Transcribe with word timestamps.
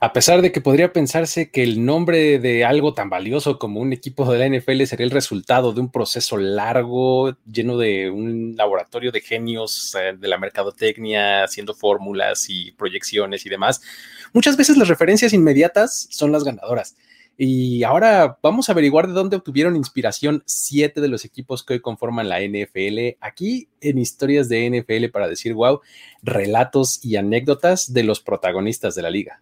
a 0.00 0.12
pesar 0.12 0.42
de 0.42 0.52
que 0.52 0.60
podría 0.60 0.92
pensarse 0.92 1.50
que 1.50 1.62
el 1.62 1.84
nombre 1.84 2.38
de 2.38 2.64
algo 2.64 2.94
tan 2.94 3.10
valioso 3.10 3.58
como 3.58 3.80
un 3.80 3.92
equipo 3.92 4.30
de 4.30 4.38
la 4.38 4.58
NFL 4.58 4.84
sería 4.84 5.04
el 5.04 5.10
resultado 5.10 5.72
de 5.72 5.80
un 5.80 5.90
proceso 5.90 6.36
largo, 6.36 7.36
lleno 7.50 7.76
de 7.76 8.08
un 8.08 8.54
laboratorio 8.56 9.10
de 9.10 9.20
genios 9.20 9.96
eh, 9.98 10.16
de 10.16 10.28
la 10.28 10.38
mercadotecnia, 10.38 11.42
haciendo 11.42 11.74
fórmulas 11.74 12.46
y 12.48 12.70
proyecciones 12.72 13.44
y 13.44 13.48
demás, 13.48 13.80
muchas 14.32 14.56
veces 14.56 14.76
las 14.76 14.88
referencias 14.88 15.32
inmediatas 15.32 16.06
son 16.10 16.30
las 16.30 16.44
ganadoras. 16.44 16.96
Y 17.36 17.84
ahora 17.84 18.38
vamos 18.42 18.68
a 18.68 18.72
averiguar 18.72 19.06
de 19.06 19.12
dónde 19.12 19.36
obtuvieron 19.36 19.76
inspiración 19.76 20.42
siete 20.44 21.00
de 21.00 21.06
los 21.08 21.24
equipos 21.24 21.64
que 21.64 21.74
hoy 21.74 21.80
conforman 21.80 22.28
la 22.28 22.40
NFL. 22.40 23.16
Aquí 23.20 23.68
en 23.80 23.98
historias 23.98 24.48
de 24.48 24.68
NFL 24.70 25.10
para 25.12 25.28
decir 25.28 25.54
wow, 25.54 25.80
relatos 26.22 27.04
y 27.04 27.14
anécdotas 27.14 27.92
de 27.92 28.02
los 28.02 28.20
protagonistas 28.20 28.96
de 28.96 29.02
la 29.02 29.10
liga. 29.10 29.40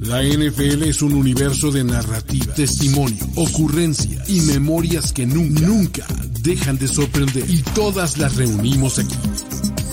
La 0.00 0.22
NFL 0.22 0.84
es 0.84 1.02
un 1.02 1.14
universo 1.14 1.70
de 1.70 1.84
narrativa, 1.84 2.54
testimonio, 2.54 3.24
ocurrencia 3.36 4.22
y 4.28 4.40
memorias 4.42 5.12
que 5.12 5.26
nunca, 5.26 5.60
nunca 5.60 6.06
dejan 6.40 6.78
de 6.78 6.88
sorprender. 6.88 7.44
Y 7.48 7.62
todas 7.74 8.16
las 8.16 8.36
reunimos 8.36 8.98
aquí. 8.98 9.16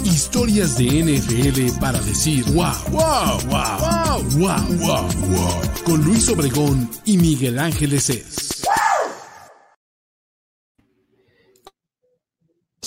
Historias 0.05 0.77
de 0.77 0.85
NFL 0.85 1.79
para 1.79 1.99
decir 2.01 2.45
wow, 2.53 2.71
wow, 2.91 3.39
wow, 3.47 3.79
wow, 3.79 4.23
wow, 4.37 4.77
wow, 4.79 5.07
wow. 5.29 5.61
Con 5.83 6.03
Luis 6.03 6.29
Obregón 6.29 6.89
y 7.05 7.17
Miguel 7.17 7.59
Ángeles 7.59 8.09
es. 8.09 8.45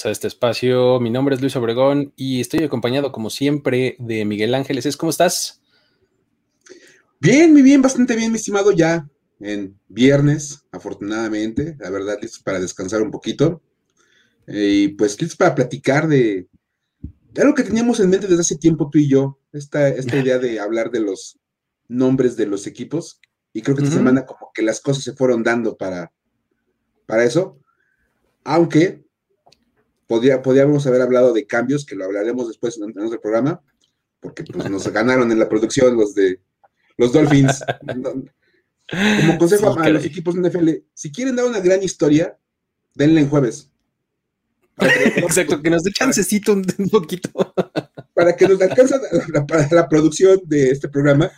a 0.04 0.10
este 0.10 0.28
espacio. 0.28 1.00
Mi 1.00 1.10
nombre 1.10 1.34
es 1.34 1.40
Luis 1.40 1.56
Obregón 1.56 2.12
y 2.16 2.40
estoy 2.40 2.64
acompañado, 2.64 3.12
como 3.12 3.30
siempre, 3.30 3.96
de 3.98 4.24
Miguel 4.24 4.54
Ángeles. 4.54 4.96
¿Cómo 4.96 5.10
estás? 5.10 5.57
Bien, 7.20 7.52
muy 7.52 7.62
bien, 7.62 7.82
bastante 7.82 8.14
bien, 8.14 8.30
mi 8.30 8.36
estimado, 8.36 8.70
ya 8.72 9.08
en 9.40 9.78
viernes, 9.88 10.64
afortunadamente, 10.70 11.76
la 11.78 11.90
verdad, 11.90 12.18
listo 12.20 12.40
para 12.44 12.60
descansar 12.60 13.02
un 13.02 13.10
poquito. 13.10 13.62
Eh, 14.46 14.84
y 14.84 14.88
pues 14.88 15.20
listo 15.20 15.36
para 15.36 15.54
platicar 15.54 16.08
de, 16.08 16.48
algo 17.36 17.54
que 17.54 17.64
teníamos 17.64 18.00
en 18.00 18.10
mente 18.10 18.26
desde 18.26 18.40
hace 18.40 18.56
tiempo 18.56 18.88
tú 18.90 18.98
y 18.98 19.08
yo, 19.08 19.38
esta, 19.52 19.88
esta 19.88 20.16
idea 20.16 20.38
de 20.38 20.60
hablar 20.60 20.90
de 20.90 21.00
los 21.00 21.38
nombres 21.88 22.36
de 22.36 22.46
los 22.46 22.66
equipos. 22.66 23.20
Y 23.52 23.62
creo 23.62 23.76
que 23.76 23.82
esta 23.82 23.96
semana 23.96 24.24
como 24.24 24.50
que 24.54 24.62
las 24.62 24.80
cosas 24.80 25.02
se 25.02 25.14
fueron 25.14 25.42
dando 25.42 25.76
para, 25.76 26.12
para 27.06 27.24
eso. 27.24 27.58
Aunque 28.44 29.04
podría, 30.06 30.42
podríamos 30.42 30.86
haber 30.86 31.02
hablado 31.02 31.32
de 31.32 31.46
cambios, 31.46 31.84
que 31.84 31.96
lo 31.96 32.04
hablaremos 32.04 32.46
después 32.46 32.78
en, 32.78 32.94
el 32.96 33.20
programa, 33.20 33.60
porque 34.20 34.44
pues, 34.44 34.70
nos 34.70 34.86
ganaron 34.88 35.32
en 35.32 35.38
la 35.38 35.48
producción 35.48 35.96
los 35.96 36.14
de 36.14 36.40
los 36.98 37.12
Dolphins. 37.12 37.64
Como 38.90 39.38
consejo 39.38 39.78
a 39.78 39.88
los 39.88 40.04
equipos 40.04 40.34
de 40.34 40.48
NFL, 40.48 40.70
si 40.94 41.10
quieren 41.10 41.36
dar 41.36 41.46
una 41.46 41.60
gran 41.60 41.82
historia, 41.82 42.38
denle 42.94 43.22
en 43.22 43.28
jueves. 43.28 43.70
Exacto, 45.16 45.60
que 45.60 45.70
nos 45.70 45.82
dé 45.82 45.92
chancecito 45.92 46.52
un, 46.52 46.64
poquito. 46.90 47.30
Para 48.14 48.36
que 48.36 48.46
nos 48.46 48.60
alcance 48.60 48.96
la, 49.32 49.46
para 49.46 49.68
la 49.70 49.88
producción 49.88 50.40
de 50.44 50.70
este 50.70 50.88
programa, 50.88 51.30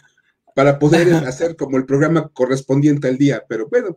para 0.54 0.78
poder 0.78 1.12
hacer 1.26 1.56
como 1.56 1.76
el 1.76 1.86
programa 1.86 2.28
correspondiente 2.28 3.08
al 3.08 3.18
día. 3.18 3.44
Pero 3.48 3.68
bueno, 3.68 3.96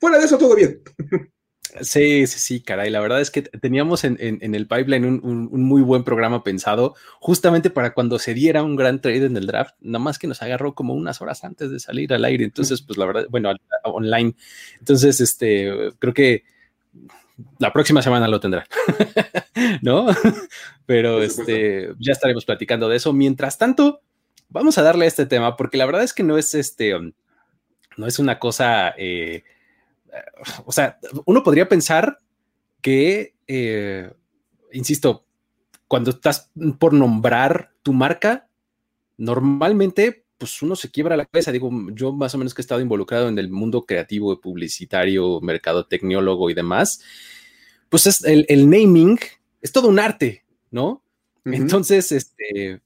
fuera 0.00 0.18
de 0.18 0.24
eso, 0.24 0.38
todo 0.38 0.54
bien. 0.54 0.80
Sí, 1.82 2.26
sí, 2.26 2.38
sí, 2.38 2.60
caray. 2.60 2.90
La 2.90 3.00
verdad 3.00 3.20
es 3.20 3.30
que 3.30 3.42
teníamos 3.42 4.04
en, 4.04 4.18
el 4.20 4.66
pipeline 4.66 5.04
un, 5.04 5.62
muy 5.62 5.82
buen 5.82 6.04
programa 6.04 6.42
pensado 6.42 6.94
justamente 7.20 7.70
para 7.70 7.94
cuando 7.94 8.18
se 8.18 8.34
diera 8.34 8.62
un 8.62 8.76
gran 8.76 9.00
trade 9.00 9.26
en 9.26 9.36
el 9.36 9.46
draft, 9.46 9.74
nada 9.80 10.02
más 10.02 10.18
que 10.18 10.26
nos 10.26 10.42
agarró 10.42 10.74
como 10.74 10.94
unas 10.94 11.20
horas 11.20 11.44
antes 11.44 11.70
de 11.70 11.80
salir 11.80 12.12
al 12.12 12.24
aire. 12.24 12.44
Entonces, 12.44 12.82
pues 12.82 12.98
la 12.98 13.06
verdad, 13.06 13.26
bueno, 13.30 13.52
online. 13.84 14.34
Entonces, 14.78 15.20
este, 15.20 15.92
creo 15.98 16.14
que 16.14 16.44
la 17.58 17.72
próxima 17.72 18.02
semana 18.02 18.28
lo 18.28 18.40
tendrá, 18.40 18.66
¿no? 19.82 20.06
Pero 20.86 21.22
este, 21.22 21.92
ya 21.98 22.12
estaremos 22.12 22.44
platicando 22.44 22.88
de 22.88 22.96
eso. 22.96 23.12
Mientras 23.12 23.58
tanto, 23.58 24.00
vamos 24.48 24.78
a 24.78 24.82
darle 24.82 25.04
a 25.04 25.08
este 25.08 25.26
tema 25.26 25.56
porque 25.56 25.78
la 25.78 25.86
verdad 25.86 26.02
es 26.02 26.14
que 26.14 26.22
no 26.22 26.38
es 26.38 26.54
este, 26.54 26.94
no 27.96 28.06
es 28.06 28.18
una 28.18 28.38
cosa... 28.38 28.94
Eh, 28.96 29.44
o 30.64 30.72
sea, 30.72 30.98
uno 31.24 31.42
podría 31.42 31.68
pensar 31.68 32.18
que, 32.80 33.34
eh, 33.46 34.12
insisto, 34.72 35.26
cuando 35.86 36.10
estás 36.10 36.50
por 36.78 36.92
nombrar 36.92 37.72
tu 37.82 37.92
marca, 37.92 38.48
normalmente, 39.16 40.24
pues 40.36 40.62
uno 40.62 40.76
se 40.76 40.90
quiebra 40.90 41.16
la 41.16 41.26
cabeza. 41.26 41.52
Digo, 41.52 41.70
yo 41.92 42.12
más 42.12 42.34
o 42.34 42.38
menos 42.38 42.54
que 42.54 42.60
he 42.60 42.64
estado 42.64 42.80
involucrado 42.80 43.28
en 43.28 43.38
el 43.38 43.50
mundo 43.50 43.84
creativo, 43.86 44.40
publicitario, 44.40 45.40
mercadotecniólogo 45.40 46.50
y 46.50 46.54
demás, 46.54 47.00
pues 47.88 48.06
es 48.06 48.24
el, 48.24 48.68
naming 48.68 49.18
es 49.60 49.72
todo 49.72 49.88
un 49.88 49.98
arte, 49.98 50.44
¿no? 50.70 51.02
Entonces, 51.44 52.12
este, 52.12 52.82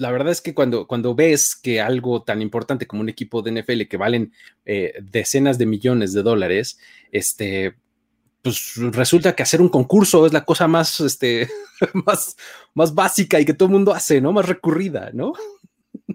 la 0.00 0.10
verdad 0.10 0.32
es 0.32 0.40
que 0.40 0.54
cuando, 0.54 0.86
cuando 0.86 1.14
ves 1.14 1.54
que 1.54 1.78
algo 1.78 2.22
tan 2.22 2.40
importante 2.40 2.86
como 2.86 3.02
un 3.02 3.10
equipo 3.10 3.42
de 3.42 3.60
NFL 3.60 3.82
que 3.82 3.98
valen 3.98 4.32
eh, 4.64 4.94
decenas 5.02 5.58
de 5.58 5.66
millones 5.66 6.14
de 6.14 6.22
dólares, 6.22 6.78
este, 7.12 7.76
pues 8.40 8.76
resulta 8.76 9.36
que 9.36 9.42
hacer 9.42 9.60
un 9.60 9.68
concurso 9.68 10.24
es 10.24 10.32
la 10.32 10.46
cosa 10.46 10.66
más, 10.66 11.00
este, 11.00 11.50
más, 12.06 12.34
más 12.72 12.94
básica 12.94 13.38
y 13.38 13.44
que 13.44 13.52
todo 13.52 13.66
el 13.66 13.74
mundo 13.74 13.92
hace, 13.92 14.22
¿no? 14.22 14.32
Más 14.32 14.48
recurrida, 14.48 15.10
¿no? 15.12 15.34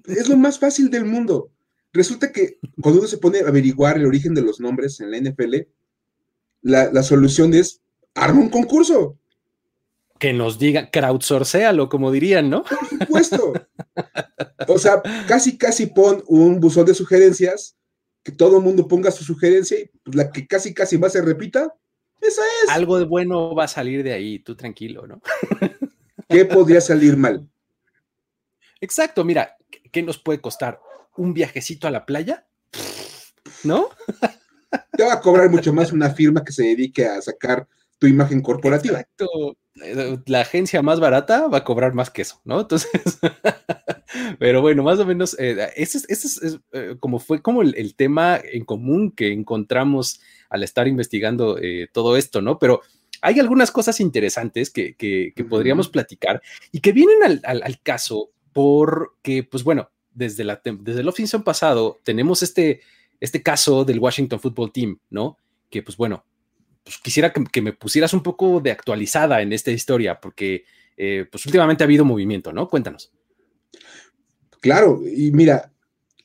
Es 0.05 0.29
lo 0.29 0.35
más 0.35 0.57
fácil 0.57 0.89
del 0.89 1.05
mundo. 1.05 1.51
Resulta 1.93 2.31
que 2.31 2.57
cuando 2.81 3.01
uno 3.01 3.07
se 3.07 3.19
pone 3.19 3.41
a 3.41 3.47
averiguar 3.47 3.97
el 3.97 4.07
origen 4.07 4.33
de 4.33 4.41
los 4.41 4.59
nombres 4.59 4.99
en 4.99 5.11
la 5.11 5.19
NFL, 5.19 5.57
la, 6.63 6.91
la 6.91 7.03
solución 7.03 7.53
es 7.53 7.81
arma 8.15 8.41
un 8.41 8.49
concurso 8.49 9.19
que 10.19 10.33
nos 10.33 10.57
diga, 10.59 10.89
crowdsourcealo, 10.91 11.89
como 11.89 12.11
dirían, 12.11 12.49
¿no? 12.49 12.63
Por 12.63 12.87
supuesto. 12.87 13.53
O 14.67 14.77
sea, 14.79 15.01
casi, 15.27 15.57
casi 15.57 15.87
pon 15.87 16.23
un 16.27 16.59
buzón 16.59 16.85
de 16.85 16.95
sugerencias, 16.95 17.75
que 18.23 18.31
todo 18.31 18.57
el 18.57 18.63
mundo 18.63 18.87
ponga 18.87 19.11
su 19.11 19.23
sugerencia 19.23 19.79
y 19.79 19.91
pues, 20.03 20.15
la 20.15 20.31
que 20.31 20.47
casi, 20.47 20.73
casi 20.73 20.97
más 20.97 21.13
se 21.13 21.21
repita, 21.21 21.73
esa 22.21 22.41
es. 22.63 22.69
Algo 22.69 22.97
de 22.97 23.05
bueno 23.05 23.53
va 23.53 23.65
a 23.65 23.67
salir 23.67 24.03
de 24.03 24.13
ahí, 24.13 24.39
tú 24.39 24.55
tranquilo, 24.55 25.05
¿no? 25.05 25.21
¿Qué 26.29 26.45
podría 26.45 26.81
salir 26.81 27.17
mal? 27.17 27.47
Exacto, 28.81 29.23
mira, 29.23 29.57
¿qué 29.91 30.01
nos 30.01 30.17
puede 30.17 30.41
costar? 30.41 30.79
¿Un 31.17 31.33
viajecito 31.33 31.87
a 31.87 31.91
la 31.91 32.05
playa? 32.05 32.47
¿No? 33.63 33.89
Te 34.97 35.03
va 35.03 35.13
a 35.13 35.21
cobrar 35.21 35.49
mucho 35.49 35.71
más 35.73 35.91
una 35.91 36.09
firma 36.09 36.43
que 36.43 36.51
se 36.51 36.63
dedique 36.63 37.05
a 37.05 37.21
sacar 37.21 37.67
tu 37.99 38.07
imagen 38.07 38.41
corporativa. 38.41 38.99
Exacto. 38.99 39.57
Eh, 39.81 40.17
la 40.25 40.41
agencia 40.41 40.81
más 40.81 41.01
barata 41.01 41.47
va 41.47 41.59
a 41.59 41.63
cobrar 41.65 41.93
más 41.93 42.09
que 42.09 42.21
eso, 42.21 42.39
¿no? 42.45 42.61
Entonces, 42.61 43.19
pero 44.39 44.61
bueno, 44.61 44.83
más 44.83 44.99
o 44.99 45.05
menos, 45.05 45.35
eh, 45.37 45.69
ese, 45.75 45.99
es, 46.07 46.59
eh, 46.71 46.95
como 46.99 47.19
fue 47.19 47.41
como 47.41 47.61
el, 47.61 47.95
tema 47.95 48.39
en 48.41 48.63
común 48.63 49.11
que 49.11 49.33
encontramos 49.33 50.21
al 50.49 50.63
estar 50.63 50.87
investigando 50.87 51.57
todo 51.91 52.15
esto, 52.15 52.41
¿no? 52.41 52.57
Pero 52.59 52.81
hay 53.21 53.39
algunas 53.39 53.71
cosas 53.71 53.99
interesantes 53.99 54.69
que, 54.69 55.33
podríamos 55.49 55.89
platicar 55.89 56.41
y 56.71 56.79
que 56.79 56.93
vienen 56.93 57.41
al, 57.43 57.79
caso 57.81 58.29
porque, 58.53 59.43
pues 59.43 59.63
bueno, 59.63 59.89
desde, 60.13 60.45
la, 60.45 60.61
desde 60.63 61.01
el 61.01 61.07
off-season 61.09 61.43
pasado 61.43 61.99
tenemos 62.03 62.43
este, 62.43 62.81
este 63.19 63.43
caso 63.43 63.83
del 63.83 63.99
Washington 63.99 64.39
Football 64.39 64.71
Team, 64.71 64.99
¿no? 65.09 65.37
Que, 65.69 65.83
pues 65.83 65.97
bueno, 65.97 66.23
pues 66.85 66.99
quisiera 66.99 67.33
que, 67.33 67.61
me 67.63 67.73
pusieras 67.73 68.13
un 68.13 68.21
poco 68.21 68.61
de 68.61 68.69
actualizada 68.69 69.41
en 69.41 69.51
esta 69.51 69.71
historia, 69.71 70.21
porque 70.21 70.65
eh, 70.95 71.25
pues 71.29 71.43
últimamente 71.47 71.83
ha 71.83 71.87
habido 71.87 72.05
movimiento, 72.05 72.53
¿no? 72.53 72.69
Cuéntanos. 72.69 73.11
Claro, 74.61 75.01
y 75.03 75.31
mira, 75.31 75.71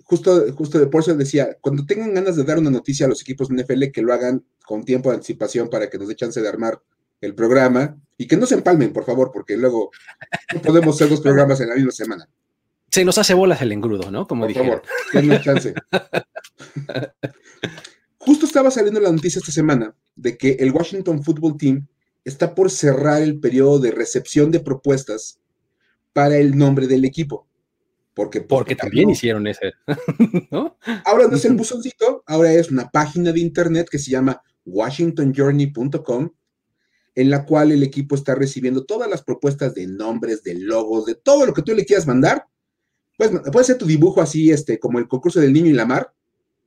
justo, 0.05 0.45
justo 0.55 0.79
de 0.79 0.87
por 0.87 1.01
eso 1.01 1.15
decía, 1.15 1.57
cuando 1.63 1.87
tengan 1.87 2.13
ganas 2.13 2.37
de 2.37 2.45
dar 2.45 2.59
una 2.59 2.71
noticia 2.71 3.07
a 3.07 3.09
los 3.09 3.23
equipos 3.23 3.49
de 3.49 3.63
NFL, 3.63 3.91
que 3.91 4.03
lo 4.03 4.13
hagan 4.13 4.45
con 4.67 4.85
tiempo 4.85 5.09
de 5.09 5.17
anticipación 5.17 5.71
para 5.71 5.89
que 5.89 5.99
nos 5.99 6.09
dé 6.09 6.15
chance 6.15 6.43
de 6.43 6.49
armar 6.49 6.79
el 7.23 7.35
programa 7.35 7.99
y 8.19 8.27
que 8.27 8.37
no 8.37 8.45
se 8.45 8.57
empalmen, 8.57 8.93
por 8.93 9.05
favor, 9.05 9.31
porque 9.33 9.57
luego 9.57 9.91
no 10.55 10.61
podemos 10.61 10.95
hacer 10.95 11.09
dos 11.09 11.23
programas 11.23 11.59
en 11.63 11.71
la 11.71 11.75
misma 11.75 11.93
semana. 11.93 12.29
Se 12.91 13.03
nos 13.03 13.17
hace 13.17 13.33
bolas 13.33 13.63
el 13.63 13.73
engrudo, 13.73 14.11
¿no? 14.11 14.27
Como 14.27 14.45
por 14.45 14.55
favor, 14.55 14.83
denme 15.15 15.41
chance. 15.41 15.73
Justo 18.23 18.45
estaba 18.45 18.71
saliendo 18.71 19.01
la 19.01 19.11
noticia 19.11 19.39
esta 19.39 19.51
semana 19.51 19.97
de 20.15 20.37
que 20.37 20.53
el 20.61 20.73
Washington 20.73 21.25
Football 21.25 21.57
Team 21.57 21.87
está 22.23 22.55
por 22.55 22.71
cerrar 22.71 23.23
el 23.23 23.41
periodo 23.41 23.79
de 23.79 23.93
recepción 23.93 24.51
de 24.51 24.61
propuestas 24.61 25.41
para 26.13 26.37
el 26.37 26.57
nombre 26.57 26.87
del 26.87 27.07
equipo. 27.07 27.49
Porque, 28.13 28.43
porque, 28.43 28.77
también 28.77 29.09
hicieron 29.09 29.47
ese. 29.47 29.73
Ahora 31.07 31.29
no 31.29 31.37
es 31.37 31.45
el 31.47 31.55
buzoncito, 31.55 32.23
ahora 32.27 32.53
es 32.53 32.71
una 32.71 32.91
página 32.91 33.33
de 33.33 33.41
internet 33.41 33.89
que 33.91 33.99
se 33.99 34.11
llama 34.11 34.43
washingtonjourney.com, 34.67 36.31
en 37.15 37.31
la 37.31 37.47
cual 37.47 37.73
el 37.73 37.83
equipo 37.83 38.17
está 38.17 38.35
recibiendo 38.35 38.85
todas 38.85 39.09
las 39.09 39.23
propuestas 39.23 39.75
de 39.75 39.87
nombres, 39.87 40.43
de 40.43 40.55
logos, 40.55 41.07
de 41.07 41.15
todo 41.15 41.47
lo 41.47 41.55
que 41.55 41.63
tú 41.63 41.75
le 41.75 41.87
quieras 41.87 42.07
mandar, 42.07 42.45
pues, 43.17 43.31
puede 43.53 43.65
ser 43.65 43.79
tu 43.79 43.87
dibujo 43.87 44.21
así, 44.21 44.51
este, 44.51 44.79
como 44.79 44.99
el 44.99 45.09
concurso 45.09 45.41
del 45.41 45.53
niño 45.53 45.71
y 45.71 45.75
la 45.75 45.87
mar. 45.87 46.13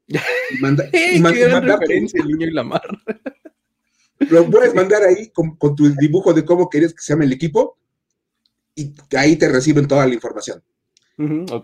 Y, 0.07 0.17
manda, 0.59 0.87
y, 0.93 1.15
el 1.15 1.23
niño 1.23 2.47
y 2.47 2.51
la 2.51 2.63
mar. 2.63 2.81
Lo 4.29 4.49
puedes 4.49 4.73
mandar 4.73 5.03
ahí 5.03 5.29
con, 5.29 5.57
tu 5.75 5.89
dibujo 5.95 6.33
de 6.33 6.45
cómo 6.45 6.69
querías 6.69 6.93
que 6.93 7.01
se 7.01 7.13
llame 7.13 7.25
el 7.25 7.33
equipo 7.33 7.77
y 8.75 8.93
ahí 9.15 9.35
te 9.35 9.49
reciben 9.49 9.87
toda 9.87 10.07
la 10.07 10.13
información. 10.13 10.63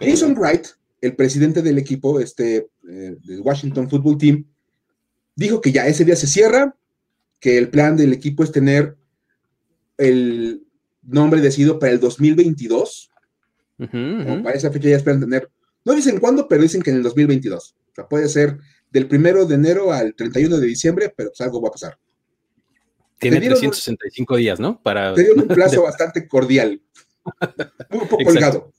Jason 0.02 0.36
Wright, 0.38 0.68
el 1.02 1.16
presidente 1.16 1.62
del 1.62 1.78
equipo, 1.78 2.20
este, 2.20 2.70
eh, 2.88 3.18
del 3.24 3.42
Washington 3.42 3.90
Football 3.90 4.18
Team, 4.18 4.46
dijo 5.36 5.62
que 5.62 5.72
ya 5.72 5.88
ese 5.88 6.06
día 6.06 6.16
se 6.16 6.28
cierra, 6.28 6.76
que 7.40 7.58
el 7.58 7.70
plan 7.70 7.96
del 7.96 8.14
equipo 8.14 8.44
es 8.44 8.52
tener 8.52 8.98
el 9.98 10.64
nombre 11.02 11.42
decidido 11.42 11.80
para 11.80 11.94
el 11.94 12.00
2022. 12.00 13.10
Para 13.78 14.52
esa 14.52 14.72
fecha 14.72 14.90
ya 14.90 14.98
esperan 14.98 15.22
tener, 15.22 15.50
no 15.86 15.94
dicen 15.94 16.20
cuándo, 16.20 16.48
pero 16.48 16.62
dicen 16.62 16.82
que 16.82 16.92
en 16.92 16.98
el 16.98 17.04
2022. 17.04 17.76
Sea, 18.00 18.08
puede 18.08 18.30
ser 18.30 18.58
del 18.92 19.08
primero 19.08 19.46
de 19.46 19.56
enero 19.56 19.92
al 19.92 20.16
31 20.16 20.58
de 20.58 20.68
diciembre, 20.68 21.14
pero 21.16 21.30
pues 21.30 21.42
algo 21.42 21.62
va 21.62 21.70
a 21.70 21.72
pasar. 21.72 22.00
Tiene 23.20 23.38
365 23.38 24.38
días, 24.38 24.60
¿no? 24.60 24.82
Para... 24.82 25.14
Te 25.14 25.32
un 25.32 25.48
plazo 25.48 25.84
bastante 25.84 26.28
cordial, 26.28 26.82
muy 27.90 28.06
poco 28.08 28.24
colgado. 28.24 28.72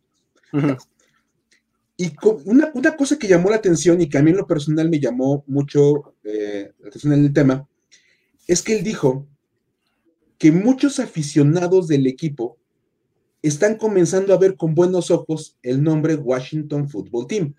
Y 1.96 2.12
una, 2.46 2.70
una, 2.72 2.96
cosa 2.96 3.18
que 3.18 3.28
llamó 3.28 3.50
la 3.50 3.56
atención 3.56 4.00
y 4.00 4.08
que 4.08 4.16
a 4.16 4.22
mí 4.22 4.30
en 4.30 4.38
lo 4.38 4.46
personal 4.46 4.88
me 4.88 4.98
llamó 4.98 5.44
mucho 5.46 6.14
eh, 6.24 6.72
la 6.78 6.88
atención 6.88 7.12
en 7.12 7.26
el 7.26 7.32
tema, 7.32 7.68
es 8.46 8.62
que 8.62 8.74
él 8.78 8.82
dijo 8.82 9.28
que 10.38 10.50
muchos 10.50 10.98
aficionados 10.98 11.86
del 11.86 12.06
equipo 12.06 12.56
están 13.42 13.76
comenzando 13.76 14.32
a 14.32 14.38
ver 14.38 14.56
con 14.56 14.74
buenos 14.74 15.10
ojos 15.10 15.58
el 15.62 15.82
nombre 15.82 16.14
Washington 16.14 16.88
Football 16.88 17.26
Team. 17.26 17.54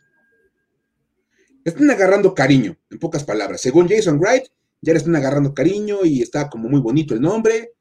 Están 1.64 1.90
agarrando 1.92 2.34
cariño, 2.34 2.78
en 2.90 3.00
pocas 3.00 3.24
palabras. 3.24 3.62
Según 3.62 3.88
Jason 3.88 4.20
Wright, 4.20 4.44
ya 4.82 4.94
le 4.94 4.98
están 4.98 5.16
agarrando 5.16 5.54
cariño 5.54 6.00
y 6.04 6.22
está 6.22 6.50
como 6.50 6.70
muy 6.70 6.80
bonito 6.82 7.14
el 7.14 7.22
nombre. 7.22 7.74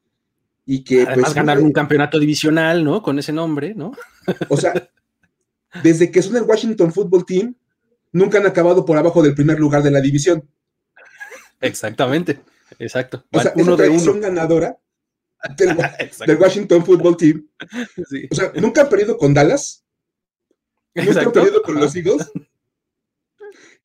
Y 0.66 0.84
que 0.84 1.02
Además, 1.02 1.30
pues, 1.30 1.34
ganar 1.34 1.58
un 1.58 1.72
campeonato 1.72 2.18
divisional, 2.18 2.84
¿no? 2.84 3.02
Con 3.02 3.18
ese 3.18 3.32
nombre, 3.32 3.74
¿no? 3.74 3.92
O 4.48 4.56
sea, 4.56 4.90
desde 5.82 6.10
que 6.10 6.22
son 6.22 6.36
el 6.36 6.42
Washington 6.42 6.92
Football 6.92 7.24
Team, 7.24 7.54
nunca 8.12 8.38
han 8.38 8.46
acabado 8.46 8.84
por 8.84 8.96
abajo 8.96 9.22
del 9.22 9.34
primer 9.34 9.58
lugar 9.58 9.82
de 9.82 9.90
la 9.90 10.00
división. 10.00 10.48
Exactamente, 11.60 12.40
exacto. 12.78 13.24
O 13.32 13.40
sea, 13.40 13.52
uno 13.56 13.80
es 13.82 14.06
una 14.06 14.28
ganadora 14.28 14.78
del, 15.56 15.76
Washington 16.40 16.84
Football 16.84 17.16
Team. 17.16 17.48
O 18.30 18.34
sea, 18.34 18.52
nunca 18.56 18.82
han 18.82 18.88
perdido 18.88 19.16
con 19.16 19.34
Dallas, 19.34 19.84
nunca 20.94 21.20
han 21.20 21.32
perdido 21.32 21.62
con 21.62 21.80
los 21.80 21.94
Eagles, 21.94 22.30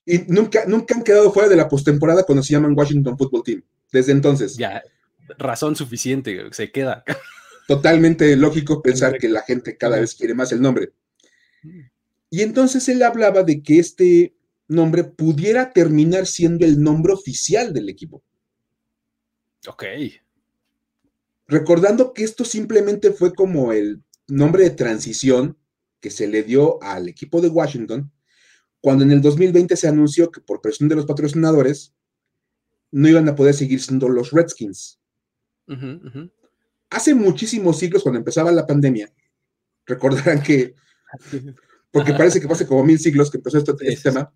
y 0.05 0.19
nunca, 0.27 0.65
nunca 0.67 0.95
han 0.95 1.03
quedado 1.03 1.31
fuera 1.31 1.49
de 1.49 1.55
la 1.55 1.67
postemporada 1.67 2.23
cuando 2.23 2.43
se 2.43 2.53
llaman 2.53 2.77
Washington 2.77 3.17
Football 3.17 3.43
Team. 3.43 3.63
Desde 3.91 4.11
entonces. 4.11 4.55
Ya, 4.57 4.83
razón 5.37 5.75
suficiente, 5.75 6.39
se 6.51 6.71
queda. 6.71 7.03
Totalmente 7.67 8.35
lógico 8.35 8.81
pensar 8.81 9.17
que 9.17 9.27
la 9.27 9.41
gente 9.41 9.75
cada 9.77 9.99
vez 9.99 10.13
quiere 10.13 10.35
más 10.35 10.51
el 10.51 10.61
nombre. 10.61 10.93
Y 12.29 12.41
entonces 12.41 12.87
él 12.89 13.01
hablaba 13.01 13.41
de 13.41 13.63
que 13.63 13.79
este 13.79 14.35
nombre 14.67 15.03
pudiera 15.03 15.71
terminar 15.71 16.27
siendo 16.27 16.65
el 16.65 16.81
nombre 16.81 17.13
oficial 17.13 17.73
del 17.73 17.89
equipo. 17.89 18.23
Ok. 19.67 19.83
Recordando 21.47 22.13
que 22.13 22.23
esto 22.23 22.45
simplemente 22.45 23.11
fue 23.11 23.33
como 23.33 23.71
el 23.71 24.03
nombre 24.27 24.63
de 24.63 24.71
transición 24.71 25.57
que 25.99 26.11
se 26.11 26.27
le 26.27 26.43
dio 26.43 26.81
al 26.83 27.07
equipo 27.07 27.41
de 27.41 27.47
Washington 27.47 28.11
cuando 28.85 29.03
en 29.03 29.09
el 29.09 29.19
2020 29.19 29.75
se 29.77 29.87
anunció 29.87 30.29
que 30.29 30.41
por 30.41 30.61
presión 30.61 30.87
de 30.87 30.93
los 30.93 31.07
patrocinadores 31.07 31.95
no 32.91 33.09
iban 33.09 33.27
a 33.27 33.33
poder 33.33 33.55
seguir 33.55 33.81
siendo 33.81 34.07
los 34.07 34.29
Redskins. 34.29 34.99
Hace 36.91 37.15
muchísimos 37.15 37.79
siglos, 37.79 38.03
cuando 38.03 38.19
empezaba 38.19 38.51
la 38.51 38.67
pandemia, 38.67 39.11
recordarán 39.87 40.43
que, 40.43 40.75
porque 41.89 42.13
parece 42.13 42.39
que 42.39 42.45
hace 42.45 42.67
como 42.67 42.83
mil 42.83 42.99
siglos 42.99 43.31
que 43.31 43.37
empezó 43.37 43.57
este, 43.57 43.73
tema, 44.03 44.31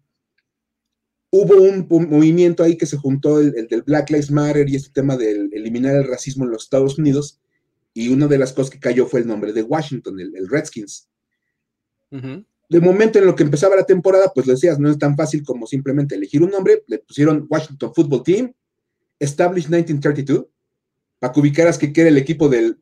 hubo 1.30 1.54
un, 1.62 1.88
movimiento 2.10 2.64
ahí 2.64 2.76
que 2.76 2.88
se 2.88 2.98
juntó 2.98 3.40
el, 3.40 3.68
del 3.68 3.84
Black 3.84 4.10
Lives 4.10 4.32
Matter 4.32 4.68
y 4.68 4.78
este 4.78 4.90
tema 4.90 5.16
de 5.16 5.48
eliminar 5.52 5.94
el 5.94 6.08
racismo 6.08 6.46
en 6.46 6.50
los 6.50 6.64
Estados 6.64 6.98
Unidos, 6.98 7.40
y 7.94 8.10
una 8.10 8.26
de 8.26 8.40
las 8.40 8.54
cosas 8.54 8.72
que 8.72 8.80
cayó 8.80 9.06
fue 9.06 9.20
el 9.20 9.28
nombre 9.28 9.54
de 9.54 9.62
Washington, 9.62 10.20
el, 10.20 10.50
Redskins. 10.50 11.08
De 12.70 12.80
momento 12.80 13.20
en 13.20 13.26
lo 13.26 13.36
que 13.36 13.44
empezaba 13.44 13.76
la 13.76 13.86
temporada, 13.86 14.32
pues 14.34 14.46
lo 14.46 14.54
decías, 14.54 14.80
no 14.80 14.90
es 14.90 14.98
tan 14.98 15.18
fácil 15.18 15.44
como 15.44 15.66
simplemente 15.66 16.16
elegir 16.16 16.44
un 16.44 16.52
nombre, 16.52 16.84
le 16.88 17.00
pusieron 17.00 17.46
Washington 17.50 17.94
Football 17.94 18.24
Team, 18.24 18.54
Established 19.20 19.70
1932, 19.70 20.46
para 21.18 21.34
que 21.34 21.40
ubicaras 21.40 21.78
que 21.78 21.92
era 21.94 22.10
el 22.10 22.18
equipo 22.18 22.48
del, 22.48 22.80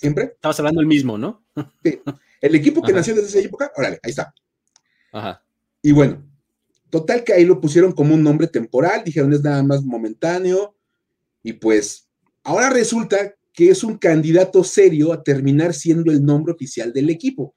siempre. 0.00 0.32
Estabas 0.34 0.58
hablando 0.58 0.80
el 0.80 0.86
mismo, 0.86 1.18
¿no? 1.18 1.44
Sí. 1.84 2.00
El 2.40 2.54
equipo 2.56 2.82
que 2.82 2.92
nació 2.92 3.14
desde 3.14 3.28
esa 3.38 3.46
época, 3.46 3.70
órale, 3.76 4.00
ahí 4.02 4.10
está. 4.10 4.34
Ajá. 5.12 5.44
Y 5.82 5.92
bueno, 5.92 6.24
Total 6.92 7.24
que 7.24 7.32
ahí 7.32 7.46
lo 7.46 7.58
pusieron 7.58 7.92
como 7.92 8.12
un 8.12 8.22
nombre 8.22 8.46
temporal, 8.48 9.02
dijeron 9.02 9.32
es 9.32 9.42
nada 9.42 9.62
más 9.62 9.82
momentáneo, 9.82 10.76
y 11.42 11.54
pues 11.54 12.06
ahora 12.42 12.68
resulta 12.68 13.34
que 13.54 13.70
es 13.70 13.82
un 13.82 13.96
candidato 13.96 14.62
serio 14.62 15.10
a 15.14 15.22
terminar 15.22 15.72
siendo 15.72 16.12
el 16.12 16.22
nombre 16.22 16.52
oficial 16.52 16.92
del 16.92 17.08
equipo. 17.08 17.54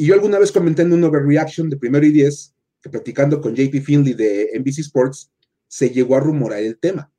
Y 0.00 0.06
yo 0.06 0.14
alguna 0.14 0.38
vez 0.38 0.50
comenté 0.50 0.80
en 0.80 0.94
un 0.94 1.04
overreaction 1.04 1.68
de 1.68 1.76
primero 1.76 2.06
y 2.06 2.10
diez, 2.10 2.54
que 2.80 2.88
platicando 2.88 3.38
con 3.38 3.54
JP 3.54 3.82
Finley 3.82 4.14
de 4.14 4.48
NBC 4.58 4.78
Sports, 4.78 5.30
se 5.68 5.90
llegó 5.90 6.16
a 6.16 6.20
rumorar 6.20 6.60
el 6.60 6.78
tema. 6.78 7.12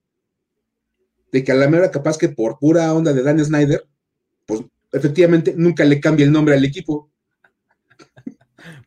De 1.31 1.43
que 1.43 1.51
a 1.51 1.55
la 1.55 1.69
mera 1.69 1.91
capaz 1.91 2.17
que 2.17 2.29
por 2.29 2.57
pura 2.57 2.91
onda 2.91 3.13
de 3.13 3.21
Dan 3.21 3.45
Snyder, 3.45 3.87
pues 4.47 4.61
efectivamente 4.91 5.53
nunca 5.55 5.85
le 5.85 5.99
cambia 5.99 6.25
el 6.25 6.31
nombre 6.31 6.55
al 6.55 6.65
equipo. 6.65 7.11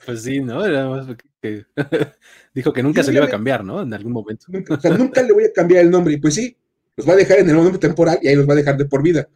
Pues 0.05 0.23
sí, 0.23 0.41
¿no? 0.41 0.65
Era 0.65 0.89
más 0.89 1.07
que, 1.41 1.65
dijo 2.53 2.73
que 2.73 2.83
nunca 2.83 3.05
se 3.05 3.13
le 3.13 3.19
iba 3.19 3.27
a 3.27 3.31
cambiar, 3.31 3.65
¿no? 3.65 3.81
En 3.81 3.95
algún 3.95 4.11
momento. 4.11 4.47
Nunca, 4.49 4.75
o 4.75 4.81
sea, 4.81 4.91
nunca 4.91 5.23
le 5.23 5.33
voy 5.33 5.45
a 5.45 5.53
cambiar 5.53 5.85
el 5.85 5.91
nombre. 5.93 6.15
Y 6.15 6.17
pues 6.17 6.35
sí, 6.35 6.57
los 6.97 7.09
va 7.09 7.13
a 7.13 7.17
dejar 7.17 7.39
en 7.39 7.49
el 7.49 7.55
momento 7.55 7.79
temporal 7.79 8.19
y 8.21 8.27
ahí 8.27 8.35
los 8.35 8.49
va 8.49 8.55
a 8.55 8.57
dejar 8.57 8.77
de 8.77 8.87
por 8.87 9.05
vida. 9.05 9.29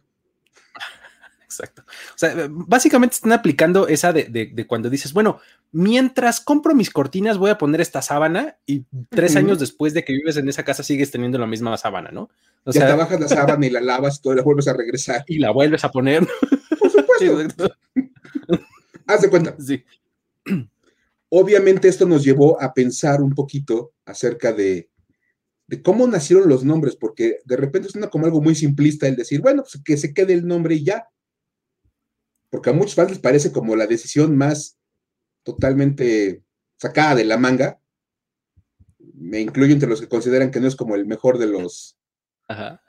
Exacto. 1.59 1.83
O 1.85 2.17
sea, 2.17 2.47
básicamente 2.49 3.15
están 3.15 3.33
aplicando 3.33 3.87
esa 3.87 4.13
de, 4.13 4.65
cuando 4.67 4.89
dices, 4.89 5.11
bueno, 5.11 5.39
mientras 5.71 6.39
compro 6.39 6.73
mis 6.73 6.89
cortinas 6.89 7.37
voy 7.37 7.51
a 7.51 7.57
poner 7.57 7.81
esta 7.81 8.01
sábana 8.01 8.57
y 8.65 8.85
tres 9.09 9.35
años 9.35 9.59
después 9.59 9.93
de 9.93 10.05
que 10.05 10.13
vives 10.13 10.37
en 10.37 10.47
esa 10.47 10.63
casa 10.63 10.83
sigues 10.83 11.11
teniendo 11.11 11.37
la 11.37 11.47
misma 11.47 11.75
sábana, 11.77 12.11
¿no? 12.11 12.29
O 12.63 12.71
ya 12.71 12.81
sea, 12.81 12.87
te 12.91 12.95
bajas 12.95 13.19
la 13.19 13.27
sábana 13.27 13.65
y 13.65 13.69
la 13.69 13.81
lavas, 13.81 14.21
y 14.23 14.33
la 14.33 14.41
vuelves 14.41 14.67
a 14.67 14.73
regresar. 14.73 15.23
Y 15.27 15.39
la 15.39 15.51
vuelves 15.51 15.83
a 15.83 15.91
poner. 15.91 16.25
Por 16.79 16.91
supuesto. 16.91 17.71
Haz 19.07 19.21
de 19.21 19.29
cuenta. 19.29 19.55
Sí. 19.59 19.83
Obviamente 21.29 21.87
esto 21.87 22.05
nos 22.05 22.23
llevó 22.23 22.61
a 22.61 22.73
pensar 22.73 23.21
un 23.21 23.33
poquito 23.33 23.93
acerca 24.05 24.53
de, 24.53 24.89
cómo 25.83 26.07
nacieron 26.07 26.47
los 26.47 26.63
nombres, 26.63 26.95
porque 26.95 27.39
de 27.45 27.57
repente 27.57 27.89
suena 27.89 28.09
como 28.09 28.25
algo 28.25 28.41
muy 28.41 28.55
simplista 28.55 29.07
el 29.07 29.15
decir, 29.15 29.41
bueno, 29.41 29.63
pues 29.63 29.83
que 29.83 29.97
se 29.97 30.13
quede 30.13 30.33
el 30.33 30.47
nombre 30.47 30.75
y 30.75 30.85
ya. 30.85 31.07
Porque 32.49 32.69
a 32.69 32.73
muchos 32.73 32.95
fans 32.95 33.11
les 33.11 33.19
parece 33.19 33.51
como 33.51 33.75
la 33.75 33.87
decisión 33.87 34.35
más 34.37 34.77
totalmente 35.43 36.43
sacada 36.77 37.15
de 37.15 37.25
la 37.25 37.37
manga. 37.37 37.79
Me 38.97 39.39
incluyo 39.39 39.73
entre 39.73 39.89
los 39.89 40.01
que 40.01 40.07
consideran 40.07 40.51
que 40.51 40.59
no 40.59 40.67
es 40.67 40.75
como 40.75 40.95
el 40.95 41.05
mejor 41.05 41.37
de 41.37 41.47
los, 41.47 41.97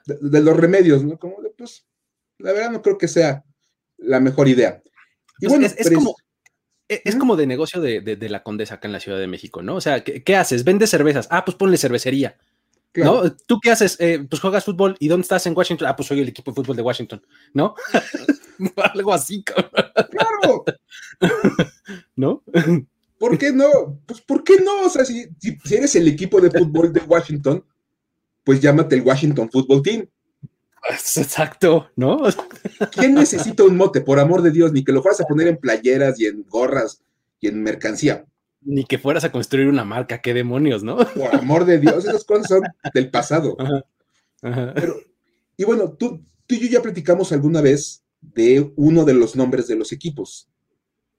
De, 0.05 0.41
los 0.41 0.57
remedios, 0.57 1.03
¿no? 1.03 1.19
Como 1.19 1.37
pues, 1.57 1.85
la 2.39 2.53
verdad 2.53 2.71
no 2.71 2.81
creo 2.81 2.97
que 2.97 3.07
sea 3.07 3.43
la 3.97 4.19
mejor 4.19 4.47
idea. 4.47 4.81
Y 5.39 5.47
pues 5.47 5.59
bueno, 5.59 5.73
es, 5.75 5.91
como, 5.91 6.15
e, 6.89 7.01
es 7.05 7.15
como 7.15 7.35
de 7.35 7.47
negocio 7.47 7.81
de, 7.81 8.17
la 8.29 8.43
condesa 8.43 8.75
acá 8.75 8.87
en 8.87 8.93
la 8.93 8.99
Ciudad 8.99 9.19
de 9.19 9.27
México, 9.27 9.61
¿no? 9.61 9.75
O 9.75 9.81
sea, 9.81 10.03
¿qué, 10.03 10.35
haces? 10.35 10.63
Vende 10.63 10.87
cervezas. 10.87 11.27
Ah, 11.29 11.45
pues 11.45 11.55
ponle 11.55 11.77
cervecería. 11.77 12.37
¿No? 12.95 13.31
¿Tú 13.45 13.59
qué 13.61 13.71
haces? 13.71 13.95
Eh, 13.99 14.25
pues 14.29 14.41
juegas 14.41 14.65
fútbol. 14.65 14.95
¿Y 14.99 15.07
dónde 15.07 15.23
estás 15.23 15.45
en 15.45 15.55
Washington? 15.55 15.87
Ah, 15.87 15.95
pues 15.95 16.07
soy 16.07 16.19
el 16.19 16.27
equipo 16.27 16.51
de 16.51 16.55
fútbol 16.55 16.75
de 16.75 16.81
Washington, 16.81 17.21
¿no? 17.53 17.75
Algo 18.93 19.13
así, 19.13 19.43
Claro. 19.43 20.65
¿No? 22.15 22.43
¿Por 23.17 23.37
qué 23.37 23.51
no? 23.51 24.01
Pues, 24.05 24.21
¿por 24.21 24.43
qué 24.43 24.59
no? 24.59 24.81
O 24.85 24.89
sea, 24.89 25.05
si, 25.05 25.27
si, 25.39 25.75
eres 25.75 25.95
el 25.95 26.07
equipo 26.07 26.41
de 26.41 26.51
fútbol 26.51 26.91
de 26.91 27.01
Washington, 27.01 27.63
pues 28.43 28.59
llámate 28.59 28.95
el 28.95 29.03
Washington 29.03 29.49
Football 29.49 29.83
Team. 29.83 30.07
Exacto, 30.89 31.89
¿no? 31.95 32.23
¿Quién 32.91 33.13
necesita 33.13 33.63
un 33.63 33.77
mote? 33.77 34.01
Por 34.01 34.19
amor 34.19 34.41
de 34.41 34.51
Dios, 34.51 34.73
ni 34.73 34.83
que 34.83 34.91
lo 34.91 35.01
fueras 35.01 35.21
a 35.21 35.25
poner 35.25 35.47
en 35.47 35.57
playeras 35.57 36.19
y 36.19 36.25
en 36.25 36.43
gorras 36.49 37.01
y 37.39 37.47
en 37.47 37.61
mercancía. 37.61 38.25
Ni 38.63 38.85
que 38.85 38.99
fueras 38.99 39.23
a 39.23 39.31
construir 39.31 39.67
una 39.67 39.83
marca, 39.83 40.21
qué 40.21 40.33
demonios, 40.33 40.83
¿no? 40.83 40.97
Por 40.97 41.35
amor 41.35 41.65
de 41.65 41.79
Dios, 41.79 42.05
esas 42.05 42.23
cosas 42.23 42.47
son 42.47 42.61
del 42.93 43.09
pasado. 43.09 43.57
y 45.57 45.63
bueno, 45.63 45.93
tú, 45.93 46.23
tú 46.45 46.55
y 46.55 46.59
yo 46.59 46.67
ya 46.67 46.81
platicamos 46.81 47.31
alguna 47.31 47.61
vez 47.61 48.03
de 48.21 48.71
uno 48.75 49.03
de 49.03 49.13
los 49.13 49.35
nombres 49.35 49.67
de 49.67 49.75
los 49.75 49.91
equipos. 49.91 50.47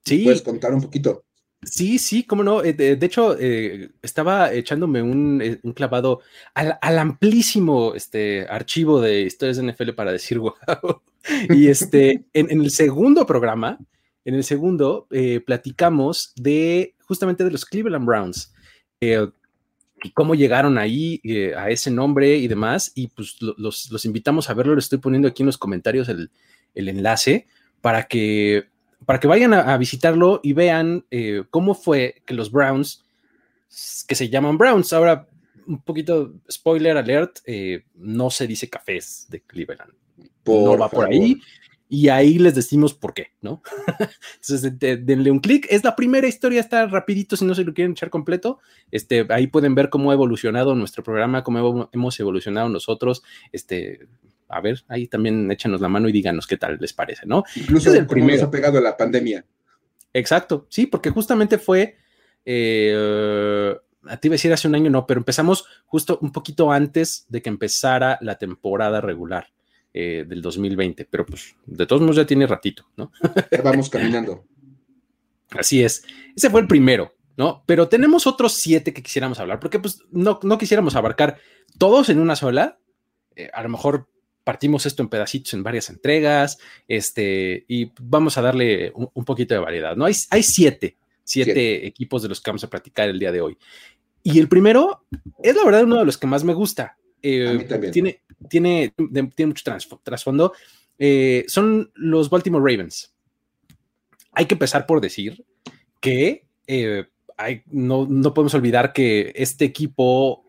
Sí. 0.05 0.25
¿Puedes 0.25 0.43
contar 0.43 0.73
un 0.73 0.83
poquito? 0.83 1.25
Sí, 1.65 1.99
sí, 1.99 2.25
cómo 2.25 2.43
no. 2.43 2.65
Eh, 2.65 2.73
de, 2.73 3.07
hecho, 3.07 3.37
eh, 3.39 3.91
estaba 4.03 4.53
echándome 4.53 5.01
un, 5.01 5.41
eh, 5.41 5.61
clavado 5.75 6.21
al, 6.55 6.99
amplísimo 6.99 7.95
este, 7.95 8.47
archivo 8.49 9.01
de 9.01 9.23
historias 9.23 9.59
de 9.59 9.73
NFL 9.73 9.91
para 9.93 10.13
decir 10.13 10.39
wow. 10.39 10.55
Y 11.51 11.69
este, 11.69 12.25
en, 12.33 12.51
el 12.51 12.71
segundo 12.73 13.27
programa, 13.27 13.79
en 14.25 14.35
el 14.35 14.43
segundo, 14.43 15.07
platicamos 15.47 16.33
de 16.35 16.97
justamente 17.13 17.45
de 17.45 17.51
los 17.51 17.67
Cleveland 17.67 18.07
Browns 18.07 18.53
y 19.01 20.11
cómo 20.15 20.35
llegaron 20.35 20.79
ahí 20.79 21.21
a 21.55 21.69
ese 21.71 21.91
nombre 21.91 22.37
y 22.37 22.49
demás. 22.49 22.93
Y 22.95 23.09
pues 23.09 23.37
los, 23.41 24.05
invitamos 24.05 24.49
a 24.49 24.55
verlo. 24.55 24.75
Le 24.75 24.81
estoy 24.81 24.99
poniendo 24.99 25.29
aquí 25.29 25.43
en 25.43 25.47
los 25.47 25.59
comentarios 25.59 26.09
el, 26.09 26.31
el 26.75 26.89
enlace 26.89 27.47
para 27.81 28.05
que 28.05 28.73
para 29.05 29.21
que 29.21 29.27
vayan 29.27 29.53
a, 29.53 29.77
visitarlo 29.79 30.41
y 30.43 30.53
vean 30.53 31.05
eh, 31.11 31.43
cómo 31.51 31.75
fue 31.75 32.23
que 32.25 32.35
los 32.35 32.51
Browns, 32.51 33.05
que 34.07 34.15
se 34.15 34.29
llaman 34.29 34.59
Browns, 34.59 34.93
ahora 34.93 35.27
un 35.67 35.83
poquito 35.83 36.35
spoiler 36.51 36.97
alert, 36.97 37.39
eh, 37.47 37.85
no 37.95 38.31
se 38.31 38.47
dice 38.47 38.69
cafés 38.71 39.27
de 39.29 39.41
Cleveland. 39.41 39.93
no 40.47 40.79
va 40.79 40.89
por 40.89 41.07
ahí. 41.07 41.41
Y 41.93 42.09
ahí 42.09 42.39
les 42.39 42.55
decimos 42.55 42.95
por 42.95 43.13
qué, 43.13 43.33
¿no? 43.43 43.63
Entonces, 44.41 44.79
denle 44.79 45.31
un 45.31 45.41
clic. 45.41 45.67
Es 45.69 45.85
la 45.85 45.95
primera 45.95 46.27
historia, 46.27 46.59
está 46.59 46.87
rapidito 46.87 47.37
si 47.37 47.45
no 47.45 47.55
se 47.55 47.65
lo 47.65 47.75
quieren 47.75 47.93
echar 47.93 48.09
completo. 48.09 48.61
Este, 48.91 49.27
ahí 49.29 49.47
pueden 49.47 49.75
ver 49.75 49.91
cómo 49.91 50.11
ha 50.11 50.15
evolucionado 50.15 50.75
nuestro 50.75 51.03
programa, 51.03 51.45
cómo 51.45 51.91
hemos 51.93 52.19
evolucionado 52.19 52.71
nosotros. 52.71 53.23
Este, 53.53 54.09
a 54.49 54.63
ver, 54.63 54.83
ahí 54.89 55.07
también 55.07 55.51
échanos 55.51 55.83
la 55.83 55.91
mano 55.91 56.09
y 56.09 56.13
díganos 56.13 56.47
qué 56.47 56.57
tal 56.57 56.79
les 56.81 56.95
parece, 56.95 57.27
¿no? 57.27 57.45
Incluso 57.57 57.93
el 57.93 58.07
primero. 58.07 58.39
Nos 58.39 58.45
ha 58.45 58.51
pegado 58.51 58.81
la 58.81 58.97
pandemia. 58.97 59.45
Exacto, 60.15 60.67
sí, 60.71 60.87
porque 60.87 61.11
justamente 61.11 61.59
fue, 61.59 61.99
eh, 62.47 63.77
a 64.07 64.17
ti 64.17 64.29
iba 64.29 64.33
a 64.33 64.37
decir 64.37 64.51
hace 64.51 64.67
un 64.67 64.77
año, 64.77 64.89
no, 64.89 65.07
pero 65.07 65.21
empezamos 65.21 65.67
justo 65.85 66.19
un 66.23 66.33
poquito 66.33 66.73
antes 66.73 67.27
de 67.29 67.43
que 67.43 67.51
empezara 67.51 68.17
la 68.23 68.39
temporada 68.39 69.03
regular 69.03 69.53
eh, 69.95 70.25
del 70.27 70.41
2020, 70.41 71.07
pero 71.11 71.27
pues 71.27 71.55
de 71.67 71.87
todos 71.87 72.03
modos 72.03 72.17
ya 72.17 72.27
tiene 72.27 72.47
ratito, 72.47 72.87
¿no? 72.97 73.13
vamos 73.63 73.91
caminando. 73.91 74.45
Así 75.51 75.83
es, 75.83 76.05
ese 76.35 76.49
fue 76.49 76.63
el 76.63 76.67
primero, 76.67 77.15
¿no? 77.37 77.63
Pero 77.67 77.89
tenemos 77.89 78.27
otros 78.27 78.55
siete 78.55 78.93
que 78.95 79.03
quisiéramos 79.03 79.39
hablar, 79.39 79.61
porque 79.61 79.79
pues 79.79 80.01
no, 80.11 80.41
no 80.43 80.57
quisiéramos 80.57 80.97
abarcar 80.97 81.39
todos 81.79 82.09
en 82.09 82.21
una 82.21 82.37
sola, 82.37 82.79
eh, 83.37 83.51
a 83.53 83.63
lo 83.63 83.69
mejor 83.69 84.09
partimos 84.45 84.87
esto 84.87 85.03
en 85.03 85.09
pedacitos 85.09 85.55
en 85.55 85.63
varias 85.63 85.91
entregas, 85.91 86.59
este, 86.89 87.65
y 87.69 87.93
vamos 88.01 88.39
a 88.39 88.43
darle 88.43 88.93
un, 88.95 89.25
poquito 89.25 89.55
de 89.55 89.61
variedad, 89.61 89.97
¿no? 89.97 90.05
Hay, 90.05 90.15
hay 90.31 90.43
siete, 90.43 90.97
siete, 91.23 91.87
equipos 91.87 92.23
de 92.23 92.29
los 92.29 92.41
que 92.41 92.51
vamos 92.51 92.65
a 92.65 92.71
platicar 92.71 93.09
el 93.09 93.19
día 93.19 93.33
de 93.33 93.41
hoy. 93.41 93.59
Y 94.23 94.39
el 94.39 94.49
primero 94.49 95.05
es 95.43 95.55
la 95.57 95.65
verdad 95.65 95.85
uno 95.85 95.99
de 95.99 96.05
los 96.05 96.19
que 96.19 96.27
más 96.27 96.45
me 96.45 96.55
gusta. 96.55 96.97
Eh, 97.23 97.91
tiene, 97.93 98.23
tiene, 98.49 98.95
tiene 99.35 99.47
mucho 99.47 99.65
trasfondo. 100.03 100.53
Eh, 100.99 101.45
son 101.49 101.91
los 101.95 102.31
Baltimore 102.31 102.65
Ravens. 102.65 103.15
Hay 104.33 104.47
que 104.47 104.55
empezar 104.55 104.87
por 104.87 105.01
decir 105.01 105.45
que 106.01 106.47
eh, 106.67 107.07
hay, 107.37 107.63
no, 107.67 108.07
no, 108.09 108.33
podemos 108.35 108.55
olvidar 108.55 108.93
que 108.93 109.33
este 109.35 109.65
equipo 109.65 110.45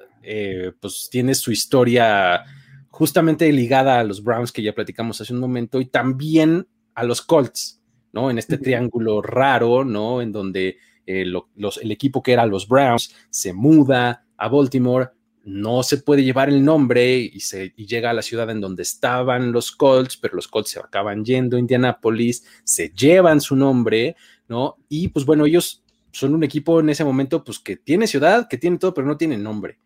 pues 0.80 1.10
tiene 1.12 1.36
su 1.36 1.52
historia 1.52 2.46
justamente 2.94 3.52
ligada 3.52 4.00
a 4.00 4.04
los 4.04 4.24
Browns 4.24 4.52
que 4.52 4.62
ya 4.62 4.74
platicamos 4.74 5.20
hace 5.20 5.34
un 5.34 5.40
momento 5.40 5.82
y 5.82 5.86
también 5.86 6.68
a 6.94 7.04
los 7.04 7.24
Colts, 7.24 7.82
¿no? 8.12 8.30
En 8.30 8.38
este 8.38 8.60
triángulo 8.60 9.20
raro, 9.20 9.84
¿no? 9.84 10.22
En 10.22 10.32
donde 10.32 10.78
eh, 11.08 11.26
el 11.26 11.92
equipo 11.92 12.22
que 12.22 12.34
era 12.34 12.46
los 12.46 12.68
Browns 12.68 13.16
se 13.32 13.52
muda 13.52 14.28
a 14.38 14.48
Baltimore, 14.48 15.10
no 15.44 15.84
se 15.84 15.98
puede 15.98 16.24
llevar 16.24 16.50
el 16.50 16.64
nombre 16.64 17.18
y, 17.18 17.40
se, 17.42 17.70
llega 17.72 18.10
a 18.10 18.14
la 18.14 18.22
ciudad 18.22 18.50
en 18.50 18.62
donde 18.62 18.84
estaban 18.84 19.52
los 19.52 19.72
Colts, 19.72 20.18
pero 20.18 20.36
los 20.36 20.48
Colts 20.48 20.72
se 20.72 20.80
acaban 20.80 21.26
yendo 21.26 21.58
a 21.58 21.60
Indianapolis, 21.60 22.46
se 22.64 22.90
llevan 22.90 23.42
su 23.42 23.56
nombre, 23.56 24.16
¿no? 24.48 24.78
Y 24.88 25.10
pues 25.10 25.26
bueno, 25.26 25.46
ellos 25.46 25.84
son 26.12 26.34
un 26.34 26.44
equipo 26.44 26.80
en 26.80 26.90
ese 26.90 27.04
momento, 27.04 27.44
pues 27.44 27.60
que 27.60 27.76
tiene 27.76 28.08
ciudad, 28.08 28.48
que 28.48 28.58
tiene 28.58 28.78
todo, 28.78 28.94
pero 28.94 29.06
no 29.06 29.18
tiene 29.18 29.38
nombre, 29.38 29.80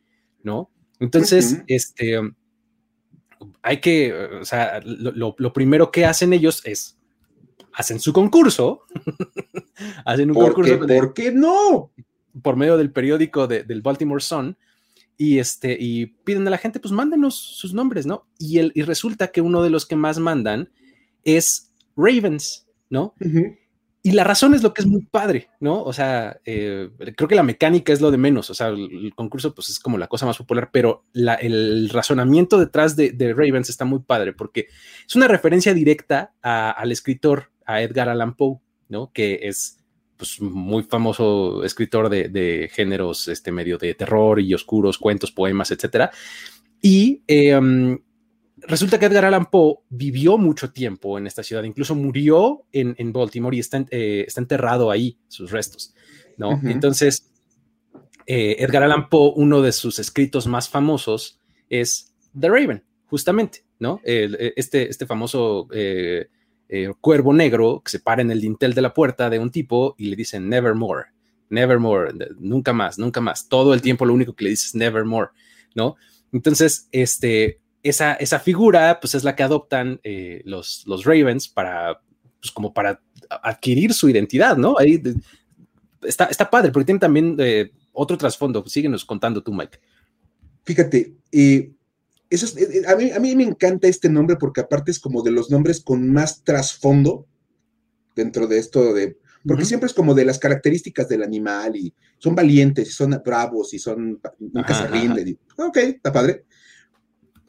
¿no? 0.44 0.70
Entonces, 1.00 1.64
este 1.68 2.20
hay 3.62 3.82
que, 3.82 4.14
o 4.14 4.46
sea, 4.46 4.80
lo, 4.84 5.54
primero 5.54 5.92
que 5.92 6.06
hacen 6.06 6.34
ellos 6.34 6.62
es, 6.66 6.98
hacen 7.74 8.00
su 8.00 8.14
concurso, 8.14 8.82
hacen 10.06 10.32
un 10.32 10.36
concurso. 10.36 10.80
¿Por 10.80 11.14
qué 11.14 11.32
no? 11.32 11.92
Por 12.42 12.56
medio 12.56 12.78
del 12.78 12.92
periódico 12.92 13.48
del 13.48 13.82
Baltimore 13.82 14.22
Sun, 14.22 14.58
y, 15.18 15.40
este, 15.40 15.76
y 15.80 16.06
piden 16.06 16.48
a 16.48 16.52
la 16.52 16.58
gente, 16.58 16.80
pues 16.80 16.92
mándenos 16.92 17.36
sus 17.36 17.74
nombres, 17.74 18.06
¿no? 18.06 18.28
Y, 18.38 18.60
el, 18.60 18.72
y 18.76 18.84
resulta 18.84 19.30
que 19.30 19.42
uno 19.42 19.64
de 19.64 19.72
los 19.72 19.86
que 19.86 19.96
más 19.96 20.20
mandan 20.20 20.70
es 21.24 21.74
Ravens, 21.96 22.68
¿no? 22.90 23.16
Y 24.04 24.12
la 24.12 24.24
razón 24.24 24.54
es 24.54 24.64
lo 24.64 24.74
que 24.74 24.82
es 24.82 24.88
muy 24.88 25.02
padre, 25.02 25.50
¿no? 25.60 25.84
O 25.84 25.92
sea, 25.92 26.40
eh, 26.46 26.90
creo 27.16 27.28
que 27.28 27.36
la 27.36 27.44
mecánica 27.44 27.92
es 27.92 28.00
lo 28.00 28.12
de 28.12 28.18
menos, 28.18 28.50
o 28.50 28.54
sea, 28.54 28.68
el, 28.68 29.12
concurso 29.16 29.54
pues 29.54 29.70
es 29.70 29.80
como 29.80 29.98
la 29.98 30.08
cosa 30.08 30.26
más 30.26 30.38
popular, 30.38 30.70
pero 30.72 31.04
el 31.14 31.90
razonamiento 31.90 32.58
detrás 32.60 32.96
de, 32.96 33.34
Ravens 33.36 33.70
está 33.70 33.84
muy 33.84 34.00
padre 34.00 34.32
porque 34.32 34.68
es 35.06 35.16
una 35.16 35.28
referencia 35.28 35.74
directa 35.74 36.34
al 36.42 36.92
escritor, 36.92 37.52
a 37.66 37.82
Edgar 37.82 38.08
Allan 38.08 38.36
Poe, 38.36 38.60
¿no? 38.88 39.12
Que 39.12 39.40
es 39.44 39.77
pues 40.18 40.42
muy 40.42 40.84
famoso 40.84 41.64
escritor 41.64 42.10
de, 42.10 42.70
géneros 42.74 43.28
este 43.28 43.52
medio 43.52 43.78
de 43.78 43.94
terror 43.94 44.40
y 44.40 44.54
oscuros, 44.54 44.98
cuentos, 44.98 45.32
poemas, 45.32 45.72
etcétera. 45.72 46.12
Y 46.82 47.24
em, 47.28 47.98
resulta 48.58 49.00
que 49.00 49.06
Edgar 49.06 49.26
Allan 49.26 49.46
Poe 49.46 49.78
vivió 49.90 50.38
mucho 50.38 50.72
tiempo 50.72 51.18
en 51.18 51.28
esta 51.28 51.44
ciudad, 51.44 51.64
incluso 51.64 51.96
murió 51.96 52.66
en, 52.72 53.14
Baltimore 53.14 53.56
y 53.56 53.60
está, 53.60 53.86
eh, 53.92 54.26
está, 54.28 54.42
enterrado 54.42 54.92
ahí, 54.92 55.18
sus 55.28 55.52
restos, 55.52 55.94
¿no? 56.38 56.60
Entonces, 56.64 57.32
eh, 58.26 58.58
Edgar 58.60 58.84
Allan 58.84 59.10
Poe, 59.10 59.34
uno 59.36 59.62
de 59.62 59.72
sus 59.72 60.00
escritos 60.00 60.48
más 60.48 60.68
famosos 60.68 61.40
es 61.70 62.14
The 62.38 62.50
Raven, 62.50 62.84
justamente, 63.06 63.64
¿no? 63.80 64.02
E, 64.04 64.54
este, 64.56 64.90
este 64.90 65.06
famoso 65.06 65.68
eh, 65.72 66.28
cuervo 67.00 67.34
negro 67.34 67.82
que 67.84 67.92
se 67.92 68.00
para 68.00 68.22
en 68.22 68.32
el 68.32 68.42
dintel 68.42 68.74
de 68.74 68.82
la 68.82 68.94
puerta 68.94 69.30
de 69.30 69.40
un 69.40 69.52
tipo 69.52 69.96
y 69.98 70.08
le 70.08 70.16
dice 70.16 70.40
nevermore, 70.40 71.06
nevermore, 71.50 72.14
nunca 72.40 72.74
más, 72.74 73.00
nunca 73.00 73.22
más. 73.22 73.48
Todo 73.48 73.74
el 73.74 73.82
tiempo 73.82 74.06
lo 74.06 74.14
único 74.14 74.36
que 74.36 74.44
le 74.44 74.50
dice 74.52 74.68
es 74.68 74.76
nevermore, 74.76 75.30
¿no? 75.76 75.96
Entonces, 76.32 76.90
este, 76.92 77.62
esa, 77.84 78.14
esa 78.14 78.40
figura, 78.40 79.00
pues 79.00 79.16
es 79.16 79.24
la 79.24 79.36
que 79.36 79.44
adoptan 79.44 80.00
eh, 80.04 80.42
los, 80.46 80.84
los 80.88 81.06
Ravens 81.06 81.48
para, 81.48 82.02
pues 82.40 82.52
como 82.52 82.74
para 82.74 83.02
adquirir 83.30 83.94
su 83.94 84.10
identidad, 84.10 84.58
¿no? 84.58 84.78
Ahí 84.78 85.02
está, 86.04 86.26
está 86.26 86.50
padre, 86.50 86.72
porque 86.72 86.86
tiene 86.86 87.00
también 87.00 87.36
eh, 87.40 87.72
otro 87.94 88.18
trasfondo. 88.18 88.66
Síguenos 88.68 89.06
contando 89.06 89.42
tú, 89.42 89.54
Mike. 89.54 89.80
Fíjate, 90.64 91.14
eso 92.30 92.48
eh, 92.58 92.84
a, 92.88 92.96
mí, 92.96 93.12
a 93.12 93.20
mí 93.20 93.36
me 93.36 93.44
encanta 93.44 93.88
este 93.88 94.10
nombre 94.10 94.36
porque 94.38 94.62
aparte 94.62 94.92
es 94.92 95.00
como 95.00 95.22
de 95.24 95.32
los 95.32 95.50
nombres 95.50 95.82
con 95.82 96.12
más 96.12 96.44
trasfondo 96.44 97.26
dentro 98.16 98.48
de 98.48 98.58
esto 98.58 98.94
de, 98.94 99.18
porque 99.46 99.66
siempre 99.66 99.88
es 99.88 99.94
como 99.94 100.14
de 100.14 100.26
las 100.26 100.40
características 100.40 101.08
del 101.08 101.24
animal 101.24 101.76
y 101.76 101.94
son 102.18 102.36
valientes 102.36 102.90
y 102.90 102.92
son 102.92 103.22
bravos 103.24 103.74
y 103.74 103.80
son, 103.80 104.20
nunca 104.40 104.74
se 104.74 104.88
rinden. 104.88 105.38
ok, 105.58 105.78
está 105.78 106.12
padre 106.12 106.46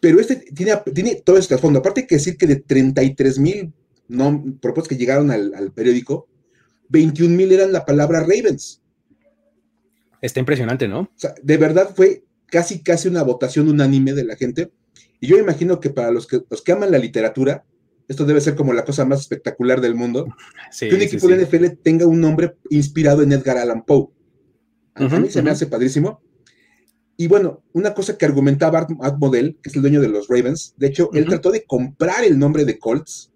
pero 0.00 0.20
este 0.20 0.36
tiene, 0.36 0.76
tiene 0.94 1.16
todo 1.16 1.38
este 1.38 1.58
fondo. 1.58 1.80
Aparte 1.80 2.00
hay 2.00 2.06
que 2.06 2.16
decir 2.16 2.36
que 2.36 2.46
de 2.46 2.56
33 2.56 3.38
mil 3.38 3.72
propuestas 4.60 4.88
que 4.88 4.96
llegaron 4.96 5.30
al, 5.30 5.72
periódico, 5.72 6.28
21 6.88 7.34
mil 7.34 7.52
eran 7.52 7.72
la 7.72 7.84
palabra 7.84 8.20
Ravens. 8.20 8.80
Está 10.20 10.40
impresionante, 10.40 10.88
¿no? 10.88 11.00
O 11.00 11.12
sea, 11.14 11.34
de 11.42 11.56
verdad 11.56 11.90
fue 11.94 12.24
casi, 12.50 12.82
casi 12.82 13.08
una 13.08 13.22
votación 13.22 13.68
unánime 13.68 14.12
de 14.12 14.24
la 14.24 14.36
gente. 14.36 14.72
Y 15.20 15.26
yo 15.26 15.38
imagino 15.38 15.80
que 15.80 15.90
para 15.90 16.10
los 16.10 16.26
que, 16.26 16.42
los 16.48 16.62
que 16.62 16.72
aman 16.72 16.90
la 16.90 16.98
literatura, 16.98 17.64
esto 18.08 18.24
debe 18.24 18.40
ser 18.40 18.54
como 18.54 18.72
la 18.72 18.84
cosa 18.84 19.04
más 19.04 19.20
espectacular 19.20 19.80
del 19.80 19.94
mundo, 19.94 20.26
que 20.78 20.94
un 20.94 21.02
equipo 21.02 21.28
de 21.28 21.44
NFL 21.44 21.66
tenga 21.82 22.06
un 22.06 22.20
nombre 22.20 22.56
inspirado 22.70 23.22
en 23.22 23.32
Edgar 23.32 23.58
Allan 23.58 23.84
Poe. 23.84 24.08
A 24.94 25.20
mí 25.20 25.28
se 25.30 25.42
me 25.42 25.50
hace 25.50 25.66
padrísimo. 25.66 26.20
Y 27.16 27.26
bueno, 27.26 27.64
una 27.72 27.94
cosa 27.94 28.16
que 28.16 28.24
argumentaba 28.24 28.78
Art, 28.78 29.18
Model, 29.18 29.58
que 29.62 29.70
es 29.70 29.76
el 29.76 29.82
dueño 29.82 30.00
de 30.00 30.08
los 30.08 30.28
Ravens, 30.28 30.74
de 30.76 30.86
hecho, 30.86 31.10
él 31.12 31.26
trató 31.26 31.50
de 31.50 31.64
comprar 31.64 32.24
el 32.24 32.38
nombre 32.38 32.64
de 32.64 32.78
Colts. 32.78 33.32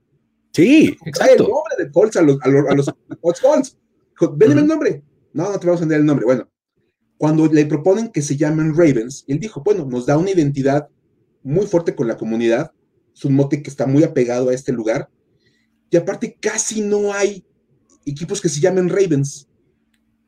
Sí, 0.52 0.96
exacto. 1.04 1.44
El 1.44 1.50
nombre 1.50 1.74
de 1.78 1.90
Colts 1.90 2.16
a 2.16 2.22
los, 2.22 2.38
a 2.42 2.48
los, 2.48 2.86
Colts. 3.20 3.76
el 4.40 4.66
nombre. 4.66 5.02
No, 5.32 5.50
no 5.50 5.58
te 5.58 5.66
vamos 5.66 5.80
a 5.80 5.84
vender 5.84 5.98
el 6.00 6.06
nombre. 6.06 6.24
Bueno, 6.24 6.48
cuando 7.22 7.46
le 7.46 7.66
proponen 7.66 8.08
que 8.08 8.20
se 8.20 8.36
llamen 8.36 8.74
Ravens, 8.76 9.24
él 9.28 9.38
dijo, 9.38 9.62
bueno, 9.62 9.84
nos 9.84 10.06
da 10.06 10.18
una 10.18 10.32
identidad 10.32 10.88
muy 11.44 11.66
fuerte 11.66 11.94
con 11.94 12.08
la 12.08 12.16
comunidad, 12.16 12.72
es 13.14 13.24
un 13.24 13.34
mote 13.34 13.62
que 13.62 13.70
está 13.70 13.86
muy 13.86 14.02
apegado 14.02 14.48
a 14.48 14.54
este 14.54 14.72
lugar, 14.72 15.08
Y 15.88 15.96
aparte, 15.96 16.36
casi 16.40 16.80
no 16.80 17.12
hay 17.12 17.44
equipos 18.04 18.40
que 18.40 18.48
se 18.48 18.58
llamen 18.58 18.88
Ravens 18.88 19.46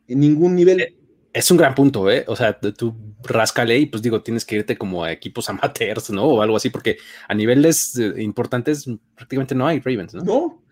en 0.06 0.20
ningún 0.20 0.54
nivel. 0.54 0.82
Eh, 0.82 0.96
es 1.32 1.50
un 1.50 1.56
gran 1.56 1.74
punto, 1.74 2.08
¿eh? 2.08 2.24
O 2.28 2.36
sea, 2.36 2.60
tú 2.60 2.94
rascale 3.24 3.76
y 3.76 3.86
pues 3.86 4.00
digo, 4.00 4.22
tienes 4.22 4.44
que 4.44 4.54
irte 4.54 4.78
como 4.78 5.02
a 5.02 5.10
equipos 5.10 5.48
amateurs, 5.50 6.10
¿no? 6.10 6.26
O 6.26 6.42
algo 6.42 6.56
así, 6.56 6.70
porque 6.70 6.98
a 7.26 7.34
niveles 7.34 7.98
eh, 7.98 8.22
importantes 8.22 8.88
prácticamente 9.16 9.56
no 9.56 9.66
hay 9.66 9.80
Ravens, 9.80 10.14
¿no? 10.14 10.22
No. 10.22 10.62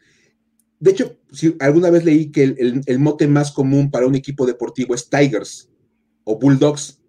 De 0.78 0.92
hecho, 0.92 1.18
si 1.32 1.56
alguna 1.58 1.90
vez 1.90 2.04
leí 2.04 2.30
que 2.30 2.44
el, 2.44 2.98
mote 3.00 3.26
más 3.26 3.50
común 3.50 3.90
para 3.90 4.06
un 4.06 4.14
equipo 4.14 4.46
deportivo 4.46 4.94
es 4.94 5.10
Tigers 5.10 5.71
o 6.24 6.38
Bulldogs. 6.38 7.00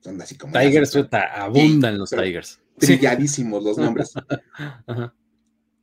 Son 0.00 0.20
así 0.20 0.36
como. 0.36 0.58
Tigers, 0.58 0.96
abundan 1.34 1.98
los 1.98 2.10
Tigers. 2.10 2.60
Trilladísimos 2.78 3.62
los 3.64 3.78
nombres. 3.78 4.14
Ajá. 4.86 5.14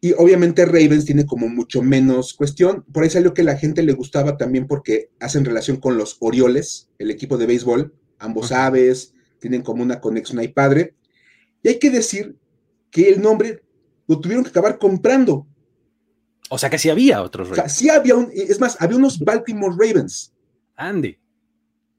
Y 0.05 0.13
obviamente 0.20 0.65
Ravens 0.67 1.03
tiene 1.05 1.25
como 1.25 1.48
mucho 1.48 1.82
menos 1.82 2.36
cuestión. 2.36 2.86
Por 2.94 3.01
ahí 3.01 3.10
salió 3.10 3.34
que 3.34 3.41
la 3.41 3.58
gente 3.58 3.82
le 3.82 3.94
gustaba 3.94 4.38
también 4.38 4.67
porque 4.67 5.10
hacen 5.20 5.46
relación 5.46 5.77
con 5.77 5.98
los 5.98 6.17
Orioles, 6.20 6.89
el 7.00 7.10
equipo 7.10 7.39
de 7.39 7.48
béisbol. 7.48 7.91
Ambos 8.20 8.51
aves, 8.51 9.15
tienen 9.39 9.63
como 9.63 9.82
una 9.82 10.00
conexión 10.00 10.38
ahí 10.38 10.50
padre. 10.50 10.94
Y 11.63 11.70
hay 11.70 11.79
que 11.79 11.89
decir 11.89 12.36
que 12.91 13.10
el 13.10 13.20
nombre 13.20 13.63
lo 14.08 14.20
tuvieron 14.20 14.44
que 14.44 14.51
acabar 14.51 14.77
comprando. 14.77 15.48
O 16.51 16.60
sea 16.60 16.70
que 16.70 16.77
sí 16.77 16.91
había 16.91 17.24
otros 17.24 17.50
Ravens. 17.50 17.65
O 17.65 17.67
sea, 17.67 17.75
sí 17.75 17.89
había 17.89 18.13
un, 18.13 18.29
es 18.32 18.60
más, 18.60 18.79
había 18.79 18.98
unos 18.98 19.17
Baltimore 19.17 19.75
Ravens. 19.75 20.36
Andy. 20.75 21.17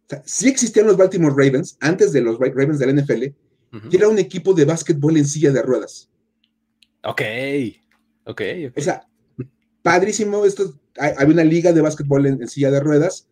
O 0.06 0.08
sea, 0.08 0.22
sí 0.24 0.48
existían 0.48 0.86
los 0.86 0.96
Baltimore 0.96 1.34
Ravens 1.36 1.76
antes 1.80 2.12
de 2.12 2.20
los 2.20 2.38
Ravens 2.38 2.78
del 2.78 2.94
NFL, 2.96 3.24
y 3.90 3.96
era 3.96 4.08
un 4.08 4.18
equipo 4.18 4.54
de 4.54 4.64
básquetbol 4.64 5.16
en 5.16 5.26
silla 5.26 5.52
de 5.52 5.62
ruedas. 5.62 6.08
Ok. 7.02 7.22
Ok, 8.24 8.40
O 8.76 8.80
sea, 8.80 9.06
padrísimo. 9.82 10.44
Esto, 10.44 10.78
hay, 10.96 11.26
una 11.26 11.44
liga 11.44 11.72
de 11.72 11.80
básquetbol 11.80 12.26
en, 12.26 12.48
silla 12.48 12.70
de 12.70 12.80
ruedas 12.80 13.26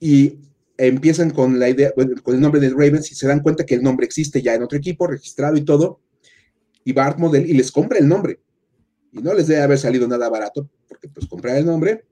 y 0.00 0.38
empiezan 0.78 1.30
con 1.30 1.58
la 1.58 1.68
idea, 1.68 1.92
con 1.92 2.34
el 2.34 2.40
nombre 2.40 2.60
de 2.60 2.70
Ravens 2.70 3.12
y 3.12 3.14
se 3.14 3.26
dan 3.26 3.40
cuenta 3.40 3.66
que 3.66 3.74
el 3.74 3.82
nombre 3.82 4.06
existe 4.06 4.40
ya 4.40 4.54
en 4.54 4.62
otro 4.62 4.78
equipo, 4.78 5.06
registrado 5.06 5.56
y 5.56 5.64
todo. 5.64 6.00
Y 6.84 6.92
Bart 6.92 7.18
Model 7.18 7.48
y 7.48 7.52
les 7.52 7.70
compra 7.70 7.98
el 7.98 8.08
nombre. 8.08 8.40
Y 9.12 9.20
no 9.20 9.34
les 9.34 9.46
debe 9.48 9.62
haber 9.62 9.78
salido 9.78 10.08
nada 10.08 10.28
barato, 10.28 10.68
porque 10.88 11.08
pues 11.08 11.26
comprar 11.26 11.56
el 11.56 11.66
nombre 11.66 12.04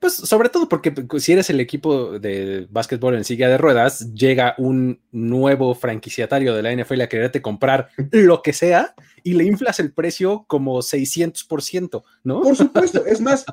pues 0.00 0.14
sobre 0.14 0.48
todo 0.48 0.66
porque 0.68 0.90
pues, 0.92 1.22
si 1.22 1.32
eres 1.32 1.50
el 1.50 1.60
equipo 1.60 2.18
de 2.18 2.66
básquetbol 2.70 3.14
en 3.14 3.24
silla 3.24 3.48
de 3.48 3.58
ruedas, 3.58 4.12
llega 4.14 4.54
un 4.56 4.98
nuevo 5.12 5.74
franquiciatario 5.74 6.54
de 6.54 6.62
la 6.62 6.74
NFL 6.74 7.02
a 7.02 7.08
quererte 7.08 7.42
comprar 7.42 7.90
lo 8.10 8.42
que 8.42 8.54
sea 8.54 8.94
y 9.22 9.34
le 9.34 9.44
inflas 9.44 9.78
el 9.78 9.92
precio 9.92 10.46
como 10.48 10.78
600%, 10.78 12.02
¿no? 12.24 12.40
Por 12.40 12.56
supuesto, 12.56 13.04
es 13.04 13.20
más, 13.20 13.44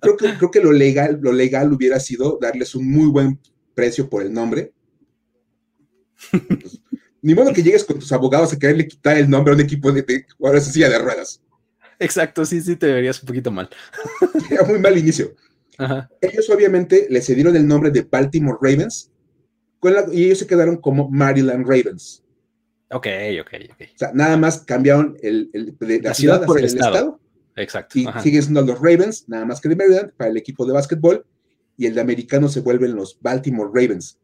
creo 0.00 0.16
que, 0.16 0.32
creo 0.38 0.50
que 0.52 0.60
lo, 0.60 0.70
legal, 0.70 1.18
lo 1.20 1.32
legal 1.32 1.72
hubiera 1.72 1.98
sido 1.98 2.38
darles 2.40 2.76
un 2.76 2.88
muy 2.88 3.08
buen 3.08 3.40
precio 3.74 4.08
por 4.08 4.22
el 4.22 4.32
nombre. 4.32 4.72
Pues, 6.30 6.80
ni 7.20 7.34
modo 7.34 7.52
que 7.52 7.64
llegues 7.64 7.82
con 7.82 7.98
tus 7.98 8.12
abogados 8.12 8.52
a 8.52 8.58
quererle 8.58 8.86
quitar 8.86 9.16
el 9.18 9.28
nombre 9.28 9.52
a 9.52 9.56
un 9.56 9.60
equipo 9.60 9.90
de, 9.90 10.02
de 10.02 10.24
jugadores 10.38 10.68
en 10.68 10.72
silla 10.72 10.88
de 10.88 10.98
ruedas. 11.00 11.42
Exacto, 11.98 12.44
sí, 12.44 12.60
sí, 12.60 12.76
te 12.76 12.92
verías 12.92 13.20
un 13.20 13.26
poquito 13.26 13.50
mal. 13.50 13.68
Era 14.50 14.62
muy 14.62 14.78
mal 14.78 14.96
inicio. 14.96 15.34
Ellos 16.20 16.50
obviamente 16.50 17.06
le 17.10 17.20
cedieron 17.20 17.56
el 17.56 17.66
nombre 17.66 17.90
de 17.90 18.02
Baltimore 18.02 18.58
Ravens 18.60 19.10
y 20.12 20.24
ellos 20.24 20.38
se 20.38 20.46
quedaron 20.46 20.76
como 20.76 21.08
Maryland 21.08 21.66
Ravens. 21.66 22.22
Ok, 22.90 23.06
ok, 23.40 23.52
ok. 23.72 23.82
O 23.94 23.98
sea, 23.98 24.12
nada 24.14 24.36
más 24.36 24.60
cambiaron 24.60 25.16
el, 25.22 25.50
la, 25.80 26.14
ciudad, 26.14 26.44
por 26.44 26.58
el 26.58 26.66
estado. 26.66 27.20
Exacto. 27.56 27.98
Y 27.98 28.06
siguen 28.22 28.42
siendo 28.42 28.62
los 28.62 28.78
Ravens, 28.78 29.28
nada 29.28 29.44
más 29.44 29.60
que 29.60 29.68
de 29.68 29.76
Maryland, 29.76 30.12
para 30.12 30.30
el 30.30 30.36
equipo 30.36 30.66
de 30.66 30.72
básquetbol, 30.72 31.24
y 31.76 31.86
el 31.86 31.94
de 31.94 32.00
americano 32.00 32.48
se 32.48 32.60
vuelven 32.60 32.94
los 32.94 33.18
Baltimore 33.20 33.70
Ravens. 33.72 34.18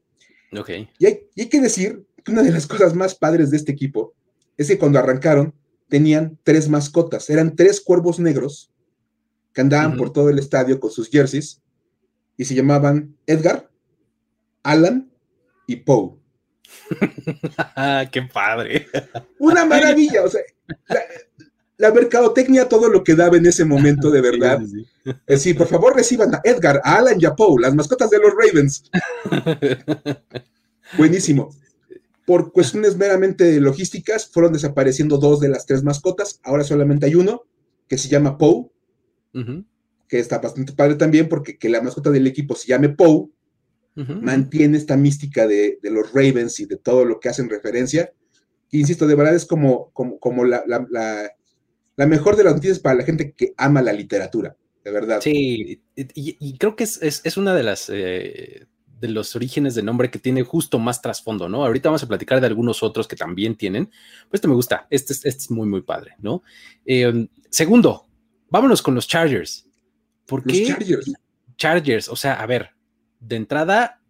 Ok. 0.57 0.70
Y 0.98 1.07
hay, 1.07 1.20
y 1.35 1.42
hay 1.42 1.48
que 1.48 1.61
decir 1.61 2.05
que 2.22 2.33
una 2.33 2.42
de 2.42 2.53
las 2.53 2.66
cosas 2.66 2.94
más 2.94 3.14
padres 3.14 3.50
de 3.50 3.57
este 3.57 3.72
equipo 3.72 4.14
es 4.57 4.68
que 4.68 4.79
cuando 4.79 4.98
arrancaron 4.98 5.55
tenían 5.88 6.38
tres 6.42 6.68
mascotas, 6.68 7.29
eran 7.31 7.57
tres 7.57 7.81
cuervos 7.81 8.18
negros 8.18 8.71
que 9.52 9.60
andaban 9.60 9.96
por 9.96 10.12
todo 10.12 10.30
el 10.30 10.38
estadio 10.38 10.80
con 10.80 10.90
sus 10.90 11.08
jerseys 11.08 11.60
y 12.36 12.44
se 12.44 12.54
llamaban 12.54 13.16
Edgar, 13.26 13.70
Alan 14.62 15.10
y 15.66 15.76
Poe. 15.76 16.16
¡Qué 18.12 18.22
padre! 18.22 18.86
Una 19.38 19.64
maravilla, 19.64 20.24
o 20.24 20.28
sea, 20.28 20.40
la, 21.76 21.92
mercadotecnia, 21.92 22.68
todo 22.68 22.88
lo 22.88 23.04
que 23.04 23.14
daba 23.14 23.36
en 23.36 23.46
ese 23.46 23.64
momento, 23.64 24.10
de 24.10 24.20
verdad. 24.30 24.60
Sí, 25.36 25.50
eh, 25.50 25.54
por 25.54 25.66
favor 25.66 25.94
reciban 25.94 26.34
a 26.34 26.40
Edgar, 26.44 26.80
a 26.84 26.96
Alan 26.96 27.20
y 27.20 27.24
a 27.24 27.34
Poe, 27.34 27.60
las 27.60 27.74
mascotas 27.74 28.10
de 28.10 28.18
los 28.18 28.32
Ravens. 28.32 28.90
Buenísimo. 30.98 31.54
Por 32.24 32.52
cuestiones 32.52 32.96
meramente 32.96 33.60
logísticas, 33.60 34.30
fueron 34.30 34.52
desapareciendo 34.52 35.18
dos 35.18 35.40
de 35.40 35.48
las 35.48 35.66
tres 35.66 35.82
mascotas. 35.82 36.40
Ahora 36.44 36.64
solamente 36.64 37.06
hay 37.06 37.16
uno, 37.16 37.42
que 37.88 37.98
se 37.98 38.08
llama 38.08 38.38
Poe, 38.38 38.71
que 40.09 40.18
está 40.18 40.38
bastante 40.38 40.73
padre 40.73 40.97
también 40.97 41.29
porque 41.29 41.57
que 41.57 41.68
la 41.68 41.81
mascota 41.81 42.11
del 42.11 42.27
equipo 42.27 42.55
se 42.55 42.68
llame 42.68 42.90
Poe, 42.90 43.29
mantiene 43.95 44.79
esta 44.79 44.97
mística 44.97 45.47
de, 45.47 45.79
los 45.83 46.12
Ravens 46.12 46.61
y 46.61 46.66
de 46.66 46.77
todo 46.77 47.05
lo 47.05 47.21
que 47.21 47.29
hacen 47.29 47.49
referencia. 47.49 48.12
insisto, 48.71 49.07
de 49.07 49.14
verdad 49.14 49.35
es 49.35 49.47
como, 49.47 49.90
como, 49.92 50.18
como 50.18 50.45
la, 50.45 50.62
mejor 51.97 52.37
de 52.37 52.45
las 52.45 52.55
noticias 52.55 52.79
para 52.79 52.97
la 52.97 53.05
gente 53.05 53.33
que 53.33 53.55
ama 53.57 53.83
la 53.83 53.92
literatura, 53.92 54.57
de 54.85 54.90
verdad. 54.90 55.21
Sí, 55.23 55.83
y, 55.97 56.59
creo 56.59 56.77
que 56.77 56.85
es, 56.85 57.37
una 57.37 57.55
de 57.55 57.62
las... 57.62 57.90
Eh, 57.90 58.66
de 59.03 59.09
los 59.09 59.35
orígenes 59.35 59.75
del 59.75 59.85
nombre 59.85 60.12
que 60.12 60.21
tiene 60.21 60.45
justo 60.45 60.79
más 60.79 61.03
trasfondo, 61.03 61.49
¿no? 61.49 61.64
Ahorita 61.64 61.88
vamos 61.88 62.05
a 62.05 62.07
platicar 62.07 62.40
de 62.40 62.47
algunos 62.47 62.85
otros 62.85 63.09
que 63.09 63.16
también 63.16 63.57
tienen. 63.57 63.87
Pues 63.87 64.35
este 64.38 64.47
me 64.47 64.55
gusta, 64.55 64.87
este, 64.90 65.12
este 65.12 65.29
es 65.29 65.51
muy, 65.51 65.66
muy 65.66 65.83
padre, 65.83 66.14
¿no? 66.21 66.45
Eh, 66.87 67.27
segundo, 67.51 68.07
vámonos 68.52 68.82
con 68.82 68.94
los 68.94 69.08
Chargers. 69.08 69.66
¿Por 70.26 70.44
qué? 70.44 70.66
Chargers. 70.66 71.12
Chargers, 71.56 72.08
o 72.08 72.16
sea, 72.16 72.34
a 72.34 72.46
ver, 72.46 72.70
de 73.18 73.36
entrada, 73.36 74.00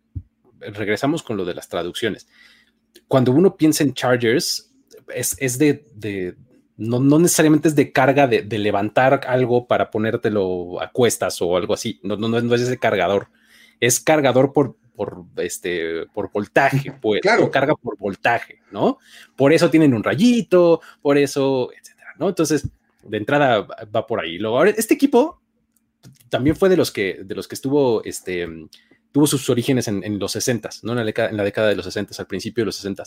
regresamos 0.58 1.22
con 1.22 1.36
lo 1.36 1.44
de 1.44 1.54
las 1.54 1.68
traducciones. 1.68 2.26
Cuando 3.06 3.32
uno 3.32 3.56
piensa 3.56 3.84
en 3.84 3.94
Chargers, 3.94 4.72
es, 5.14 5.58
de, 5.58 6.36
no, 6.76 7.18
necesariamente 7.18 7.68
es 7.68 7.76
de 7.76 7.92
carga 7.92 8.26
de, 8.26 8.58
levantar 8.58 9.20
algo 9.28 9.66
para 9.66 9.90
ponértelo 9.90 10.80
a 10.82 10.90
cuestas 10.90 11.40
o 11.40 11.56
algo 11.56 11.74
así. 11.74 12.00
No, 12.02 12.16
no, 12.16 12.28
no 12.28 12.54
es 12.54 12.62
ese 12.62 12.78
cargador. 12.78 13.28
Es 13.78 14.00
cargador 14.00 14.52
por, 14.52 14.76
por, 14.96 15.24
este, 15.36 16.06
por 16.12 16.32
voltaje, 16.32 16.92
pues. 17.00 17.20
Claro. 17.20 17.50
Carga 17.50 17.74
por 17.76 17.96
voltaje, 17.96 18.60
¿no? 18.72 18.98
Por 19.36 19.52
eso 19.52 19.70
tienen 19.70 19.94
un 19.94 20.02
rayito, 20.02 20.80
por 21.00 21.16
eso, 21.16 21.70
etcétera, 21.72 22.14
¿no? 22.18 22.28
Entonces, 22.28 22.68
de 23.02 23.16
entrada 23.16 23.66
va 23.94 24.06
por 24.06 24.20
ahí. 24.20 24.38
Luego, 24.38 24.64
este 24.64 24.94
equipo 24.94 25.40
también 26.28 26.56
fue 26.56 26.68
de 26.68 26.76
los 26.76 26.90
que, 26.90 27.20
de 27.24 27.34
los 27.34 27.48
que 27.48 27.54
estuvo, 27.54 28.02
este, 28.04 28.48
tuvo 29.12 29.26
sus 29.26 29.48
orígenes 29.50 29.88
en, 29.88 30.18
los 30.18 30.32
60, 30.32 30.70
¿no? 30.82 30.92
En 30.92 30.98
la, 30.98 31.04
década, 31.04 31.30
en 31.30 31.36
la, 31.36 31.44
década, 31.44 31.68
de 31.68 31.76
los 31.76 31.84
60, 31.84 32.14
al 32.18 32.26
principio 32.26 32.62
de 32.62 32.66
los 32.66 32.76
60. 32.76 33.04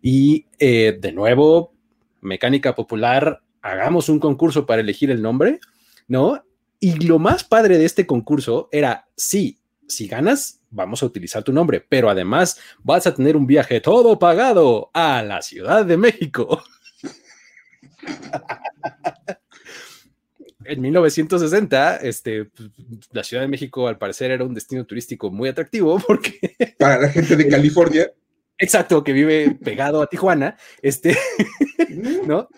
Y 0.00 0.46
eh, 0.58 0.98
de 1.00 1.12
nuevo, 1.12 1.74
mecánica 2.20 2.74
popular, 2.74 3.42
hagamos 3.60 4.08
un 4.08 4.18
concurso 4.18 4.66
para 4.66 4.80
elegir 4.80 5.10
el 5.10 5.22
nombre, 5.22 5.60
¿no? 6.08 6.42
Y 6.80 6.94
lo 7.06 7.18
más 7.18 7.44
padre 7.44 7.78
de 7.78 7.84
este 7.84 8.06
concurso 8.06 8.68
era, 8.72 9.06
sí, 9.16 9.58
si 9.86 10.08
ganas, 10.08 10.60
vamos 10.70 11.02
a 11.02 11.06
utilizar 11.06 11.44
tu 11.44 11.52
nombre, 11.52 11.84
pero 11.86 12.10
además 12.10 12.58
vas 12.82 13.06
a 13.06 13.14
tener 13.14 13.36
un 13.36 13.46
viaje 13.46 13.80
todo 13.80 14.18
pagado 14.18 14.90
a 14.94 15.22
la 15.22 15.42
Ciudad 15.42 15.84
de 15.84 15.96
México. 15.96 16.62
en 20.64 20.80
1960, 20.80 21.96
este, 21.96 22.46
pues, 22.46 22.70
la 23.12 23.24
Ciudad 23.24 23.42
de 23.42 23.48
México 23.48 23.88
al 23.88 23.98
parecer 23.98 24.30
era 24.30 24.44
un 24.44 24.54
destino 24.54 24.84
turístico 24.84 25.30
muy 25.30 25.48
atractivo 25.48 25.98
porque... 26.06 26.54
Para 26.78 27.00
la 27.00 27.08
gente 27.08 27.36
de 27.36 27.48
California. 27.48 28.12
Exacto, 28.58 29.02
que 29.02 29.12
vive 29.12 29.58
pegado 29.62 30.02
a 30.02 30.06
Tijuana, 30.06 30.56
este, 30.82 31.16
¿no? 32.26 32.48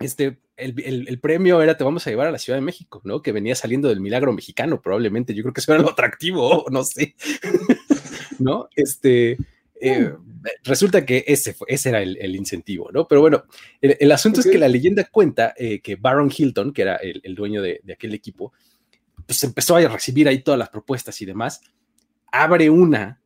Este, 0.00 0.38
el, 0.56 1.18
premio 1.20 1.60
era 1.60 1.76
te 1.76 1.84
vamos 1.84 2.06
a 2.06 2.10
llevar 2.10 2.28
a 2.28 2.32
la 2.32 2.38
Ciudad 2.38 2.58
de 2.58 2.64
México, 2.64 3.02
¿no? 3.04 3.20
Que 3.20 3.32
venía 3.32 3.54
saliendo 3.54 3.88
del 3.88 4.00
milagro 4.00 4.32
mexicano, 4.32 4.80
probablemente. 4.80 5.34
Yo 5.34 5.42
creo 5.42 5.52
que 5.52 5.60
eso 5.60 5.74
era 5.74 5.82
lo 5.82 5.90
atractivo, 5.90 6.64
no 6.70 6.84
sé, 6.84 7.14
¿no? 8.38 8.68
Este, 8.74 9.36
eh, 9.80 10.14
resulta 10.62 11.04
que 11.04 11.24
ese, 11.26 11.56
ese 11.66 11.88
era 11.88 12.02
el, 12.02 12.36
incentivo, 12.36 12.90
¿no? 12.92 13.08
Pero 13.08 13.20
bueno, 13.20 13.44
el, 13.80 14.12
asunto 14.12 14.40
es 14.40 14.46
que 14.46 14.58
la 14.58 14.68
leyenda 14.68 15.04
cuenta 15.04 15.54
eh, 15.56 15.80
que 15.80 15.96
Baron 15.96 16.30
Hilton, 16.34 16.72
que 16.72 16.82
era 16.82 16.96
el, 16.96 17.34
dueño 17.34 17.62
de, 17.62 17.80
aquel 17.92 18.14
equipo, 18.14 18.52
pues 19.26 19.42
empezó 19.44 19.76
a 19.76 19.88
recibir 19.88 20.28
ahí 20.28 20.42
todas 20.42 20.58
las 20.58 20.68
propuestas 20.68 21.20
y 21.20 21.24
demás, 21.24 21.60
abre 22.30 22.70
una 22.70 23.20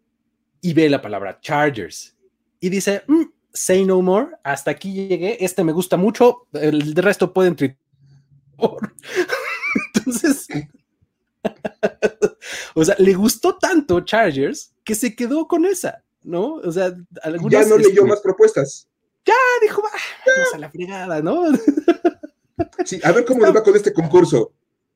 y 0.60 0.74
ve 0.74 0.88
la 0.88 1.02
palabra 1.02 1.38
Chargers 1.40 2.16
y 2.60 2.68
dice, 2.68 3.02
mm, 3.06 3.22
say 3.52 3.84
no 3.84 4.00
more, 4.02 4.30
hasta 4.42 4.70
aquí 4.70 4.92
llegué, 4.92 5.44
este 5.44 5.64
me 5.64 5.72
gusta 5.72 5.96
mucho, 5.96 6.46
el 6.52 6.94
resto 6.94 7.32
pueden 7.32 7.56
o 12.74 12.84
sea, 12.84 12.96
le 12.98 13.14
gustó 13.14 13.56
tanto 13.56 14.00
Chargers 14.00 14.74
que 14.84 14.94
se 14.94 15.14
quedó 15.14 15.46
con 15.46 15.66
esa, 15.66 16.02
¿no? 16.22 16.54
O 16.54 16.72
sea, 16.72 16.94
algunas, 17.22 17.64
ya 17.64 17.68
no 17.68 17.76
leyó 17.76 17.90
este, 17.90 18.04
más 18.04 18.20
propuestas. 18.20 18.88
Ya, 19.24 19.34
dijo, 19.62 19.82
va, 19.82 19.90
vamos 19.90 20.54
a 20.54 20.58
la 20.58 20.70
fregada, 20.70 21.22
¿no? 21.22 21.44
sí, 22.84 23.00
a 23.02 23.12
ver 23.12 23.24
cómo 23.24 23.44
le 23.44 23.52
va 23.52 23.62
con 23.62 23.76
este 23.76 23.92
concurso. 23.92 24.52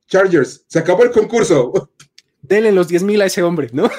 Chargers, 0.06 0.64
se 0.66 0.78
acabó 0.78 1.04
el 1.04 1.10
concurso. 1.10 1.90
Denle 2.42 2.72
los 2.72 2.88
10 2.88 3.02
mil 3.04 3.22
a 3.22 3.26
ese 3.26 3.42
hombre, 3.42 3.68
¿no? 3.72 3.90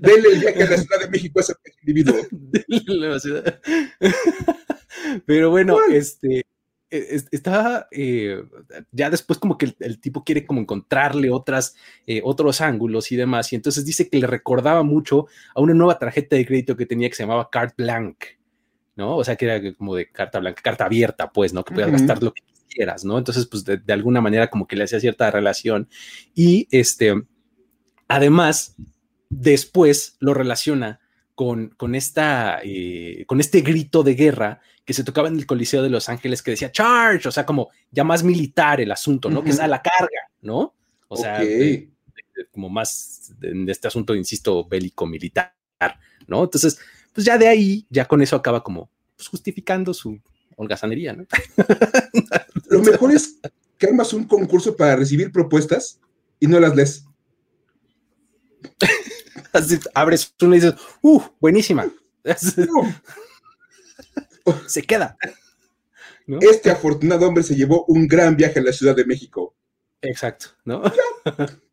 Denle 0.00 0.28
el 0.32 0.40
viaje 0.40 0.62
a 0.62 0.70
la 0.70 0.78
Ciudad 0.78 1.00
de 1.00 1.08
México 1.08 1.38
a 1.38 1.42
ese 1.42 1.54
individuo. 1.82 2.16
Pero 5.26 5.50
bueno, 5.50 5.78
este 5.90 6.44
está 6.90 7.88
eh, 7.90 8.42
ya 8.92 9.10
después 9.10 9.38
como 9.38 9.58
que 9.58 9.74
el, 9.78 10.00
tipo 10.00 10.24
quiere 10.24 10.46
como 10.46 10.60
encontrarle 10.60 11.30
otras 11.30 11.76
eh, 12.06 12.20
otros 12.24 12.60
ángulos 12.60 13.12
y 13.12 13.16
demás 13.16 13.52
y 13.52 13.56
entonces 13.56 13.84
dice 13.84 14.08
que 14.08 14.18
le 14.18 14.26
recordaba 14.26 14.82
mucho 14.82 15.26
a 15.54 15.60
una 15.60 15.74
nueva 15.74 15.98
tarjeta 15.98 16.36
de 16.36 16.46
crédito 16.46 16.76
que 16.76 16.86
tenía 16.86 17.08
que 17.08 17.14
se 17.14 17.24
llamaba 17.24 17.50
Carte 17.50 17.82
Blanc 17.82 18.16
no 18.96 19.16
o 19.16 19.24
sea 19.24 19.36
que 19.36 19.44
era 19.44 19.74
como 19.74 19.94
de 19.94 20.10
carta 20.10 20.38
blanca 20.38 20.62
carta 20.62 20.86
abierta 20.86 21.30
pues 21.30 21.52
no 21.52 21.64
que 21.64 21.74
podías 21.74 21.92
gastar 21.92 22.22
lo 22.22 22.32
que 22.32 22.42
quieras 22.68 23.04
no 23.04 23.18
entonces 23.18 23.46
pues 23.46 23.64
de, 23.64 23.76
de, 23.76 23.92
alguna 23.92 24.20
manera 24.20 24.48
como 24.48 24.66
que 24.66 24.76
le 24.76 24.84
hacía 24.84 25.00
cierta 25.00 25.30
relación 25.30 25.88
y 26.34 26.68
este 26.70 27.14
además 28.08 28.76
después 29.28 30.16
lo 30.20 30.34
relaciona 30.34 31.00
con, 31.38 31.68
con, 31.76 31.94
esta, 31.94 32.60
eh, 32.64 33.24
con 33.28 33.38
este 33.38 33.60
grito 33.60 34.02
de 34.02 34.16
guerra 34.16 34.60
que 34.88 34.94
se 34.94 35.04
tocaba 35.04 35.28
en 35.28 35.36
el 35.36 35.44
Coliseo 35.44 35.82
de 35.82 35.90
Los 35.90 36.08
Ángeles 36.08 36.40
que 36.40 36.52
decía 36.52 36.72
charge, 36.72 37.28
o 37.28 37.30
sea, 37.30 37.44
como 37.44 37.68
ya 37.90 38.04
más 38.04 38.24
militar 38.24 38.80
el 38.80 38.90
asunto, 38.90 39.28
¿no? 39.28 39.44
Que 39.44 39.50
es 39.50 39.60
a 39.60 39.68
la 39.68 39.82
carga, 39.82 40.30
¿no? 40.40 40.74
O 41.08 41.16
sea, 41.18 41.42
como 42.50 42.70
más 42.70 43.34
de, 43.38 43.70
este 43.70 43.88
asunto, 43.88 44.14
insisto, 44.14 44.66
bélico 44.66 45.06
militar, 45.06 45.52
¿no? 46.26 46.44
Entonces, 46.44 46.80
pues 47.12 47.26
ya 47.26 47.36
de 47.36 47.48
ahí, 47.48 47.86
ya 47.90 48.06
con 48.06 48.22
eso 48.22 48.34
acaba 48.34 48.64
como 48.64 48.88
pues, 49.14 49.28
justificando 49.28 49.92
su 49.92 50.18
holgazanería, 50.56 51.12
¿no? 51.12 51.26
Lo 52.70 52.80
mejor 52.80 53.12
es 53.12 53.40
que 53.76 53.88
armas 53.88 54.14
un 54.14 54.24
concurso 54.24 54.74
para 54.74 54.96
recibir 54.96 55.30
propuestas 55.30 56.00
y 56.40 56.46
no 56.46 56.58
las 56.60 56.74
lees. 56.74 57.04
abres 59.92 60.34
una 60.40 60.56
y 60.56 60.60
dices, 60.60 60.76
¡uh! 61.02 61.20
Buenísima. 61.38 61.92
se 64.66 64.82
queda. 64.82 65.16
Este 66.40 66.70
afortunado 66.70 67.26
hombre 67.26 67.42
se 67.42 67.54
llevó 67.54 67.84
un 67.86 68.06
gran 68.06 68.36
viaje 68.36 68.60
a 68.60 68.62
la 68.62 68.72
Ciudad 68.72 68.94
de 68.94 69.06
México. 69.06 69.54
Exacto, 70.02 70.48
¿no? 70.64 70.82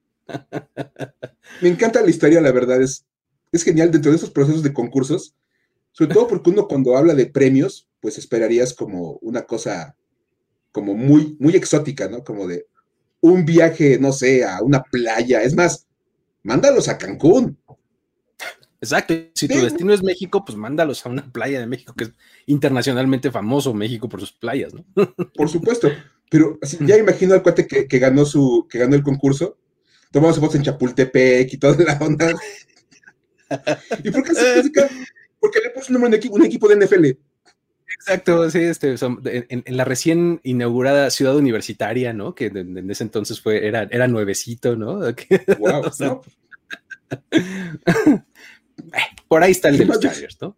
Me 1.62 1.70
encanta 1.70 2.02
la 2.02 2.10
historia, 2.10 2.42
la 2.42 2.52
verdad, 2.52 2.82
es, 2.82 3.06
es 3.52 3.64
genial 3.64 3.92
dentro 3.92 4.12
de 4.12 4.18
esos 4.18 4.32
procesos 4.32 4.64
de 4.64 4.74
concursos, 4.74 5.36
sobre 5.92 6.14
todo 6.14 6.28
porque 6.28 6.50
uno 6.50 6.68
cuando 6.68 6.98
habla 6.98 7.14
de 7.14 7.28
premios, 7.28 7.88
pues 8.00 8.18
esperarías 8.18 8.74
como 8.74 9.14
una 9.22 9.44
cosa 9.44 9.96
como 10.72 10.94
muy, 10.94 11.38
muy 11.40 11.56
exótica, 11.56 12.10
¿no? 12.10 12.24
Como 12.24 12.48
de 12.48 12.68
un 13.22 13.46
viaje, 13.46 13.98
no 13.98 14.12
sé, 14.12 14.44
a 14.44 14.62
una 14.62 14.84
playa. 14.84 15.42
Es 15.42 15.56
más, 15.56 15.88
mándalos 16.44 16.90
a 16.90 16.98
Cancún. 16.98 17.58
Exacto. 18.86 19.14
Si 19.34 19.48
tu 19.48 19.60
destino 19.60 19.94
es 19.94 20.04
México, 20.04 20.46
pues 20.46 20.58
mándalos 20.58 21.06
a 21.06 21.10
una 21.10 21.26
playa 21.32 21.60
de 21.60 21.68
México, 21.68 21.94
que 21.96 22.06
es 22.06 22.12
internacionalmente 22.46 23.32
famoso 23.32 23.74
México 23.74 24.08
por 24.08 24.20
sus 24.20 24.32
playas, 24.32 24.74
¿no? 24.74 24.86
Por 25.36 25.50
supuesto. 25.50 25.90
Pero 26.30 26.60
ya 26.82 26.98
imagino 26.98 27.34
al 27.34 27.44
cuate 27.44 27.68
que, 27.68 28.00
ganó 28.00 28.26
su, 28.26 28.68
que 28.70 28.80
ganó 28.80 28.96
el 28.96 29.04
concurso, 29.04 29.58
tomamos 30.12 30.40
fotos 30.40 30.56
en 30.56 30.64
Chapultepec 30.64 31.54
y 31.54 31.58
toda 31.58 31.84
la 31.84 31.98
onda. 32.02 32.34
¿Y 34.04 34.10
por 34.10 34.24
qué 34.24 34.34
se 34.34 34.64
Porque 35.40 35.60
le 35.64 35.70
puso 35.70 35.94
un 35.94 36.02
nombre 36.02 36.20
un 36.32 36.46
equipo 36.46 36.68
de 36.68 36.84
NFL. 36.84 37.06
Exacto, 38.00 38.50
sí, 38.50 38.60
este, 38.60 38.96
en, 39.26 39.78
la 39.78 39.86
recién 39.86 40.42
inaugurada 40.44 41.12
ciudad 41.12 41.36
universitaria, 41.36 42.14
¿no? 42.14 42.34
Que 42.34 42.48
en, 42.48 42.90
ese 42.90 43.04
entonces 43.04 43.40
fue, 43.40 43.68
era, 43.68 43.88
era 43.92 44.08
nuevecito, 44.08 44.76
¿no? 44.76 45.00
Wow, 45.60 45.92
por 49.36 49.44
ahí 49.44 49.52
está 49.52 49.68
el 49.68 49.78
de 49.78 49.84
los 49.84 50.00
Chargers, 50.00 50.38
¿no? 50.40 50.58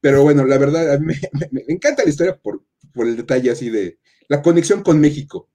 Pero 0.00 0.24
bueno, 0.24 0.44
la 0.44 0.58
verdad, 0.58 0.94
a 0.94 0.98
mí 0.98 1.14
me, 1.52 1.62
encanta 1.68 2.02
la 2.02 2.10
historia 2.10 2.36
por, 2.36 2.64
por, 2.92 3.06
el 3.06 3.16
detalle 3.16 3.48
así 3.48 3.70
de 3.70 4.00
la 4.26 4.42
conexión 4.42 4.82
con 4.82 4.98
México. 4.98 5.48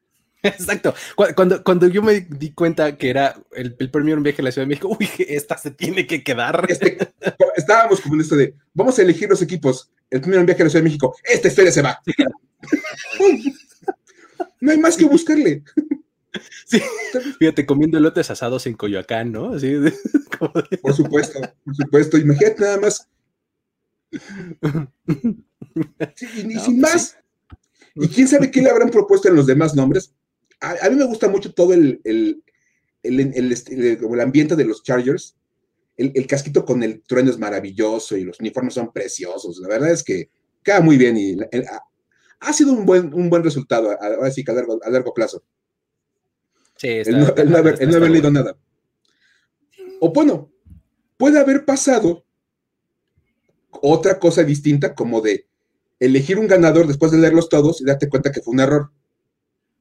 Exacto. 0.42 0.96
Cuando, 1.36 1.62
cuando 1.62 1.86
yo 1.86 2.02
me 2.02 2.22
di 2.22 2.54
cuenta 2.54 2.98
que 2.98 3.08
era 3.08 3.40
el, 3.52 3.76
el 3.78 3.90
primer 3.92 4.18
viaje 4.18 4.42
a 4.42 4.46
la 4.46 4.50
Ciudad 4.50 4.66
de 4.66 4.70
México, 4.70 4.88
uy, 4.98 5.08
esta 5.28 5.56
se 5.56 5.70
tiene 5.70 6.08
que 6.08 6.24
quedar. 6.24 6.66
Este, 6.68 6.98
estábamos 7.54 8.00
como 8.00 8.16
en 8.16 8.22
esto 8.22 8.34
de, 8.34 8.56
vamos 8.74 8.98
a 8.98 9.02
elegir 9.02 9.28
los 9.28 9.40
equipos. 9.40 9.88
El 10.10 10.22
primer 10.22 10.44
viaje 10.44 10.62
a 10.62 10.64
la 10.64 10.70
Ciudad 10.70 10.82
de 10.82 10.88
México, 10.88 11.14
este 11.22 11.52
Fede 11.52 11.70
se 11.70 11.82
va. 11.82 12.02
no 14.60 14.72
hay 14.72 14.78
más 14.78 14.96
que 14.96 15.04
buscarle. 15.04 15.62
Sí, 16.66 16.80
fíjate, 17.38 17.66
comiendo 17.66 17.98
elotes 17.98 18.30
asados 18.30 18.66
en 18.66 18.74
Coyoacán, 18.74 19.32
¿no? 19.32 19.54
Así 19.54 19.74
Por 20.82 20.94
supuesto, 20.94 21.40
por 21.64 21.76
supuesto. 21.76 22.18
Imagínate 22.18 22.62
nada 22.62 22.80
más. 22.80 23.08
y, 24.10 24.18
sin 26.58 26.80
pues 26.80 26.92
más. 26.92 27.16
Y 27.94 28.08
quién 28.08 28.26
sabe 28.26 28.50
qué 28.50 28.60
le 28.60 28.70
habrán 28.70 28.90
propuesto 28.90 29.28
en 29.28 29.36
los 29.36 29.46
demás 29.46 29.74
nombres. 29.74 30.14
A, 30.60 30.88
mí 30.88 30.96
me 30.96 31.04
gusta 31.04 31.28
mucho 31.28 31.52
todo 31.52 31.74
el, 31.74 32.00
el, 32.04 32.42
el, 33.02 34.20
ambiente 34.20 34.56
de 34.56 34.64
los 34.64 34.82
Chargers. 34.82 35.36
El, 35.96 36.26
casquito 36.26 36.64
con 36.64 36.82
el 36.82 37.02
trueno 37.02 37.30
es 37.30 37.38
maravilloso 37.38 38.16
y 38.16 38.24
los 38.24 38.40
uniformes 38.40 38.74
son 38.74 38.92
preciosos. 38.92 39.58
La 39.58 39.68
verdad 39.68 39.92
es 39.92 40.02
que 40.02 40.30
queda 40.64 40.80
muy 40.80 40.96
bien 40.96 41.16
y 41.16 41.36
ha 42.40 42.52
sido 42.52 42.72
un 42.72 42.84
buen, 42.84 43.14
un 43.14 43.30
buen 43.30 43.44
resultado, 43.44 43.96
ahora 44.00 44.30
sí 44.32 44.42
que 44.42 44.50
a 44.50 44.54
largo, 44.54 44.80
a 44.82 44.90
largo 44.90 45.14
plazo 45.14 45.44
el, 46.82 47.20
no, 47.20 47.56
haber, 47.56 48.10
leído 48.10 48.30
nada. 48.30 48.56
O 50.00 50.12
bueno, 50.12 50.50
puede 51.16 51.38
haber 51.38 51.64
pasado 51.64 52.24
otra 53.70 54.18
cosa 54.18 54.42
distinta 54.42 54.94
como 54.94 55.20
de 55.20 55.46
elegir 56.00 56.38
un 56.38 56.48
ganador 56.48 56.86
después 56.86 57.12
de 57.12 57.18
leerlos 57.18 57.48
todos 57.48 57.80
y 57.80 57.84
darte 57.84 58.08
cuenta 58.08 58.32
que 58.32 58.40
fue 58.40 58.54
un 58.54 58.60
error. 58.60 58.90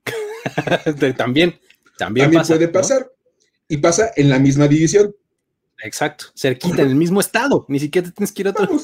también, 1.17 1.59
también, 1.97 2.31
puede 2.31 2.67
pasar. 2.67 3.11
Y 3.67 3.77
pasa 3.77 4.11
en 4.15 4.29
la 4.29 4.37
misma 4.37 4.67
división. 4.67 5.15
Exacto, 5.83 6.25
cerquita, 6.35 6.83
en 6.83 6.89
el 6.89 6.95
mismo 6.95 7.19
estado, 7.19 7.65
ni 7.67 7.79
siquiera 7.79 8.07
te 8.07 8.13
tienes 8.13 8.31
que 8.31 8.43
ir 8.43 8.47
a 8.49 8.51
otro. 8.51 8.79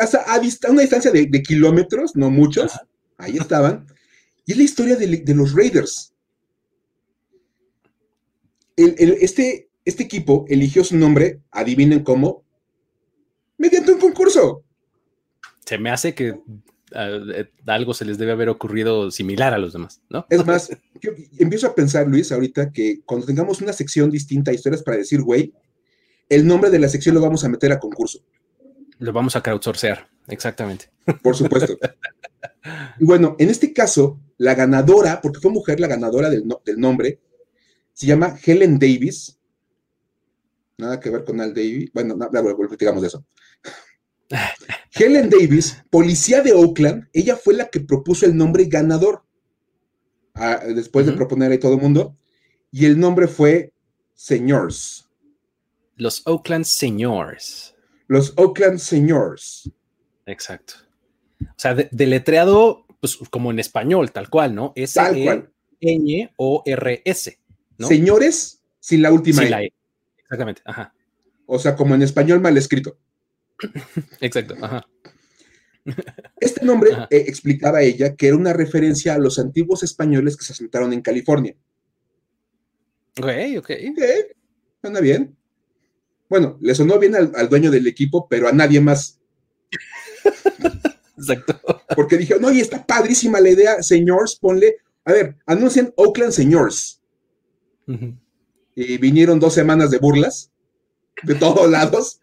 hasta 0.00 0.18
a, 0.32 0.70
una 0.70 0.82
distancia 0.82 1.10
de, 1.10 1.42
kilómetros, 1.42 2.14
no 2.14 2.30
muchos, 2.30 2.72
ahí 3.18 3.36
estaban. 3.36 3.86
Y 4.46 4.52
es 4.52 4.58
la 4.58 4.64
historia 4.64 4.96
de 4.96 5.34
los 5.34 5.52
Raiders 5.54 6.13
este, 8.76 9.68
este 9.84 10.02
equipo 10.02 10.44
eligió 10.48 10.84
su 10.84 10.96
nombre, 10.96 11.40
adivinen 11.50 12.02
cómo, 12.02 12.44
mediante 13.58 13.92
un 13.92 14.00
concurso. 14.00 14.64
Se 15.64 15.78
me 15.78 15.90
hace 15.90 16.14
que 16.14 16.40
eh, 16.94 17.50
algo 17.66 17.94
se 17.94 18.04
les 18.04 18.18
debe 18.18 18.32
haber 18.32 18.48
ocurrido 18.48 19.10
similar 19.10 19.54
a 19.54 19.58
los 19.58 19.72
demás, 19.72 20.00
¿no? 20.08 20.26
Es 20.30 20.44
más, 20.46 20.70
yo 21.00 21.10
empiezo 21.38 21.66
a 21.66 21.74
pensar, 21.74 22.06
Luis, 22.06 22.30
ahorita 22.30 22.70
que 22.70 23.00
cuando 23.04 23.26
tengamos 23.26 23.60
una 23.60 23.72
sección 23.72 24.10
distinta 24.10 24.52
historias 24.52 24.82
para 24.82 24.98
decir, 24.98 25.22
güey, 25.22 25.52
el 26.28 26.46
nombre 26.46 26.70
de 26.70 26.78
la 26.78 26.88
sección 26.88 27.14
lo 27.14 27.20
vamos 27.20 27.44
a 27.44 27.48
meter 27.48 27.72
a 27.72 27.80
concurso. 27.80 28.20
Lo 28.98 29.12
vamos 29.12 29.34
a 29.36 29.42
crowdsourcear, 29.42 30.08
exactamente. 30.28 30.90
Por 31.22 31.36
supuesto. 31.36 31.76
y 33.00 33.04
bueno, 33.04 33.36
en 33.38 33.50
este 33.50 33.72
caso, 33.72 34.20
la 34.38 34.54
ganadora, 34.54 35.20
porque 35.20 35.40
fue 35.40 35.50
mujer 35.50 35.80
la 35.80 35.88
ganadora 35.88 36.30
del, 36.30 36.44
del 36.64 36.78
nombre, 36.78 37.18
se 37.94 38.06
llama 38.06 38.36
Helen 38.44 38.78
Davis. 38.78 39.38
Nada 40.76 41.00
que 41.00 41.08
ver 41.08 41.24
con 41.24 41.40
Al 41.40 41.54
Davis. 41.54 41.90
Bueno, 41.94 42.16
no, 42.16 42.28
digamos 42.76 43.00
de 43.00 43.08
eso. 43.08 43.24
Helen 44.92 45.30
Davis, 45.30 45.82
policía 45.90 46.42
de 46.42 46.52
Oakland, 46.52 47.08
ella 47.12 47.36
fue 47.36 47.54
la 47.54 47.68
que 47.68 47.80
propuso 47.80 48.26
el 48.26 48.36
nombre 48.36 48.64
ganador. 48.64 49.24
Ah, 50.34 50.60
después 50.66 51.06
de 51.06 51.12
proponer 51.12 51.52
a 51.52 51.60
todo 51.60 51.74
el 51.74 51.80
mundo. 51.80 52.16
Y 52.72 52.86
el 52.86 52.98
nombre 52.98 53.28
fue 53.28 53.72
Señores. 54.14 55.08
Los 55.96 56.26
Oakland 56.26 56.64
Señores. 56.64 57.74
Los 58.08 58.32
Oakland 58.36 58.78
Señores. 58.78 59.70
Exacto. 60.26 60.74
O 61.40 61.54
sea, 61.56 61.74
deletreado, 61.74 62.84
pues 63.00 63.16
como 63.30 63.52
en 63.52 63.60
español, 63.60 64.10
tal 64.10 64.28
cual, 64.28 64.54
¿no? 64.54 64.72
S 64.74 65.00
-E 65.00 65.48
N 65.80 66.32
O 66.36 66.62
R 66.66 67.02
S. 67.04 67.38
Señores 67.78 68.62
sin 68.80 69.02
la 69.02 69.12
última 69.12 69.38
sin 69.38 69.46
e. 69.46 69.50
La 69.50 69.62
e. 69.62 69.72
Exactamente, 70.18 70.62
ajá. 70.64 70.94
O 71.46 71.58
sea, 71.58 71.76
como 71.76 71.94
en 71.94 72.02
español 72.02 72.40
mal 72.40 72.56
escrito. 72.56 72.98
Exacto, 74.20 74.54
ajá. 74.60 74.86
Este 76.40 76.64
nombre 76.64 76.90
eh, 77.10 77.24
explicaba 77.26 77.82
ella 77.82 78.16
que 78.16 78.28
era 78.28 78.36
una 78.36 78.52
referencia 78.52 79.14
a 79.14 79.18
los 79.18 79.38
antiguos 79.38 79.82
españoles 79.82 80.36
que 80.36 80.44
se 80.44 80.52
asentaron 80.54 80.92
en 80.92 81.02
California. 81.02 81.54
Ok, 83.20 83.28
ok. 83.58 83.70
suena 84.80 85.00
bien. 85.00 85.36
Bueno, 86.28 86.58
le 86.60 86.74
sonó 86.74 86.98
bien 86.98 87.14
al, 87.14 87.32
al 87.36 87.48
dueño 87.48 87.70
del 87.70 87.86
equipo, 87.86 88.26
pero 88.28 88.48
a 88.48 88.52
nadie 88.52 88.80
más. 88.80 89.20
Exacto. 91.16 91.60
Porque 91.94 92.16
dije, 92.16 92.36
no, 92.40 92.50
y 92.50 92.60
está 92.60 92.84
padrísima 92.84 93.40
la 93.40 93.50
idea, 93.50 93.82
señores, 93.82 94.36
ponle. 94.36 94.76
A 95.04 95.12
ver, 95.12 95.36
anuncian 95.46 95.92
Oakland 95.96 96.32
Señores. 96.32 97.02
Y 98.74 98.98
vinieron 98.98 99.38
dos 99.38 99.54
semanas 99.54 99.90
de 99.90 99.98
burlas 99.98 100.50
de 101.22 101.34
todos 101.34 101.70
lados. 101.70 102.20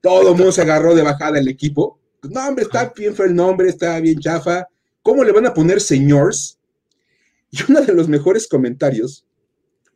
Todo 0.00 0.32
el 0.32 0.36
mundo 0.36 0.52
se 0.52 0.62
agarró 0.62 0.94
de 0.94 1.02
bajada 1.02 1.38
el 1.38 1.48
equipo. 1.48 1.98
No, 2.22 2.46
hombre, 2.46 2.64
está 2.64 2.92
bien 2.96 3.14
fue 3.14 3.26
el 3.26 3.34
nombre, 3.34 3.68
está 3.68 3.98
bien 4.00 4.18
chafa. 4.18 4.66
¿Cómo 5.02 5.24
le 5.24 5.32
van 5.32 5.46
a 5.46 5.54
poner 5.54 5.80
señores? 5.80 6.58
Y 7.50 7.58
uno 7.68 7.82
de 7.82 7.92
los 7.94 8.08
mejores 8.08 8.48
comentarios 8.48 9.26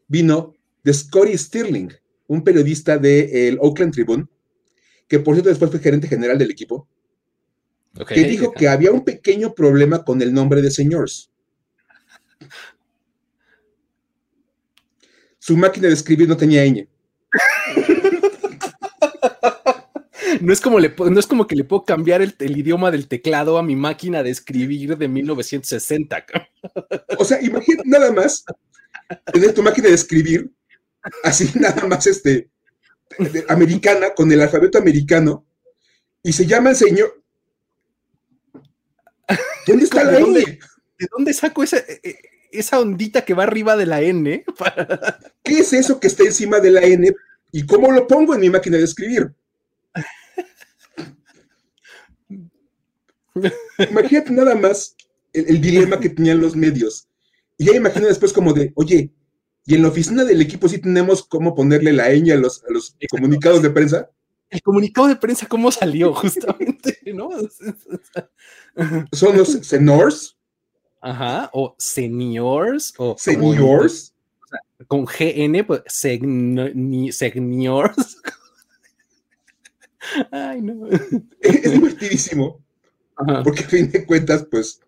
vino 0.06 0.54
de 0.84 0.94
Scotty 0.94 1.36
Stirling, 1.36 1.92
un 2.26 2.42
periodista 2.44 2.98
del 2.98 3.58
Oakland 3.60 3.92
Tribune, 3.92 4.26
que 5.08 5.18
por 5.18 5.34
cierto 5.34 5.48
después 5.48 5.70
fue 5.70 5.80
gerente 5.80 6.08
general 6.08 6.38
del 6.38 6.50
equipo, 6.50 6.88
que 8.06 8.24
dijo 8.24 8.52
que 8.52 8.68
había 8.68 8.92
un 8.92 9.04
pequeño 9.04 9.54
problema 9.54 10.04
con 10.04 10.22
el 10.22 10.32
nombre 10.32 10.62
de 10.62 10.70
señores. 10.70 11.30
Su 15.48 15.56
máquina 15.56 15.88
de 15.88 15.94
escribir 15.94 16.28
no 16.28 16.36
tenía 16.36 16.62
ñ. 16.66 16.86
No 20.42 20.52
es 20.52 20.60
como, 20.60 20.78
le, 20.78 20.94
no 20.94 21.18
es 21.18 21.26
como 21.26 21.46
que 21.46 21.56
le 21.56 21.64
puedo 21.64 21.86
cambiar 21.86 22.20
el, 22.20 22.36
el 22.38 22.56
idioma 22.56 22.90
del 22.90 23.08
teclado 23.08 23.56
a 23.56 23.62
mi 23.62 23.74
máquina 23.74 24.22
de 24.22 24.28
escribir 24.28 24.98
de 24.98 25.08
1960. 25.08 26.26
cabrón. 26.26 26.48
O 27.18 27.24
sea, 27.24 27.42
imagínate 27.42 27.88
nada 27.88 28.12
más 28.12 28.44
tener 29.32 29.54
tu 29.54 29.62
máquina 29.62 29.88
de 29.88 29.94
escribir, 29.94 30.52
así 31.24 31.50
nada 31.58 31.86
más 31.86 32.06
este, 32.06 32.50
americana, 33.48 34.12
con 34.14 34.30
el 34.30 34.42
alfabeto 34.42 34.76
americano, 34.76 35.46
y 36.22 36.34
se 36.34 36.44
llama 36.44 36.70
el 36.70 36.76
señor. 36.76 37.22
¿Dónde 39.66 39.84
está 39.84 40.04
la 40.04 40.12
¿De 40.12 40.20
dónde? 40.20 40.58
¿De 40.98 41.08
dónde 41.10 41.32
saco 41.32 41.62
esa, 41.62 41.78
eh, 41.78 42.00
eh, 42.02 42.18
esa 42.52 42.80
ondita 42.80 43.24
que 43.24 43.34
va 43.34 43.44
arriba 43.44 43.76
de 43.76 43.86
la 43.86 44.00
N? 44.02 44.44
Para- 44.58 45.18
¿Qué 45.42 45.58
es 45.60 45.72
eso 45.72 45.98
que 46.00 46.06
está 46.08 46.24
encima 46.24 46.60
de 46.60 46.70
la 46.70 46.82
N? 46.82 47.12
¿Y 47.52 47.66
cómo 47.66 47.90
lo 47.92 48.06
pongo 48.06 48.34
en 48.34 48.40
mi 48.40 48.50
máquina 48.50 48.76
de 48.76 48.84
escribir? 48.84 49.32
Imagínate 53.90 54.32
nada 54.32 54.54
más 54.54 54.96
el, 55.32 55.48
el 55.48 55.60
dilema 55.60 56.00
que 56.00 56.08
tenían 56.10 56.40
los 56.40 56.56
medios. 56.56 57.08
Y 57.56 57.66
ya 57.66 57.72
imagino 57.76 58.06
después 58.06 58.32
como 58.32 58.52
de, 58.52 58.72
oye, 58.74 59.12
y 59.66 59.74
en 59.74 59.82
la 59.82 59.88
oficina 59.88 60.24
del 60.24 60.40
equipo 60.40 60.68
sí 60.68 60.78
tenemos 60.78 61.22
cómo 61.26 61.54
ponerle 61.54 61.92
la 61.92 62.08
ñ 62.10 62.32
a 62.32 62.36
los, 62.36 62.64
a 62.64 62.72
los 62.72 62.96
comunicados 63.10 63.62
de 63.62 63.70
prensa. 63.70 64.10
El 64.50 64.62
comunicado 64.62 65.08
de 65.08 65.16
prensa, 65.16 65.46
¿cómo 65.46 65.70
salió? 65.70 66.14
Justamente, 66.14 66.98
¿no? 67.14 67.28
Son 69.12 69.36
los 69.36 69.48
senors, 69.62 70.37
Ajá, 71.00 71.50
o 71.52 71.74
seniors, 71.78 72.92
o 72.98 73.16
seniors. 73.18 74.14
con 74.86 75.04
GN, 75.04 75.64
pues 75.64 75.82
seniors. 75.86 76.74
Ay, 80.30 80.62
no. 80.62 80.88
Es 81.40 81.72
divertidísimo, 81.72 82.60
Ajá. 83.16 83.42
porque 83.42 83.64
a 83.64 83.68
fin 83.68 83.90
de 83.90 84.06
cuentas, 84.06 84.46
pues, 84.50 84.80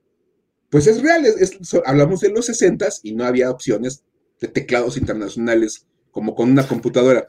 pues 0.70 0.86
es 0.86 1.02
real. 1.02 1.24
es- 1.26 1.58
hablamos 1.84 2.20
de 2.20 2.30
los 2.30 2.46
60 2.46 2.88
y 3.02 3.14
no 3.14 3.24
había 3.24 3.50
opciones 3.50 4.02
de 4.40 4.48
teclados 4.48 4.96
internacionales 4.96 5.86
como 6.10 6.34
con 6.34 6.50
una 6.50 6.66
computadora. 6.66 7.28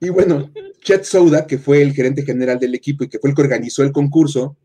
Y 0.00 0.08
bueno, 0.10 0.50
Chet 0.82 1.04
Souda, 1.04 1.46
que 1.46 1.58
fue 1.58 1.82
el 1.82 1.92
gerente 1.92 2.24
general 2.24 2.58
del 2.58 2.74
equipo 2.74 3.04
y 3.04 3.08
que 3.08 3.18
fue 3.18 3.30
el 3.30 3.36
que 3.36 3.42
organizó 3.42 3.82
el 3.82 3.92
concurso, 3.92 4.56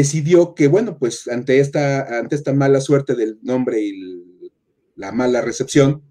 decidió 0.00 0.54
que, 0.54 0.66
bueno, 0.68 0.98
pues 0.98 1.26
ante 1.28 1.58
esta, 1.60 2.18
ante 2.18 2.36
esta 2.36 2.52
mala 2.52 2.80
suerte 2.82 3.14
del 3.14 3.38
nombre 3.42 3.80
y 3.80 3.88
el- 3.90 4.52
la 4.94 5.10
mala 5.12 5.40
recepción, 5.40 6.02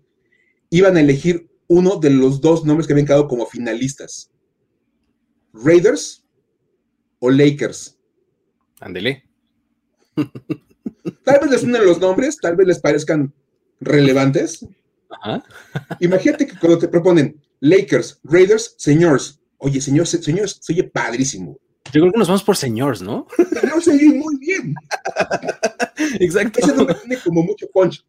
iban 0.72 0.98
a 0.98 1.02
elegir 1.02 1.50
uno 1.68 1.98
de 1.98 2.10
los 2.10 2.42
dos 2.42 2.66
nombres 2.66 2.88
que 2.88 2.94
habían 2.94 3.06
quedado 3.06 3.28
como 3.28 3.46
finalistas. 3.46 4.32
Raiders 5.54 6.24
o 7.20 7.30
Lakers. 7.30 7.98
Ándele. 8.80 9.24
Tal 11.24 11.40
vez 11.42 11.52
les 11.52 11.64
unen 11.64 11.86
los 11.86 12.00
nombres, 12.00 12.38
tal 12.38 12.56
vez 12.56 12.68
les 12.68 12.80
parezcan 12.80 13.34
relevantes. 13.80 14.66
Ajá. 15.10 15.44
Imagínate 16.00 16.48
que 16.48 16.58
cuando 16.60 16.80
te 16.80 16.88
proponen 16.88 17.40
Lakers, 17.60 18.20
Raiders, 18.24 18.76
señores. 18.78 19.40
Oye, 19.58 19.80
señor, 19.82 20.08
se- 20.08 20.22
señores, 20.24 20.58
se 20.62 20.74
oye 20.74 20.84
padrísimo. 20.86 21.58
Yo 21.94 22.02
creo 22.02 22.12
que 22.12 22.20
nos 22.20 22.28
vamos 22.28 22.44
por 22.44 22.58
señores, 22.58 23.02
¿no? 23.02 23.28
No 23.76 23.82
se 23.82 23.92
oye 23.92 24.14
muy 24.14 24.38
bien. 24.38 24.74
Exacto. 26.20 26.60
Ese 26.62 26.74
nombre 26.76 26.96
tiene 26.96 27.18
como 27.22 27.44
mucho 27.44 27.68
punch. 27.74 28.06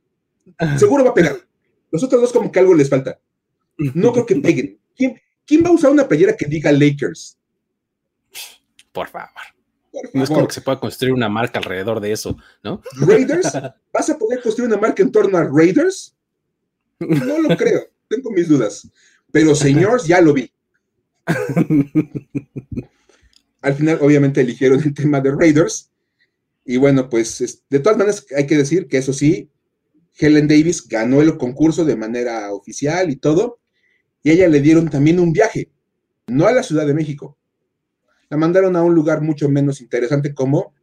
Seguro 0.78 1.04
va 1.04 1.10
a 1.10 1.14
pegar. 1.14 1.36
Los 1.90 2.02
otros 2.04 2.20
dos 2.20 2.32
como 2.32 2.50
que 2.52 2.58
algo 2.60 2.74
les 2.74 2.88
falta. 2.88 3.18
No 3.76 4.12
creo 4.12 4.26
que 4.26 4.36
peguen. 4.36 4.78
¿Quién, 4.96 5.20
quién 5.44 5.64
va 5.64 5.68
a 5.68 5.72
usar 5.72 5.90
una 5.90 6.06
playera 6.06 6.36
que 6.36 6.46
diga 6.46 6.70
Lakers? 6.72 7.36
Por 8.92 9.08
favor. 9.08 9.28
Por 9.92 10.02
No 10.14 10.22
es 10.22 10.28
como 10.28 10.38
favor. 10.38 10.48
que 10.48 10.54
se 10.54 10.60
pueda 10.60 10.80
construir 10.80 11.12
una 11.14 11.28
marca 11.28 11.58
alrededor 11.58 12.00
de 12.00 12.12
eso, 12.12 12.36
¿no? 12.62 12.80
Raiders, 13.00 13.52
¿vas 13.92 14.10
a 14.10 14.16
poder 14.18 14.40
construir 14.42 14.68
una 14.70 14.80
marca 14.80 15.02
en 15.02 15.10
torno 15.12 15.36
a 15.38 15.44
Raiders? 15.44 16.14
No 17.00 17.38
lo 17.40 17.56
creo. 17.56 17.80
Tengo 18.08 18.30
mis 18.30 18.48
dudas. 18.48 18.88
Pero 19.32 19.54
señores, 19.54 20.06
ya 20.06 20.20
lo 20.20 20.32
vi. 20.32 20.50
Al 23.66 23.74
final, 23.74 23.98
obviamente, 24.00 24.40
eligieron 24.40 24.80
el 24.82 24.94
tema 24.94 25.20
de 25.20 25.32
Raiders. 25.32 25.90
Y 26.64 26.76
bueno, 26.78 27.08
pues 27.08 27.40
es- 27.40 27.64
de 27.68 27.80
todas 27.80 27.98
maneras 27.98 28.24
hay 28.36 28.46
que 28.46 28.56
decir 28.56 28.86
que 28.88 28.98
eso 28.98 29.12
sí, 29.12 29.50
Helen 30.18 30.48
Davis 30.48 30.86
ganó 30.88 31.20
el 31.20 31.36
concurso 31.36 31.84
de 31.84 31.96
manera 31.96 32.52
oficial 32.52 33.10
y 33.10 33.16
todo. 33.16 33.58
Y 34.22 34.30
a 34.30 34.32
ella 34.34 34.48
le 34.48 34.60
dieron 34.60 34.88
también 34.88 35.20
un 35.20 35.32
viaje, 35.32 35.70
no 36.26 36.46
a 36.46 36.52
la 36.52 36.62
Ciudad 36.62 36.86
de 36.86 36.94
México. 36.94 37.36
La 38.28 38.36
mandaron 38.36 38.74
a 38.76 38.82
un 38.82 38.94
lugar 38.94 39.20
mucho 39.20 39.48
menos 39.48 39.80
interesante 39.80 40.34
como 40.34 40.74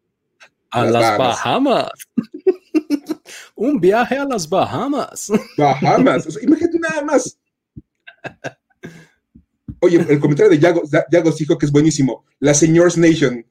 A 0.71 0.83
Las 0.85 0.93
las 0.93 1.17
Bahamas. 1.17 1.43
Bahamas. 1.43 1.91
Un 3.55 3.79
viaje 3.79 4.17
a 4.17 4.25
las 4.25 4.49
Bahamas. 4.49 5.31
Bahamas. 5.57 6.27
O 6.27 6.31
sea, 6.31 6.43
imagínate 6.43 6.79
nada 6.79 7.01
más. 7.03 7.37
Oye, 9.83 9.97
el 10.07 10.19
comentario 10.19 10.49
de 10.49 10.59
Yago, 10.59 10.81
Yago 11.11 11.31
dijo 11.31 11.57
que 11.57 11.65
es 11.65 11.71
buenísimo. 11.71 12.23
La 12.39 12.53
Señor's 12.53 12.97
Nation. 12.97 13.45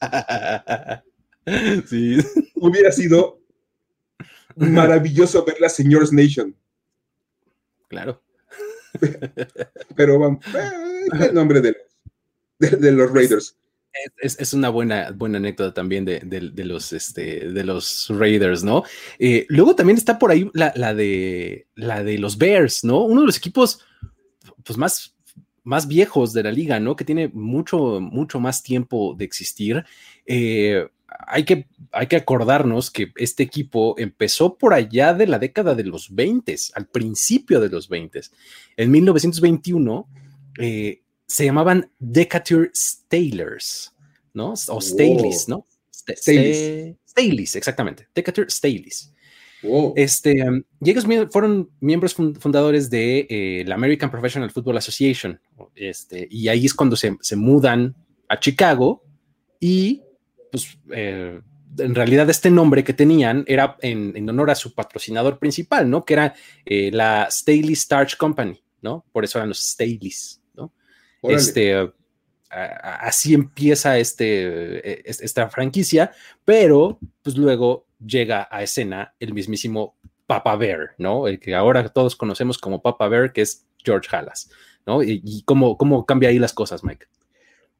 sí. 1.88 2.18
Hubiera 2.54 2.92
sido 2.92 3.40
maravilloso 4.56 5.44
ver 5.44 5.56
la 5.60 5.68
Señor's 5.68 6.12
Nation. 6.12 6.54
Claro. 7.88 8.22
Pero 9.96 10.18
vamos, 10.20 10.44
eh, 10.54 11.26
el 11.28 11.34
nombre 11.34 11.60
de, 11.60 11.76
de- 12.60 12.76
de 12.76 12.92
los 12.92 13.10
Raiders. 13.12 13.56
Es, 14.20 14.38
es 14.40 14.54
una 14.54 14.68
buena, 14.70 15.10
buena 15.10 15.38
anécdota 15.38 15.74
también 15.74 16.04
de, 16.04 16.20
de- 16.20 16.50
de 16.50 16.64
los, 16.64 16.92
este, 16.92 17.50
de 17.50 17.64
los 17.64 18.06
Raiders, 18.08 18.62
¿no? 18.62 18.84
Eh, 19.18 19.46
luego 19.48 19.74
también 19.74 19.98
está 19.98 20.18
por 20.18 20.30
ahí 20.30 20.48
la, 20.54 20.72
la 20.76 20.94
de, 20.94 21.66
la 21.74 22.04
de 22.04 22.18
los 22.18 22.38
Bears, 22.38 22.84
¿no? 22.84 23.00
Uno 23.02 23.22
de 23.22 23.26
los 23.26 23.36
equipos 23.36 23.80
pues, 24.64 24.78
más, 24.78 25.14
más 25.64 25.86
viejos 25.88 26.32
de 26.32 26.42
la 26.42 26.52
liga, 26.52 26.80
¿no? 26.80 26.96
Que 26.96 27.04
tiene 27.04 27.28
mucho, 27.28 28.00
mucho 28.00 28.40
más 28.40 28.62
tiempo 28.62 29.14
de 29.16 29.24
existir. 29.24 29.84
Eh, 30.26 30.86
hay, 31.26 31.44
que, 31.44 31.66
hay 31.92 32.06
que 32.06 32.16
acordarnos 32.16 32.90
que 32.90 33.12
este 33.16 33.42
equipo 33.42 33.94
empezó 33.98 34.56
por 34.56 34.74
allá 34.74 35.14
de 35.14 35.26
la 35.26 35.38
década 35.38 35.74
de 35.74 35.84
los 35.84 36.14
20, 36.14 36.56
al 36.74 36.86
principio 36.86 37.60
de 37.60 37.68
los 37.68 37.88
20. 37.88 38.20
En 38.76 38.90
1921, 38.90 40.08
eh, 40.58 41.02
se 41.26 41.44
llamaban 41.44 41.90
Decatur 41.98 42.70
Stalers, 42.74 43.94
¿no? 44.34 44.54
O 44.68 44.80
Staleys, 44.80 45.48
¿no? 45.48 45.66
St- 45.90 46.16
Staleys. 46.16 46.56
St- 46.56 46.96
Staleys, 47.06 47.56
exactamente. 47.56 48.08
Decatur 48.14 48.50
Staleys. 48.50 49.12
Wow. 49.62 49.94
Este, 49.96 50.42
um, 50.48 50.62
y 50.80 50.90
ellos 50.90 51.06
mie- 51.06 51.28
fueron 51.30 51.70
miembros 51.80 52.14
fun- 52.14 52.34
fundadores 52.34 52.90
de 52.90 53.26
eh, 53.30 53.64
la 53.66 53.76
American 53.76 54.10
Professional 54.10 54.50
Football 54.50 54.78
Association. 54.78 55.40
Este, 55.76 56.26
y 56.30 56.48
ahí 56.48 56.66
es 56.66 56.74
cuando 56.74 56.96
se, 56.96 57.16
se 57.20 57.36
mudan 57.36 57.94
a 58.28 58.40
Chicago 58.40 59.04
y, 59.60 60.02
pues, 60.50 60.76
eh, 60.92 61.40
en 61.78 61.94
realidad 61.94 62.28
este 62.28 62.50
nombre 62.50 62.84
que 62.84 62.92
tenían 62.92 63.44
era 63.46 63.76
en, 63.80 64.14
en 64.16 64.28
honor 64.28 64.50
a 64.50 64.54
su 64.54 64.74
patrocinador 64.74 65.38
principal, 65.38 65.88
¿no? 65.88 66.04
Que 66.04 66.14
era 66.14 66.34
eh, 66.66 66.90
la 66.92 67.28
Staley 67.30 67.74
Starch 67.74 68.16
Company, 68.16 68.62
¿no? 68.82 69.06
Por 69.12 69.24
eso 69.24 69.38
eran 69.38 69.48
los 69.48 69.60
Staleys, 69.60 70.42
¿no? 70.54 70.72
Órale. 71.22 71.40
Este, 71.40 71.92
así 72.52 73.34
empieza 73.34 73.98
este, 73.98 74.78
eh, 74.90 75.02
es- 75.06 75.20
esta 75.20 75.48
franquicia, 75.48 76.12
pero 76.44 76.98
pues 77.22 77.36
luego 77.36 77.86
llega 78.04 78.48
a 78.50 78.62
escena 78.62 79.14
el 79.20 79.32
mismísimo 79.34 79.96
Papa 80.26 80.56
Bear, 80.56 80.94
¿no? 80.98 81.28
El 81.28 81.38
que 81.40 81.54
ahora 81.54 81.88
todos 81.88 82.16
conocemos 82.16 82.58
como 82.58 82.82
Papa 82.82 83.08
Bear, 83.08 83.32
que 83.32 83.42
es 83.42 83.66
George 83.84 84.08
Halas, 84.14 84.50
¿no? 84.86 85.02
Y, 85.02 85.42
cómo, 85.44 85.76
cómo 85.76 86.06
cambia 86.06 86.28
ahí 86.28 86.38
las 86.38 86.52
cosas, 86.52 86.84
Mike. 86.84 87.06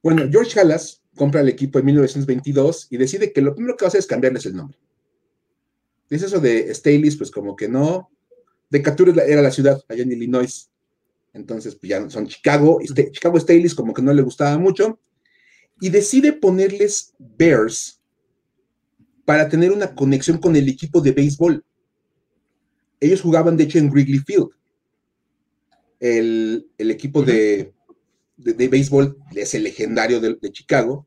Bueno, 0.02 0.24
George 0.30 0.58
Halas 0.58 1.02
compra 1.16 1.40
el 1.42 1.48
equipo 1.48 1.78
en 1.78 1.84
1922 1.86 2.88
y 2.90 2.96
decide 2.96 3.32
que 3.32 3.40
lo 3.42 3.54
primero 3.54 3.76
que 3.76 3.86
hacer 3.86 4.00
es 4.00 4.06
cambiarles 4.06 4.46
el 4.46 4.56
nombre. 4.56 4.78
Dice 6.10 6.26
eso 6.26 6.40
de 6.40 6.70
Staley's, 6.72 7.16
pues 7.16 7.30
como 7.30 7.54
que 7.56 7.68
no. 7.68 8.10
Decatur 8.68 9.14
era 9.26 9.42
la 9.42 9.50
ciudad 9.50 9.82
allá 9.88 10.02
en 10.02 10.12
Illinois. 10.12 10.70
Entonces, 11.34 11.74
pues 11.74 11.90
ya 11.90 12.10
son 12.10 12.26
Chicago. 12.26 12.80
Chicago 13.12 13.38
Staley's 13.38 13.74
como 13.74 13.94
que 13.94 14.02
no 14.02 14.12
le 14.12 14.22
gustaba 14.22 14.58
mucho. 14.58 15.00
Y 15.80 15.88
decide 15.88 16.32
ponerles 16.32 17.14
Bears 17.18 18.00
para 19.24 19.48
tener 19.48 19.72
una 19.72 19.94
conexión 19.94 20.38
con 20.38 20.56
el 20.56 20.68
equipo 20.68 21.00
de 21.00 21.12
béisbol. 21.12 21.64
Ellos 23.00 23.20
jugaban, 23.20 23.56
de 23.56 23.64
hecho, 23.64 23.78
en 23.78 23.90
Wrigley 23.90 24.20
Field. 24.20 24.50
El, 25.98 26.68
equipo 26.78 27.22
de, 27.22 27.72
de, 28.36 28.68
béisbol 28.68 29.16
es 29.34 29.54
el 29.54 29.64
legendario 29.64 30.20
de, 30.20 30.52
Chicago. 30.52 31.06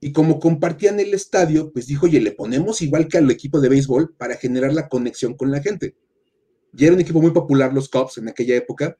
Y 0.00 0.12
como 0.12 0.40
compartían 0.40 0.98
el 1.00 1.14
estadio, 1.14 1.72
pues 1.72 1.86
dijo, 1.86 2.06
oye, 2.06 2.20
le 2.20 2.32
ponemos 2.32 2.82
igual 2.82 3.08
que 3.08 3.18
al 3.18 3.30
equipo 3.30 3.60
de 3.60 3.68
béisbol 3.68 4.14
para 4.16 4.36
generar 4.36 4.72
la 4.72 4.88
conexión 4.88 5.34
con 5.34 5.50
la 5.50 5.62
gente. 5.62 5.94
Y 6.76 6.84
era 6.84 6.94
un 6.94 7.00
equipo 7.00 7.20
muy 7.20 7.30
popular 7.30 7.72
los 7.72 7.88
Cubs 7.88 8.18
en 8.18 8.28
aquella 8.28 8.56
época. 8.56 8.96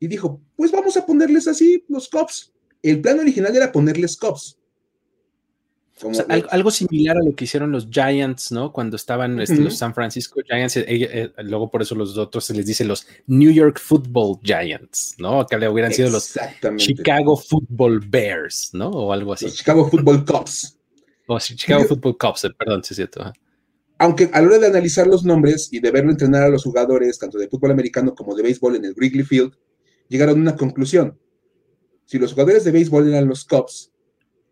Y 0.00 0.08
dijo, 0.08 0.40
pues 0.56 0.72
vamos 0.72 0.96
a 0.96 1.06
ponerles 1.06 1.46
así 1.46 1.84
los 1.88 2.08
Cubs. 2.08 2.52
El 2.82 3.00
plan 3.00 3.20
original 3.20 3.54
era 3.54 3.70
ponerles 3.70 4.16
Cubs 4.16 4.58
algo, 6.50 6.70
similar 6.70 7.16
a 7.16 7.24
lo 7.24 7.34
que 7.34 7.44
hicieron 7.44 7.70
los 7.70 7.88
Giants, 7.90 8.52
¿no? 8.52 8.72
Cuando 8.72 8.96
estaban 8.96 9.40
este, 9.40 9.56
los 9.56 9.76
San 9.76 9.94
Francisco 9.94 10.40
Giants, 10.46 10.76
eh, 10.78 10.84
eh, 10.88 11.30
luego 11.42 11.70
por 11.70 11.82
eso 11.82 11.94
los 11.94 12.16
otros 12.16 12.44
se 12.44 12.54
les 12.54 12.66
dice 12.66 12.84
los 12.84 13.06
New 13.26 13.50
York 13.50 13.78
Football 13.78 14.38
Giants, 14.42 15.16
¿no? 15.18 15.40
Acá 15.40 15.58
le 15.58 15.68
hubieran 15.68 15.92
sido 15.92 16.10
los 16.10 16.34
Chicago 16.76 17.36
Football 17.36 18.00
Bears, 18.08 18.70
¿no? 18.72 18.88
O 18.88 19.12
algo 19.12 19.32
así. 19.32 19.46
Los 19.46 19.56
Chicago 19.56 19.88
Football 19.88 20.24
Cubs. 20.24 20.76
O 21.26 21.38
Chicago 21.38 21.84
Football 21.84 22.16
Cubs, 22.18 22.44
eh, 22.44 22.50
perdón, 22.56 22.82
sí 22.82 22.94
es 22.94 22.96
cierto. 22.96 23.32
Aunque 23.98 24.30
a 24.32 24.40
la 24.40 24.48
hora 24.48 24.58
de 24.58 24.66
analizar 24.66 25.06
los 25.06 25.24
nombres 25.24 25.68
y 25.70 25.80
de 25.80 25.90
verlo 25.90 26.10
entrenar 26.10 26.44
a 26.44 26.48
los 26.48 26.64
jugadores, 26.64 27.18
tanto 27.18 27.38
de 27.38 27.48
fútbol 27.48 27.72
americano 27.72 28.14
como 28.14 28.34
de 28.34 28.42
béisbol 28.42 28.76
en 28.76 28.86
el 28.86 28.94
Wrigley 28.94 29.24
Field, 29.24 29.52
llegaron 30.10 30.36
a 30.38 30.42
una 30.42 30.56
conclusión. 30.56 31.18
Si 32.04 32.18
los 32.18 32.32
jugadores 32.32 32.64
de 32.64 32.72
béisbol 32.72 33.08
eran 33.08 33.28
los 33.28 33.44
Cubs, 33.44 33.92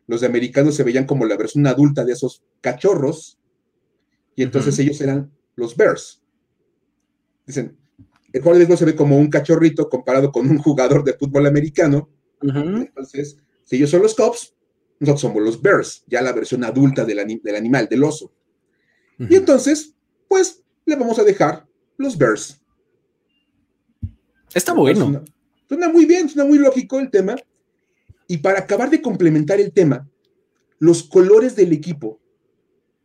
los 0.07 0.23
de 0.23 0.29
americanos 0.29 0.75
se 0.77 0.85
veían 0.85 1.05
como 1.05 1.27
la 1.27 1.37
versión 1.37 1.66
adulta 1.66 2.05
de 2.05 2.12
esos 2.12 2.42
cachorros, 2.62 3.38
y 4.35 4.44
entonces 4.44 4.79
ellos 4.79 5.01
eran 5.01 5.31
los 5.57 5.77
Bears. 5.77 6.23
Dicen, 7.44 7.77
el 8.33 8.40
jugador 8.40 8.55
de 8.55 8.59
béisbol 8.61 8.79
se 8.79 8.85
ve 8.85 8.97
como 8.97 9.18
un 9.18 9.29
cachorrito 9.29 9.88
comparado 9.90 10.31
con 10.31 10.49
un 10.49 10.59
jugador 10.59 11.03
de 11.05 11.14
fútbol 11.14 11.47
americano. 11.47 12.09
Entonces, 12.40 13.37
si 13.64 13.77
ellos 13.77 13.90
son 13.90 14.03
los 14.03 14.14
Cubs, 14.14 14.55
nosotros 15.01 15.21
somos 15.21 15.42
los 15.42 15.61
Bears, 15.61 16.05
ya 16.07 16.23
la 16.23 16.33
versión 16.33 16.62
adulta 16.64 17.05
del, 17.05 17.18
animal, 17.18 17.88
del 17.88 18.05
oso. 18.05 18.33
Y 19.18 19.35
entonces, 19.35 19.97
pues, 20.29 20.62
le 20.87 20.94
vamos 20.94 21.18
a 21.18 21.25
dejar 21.25 21.66
los 21.97 22.16
Bears. 22.16 22.61
Está 24.55 24.73
bueno. 24.73 25.25
Suena 25.68 25.88
muy 25.88 26.07
bien, 26.07 26.28
suena 26.28 26.48
muy 26.48 26.59
lógico 26.59 26.98
el 26.98 27.11
tema. 27.11 27.37
Y 28.26 28.38
para 28.38 28.61
acabar 28.61 28.90
de 28.90 29.00
complementar 29.00 29.61
el 29.61 29.72
tema, 29.72 30.09
los 30.78 31.02
colores 31.02 31.57
del 31.57 31.72
equipo 31.72 32.20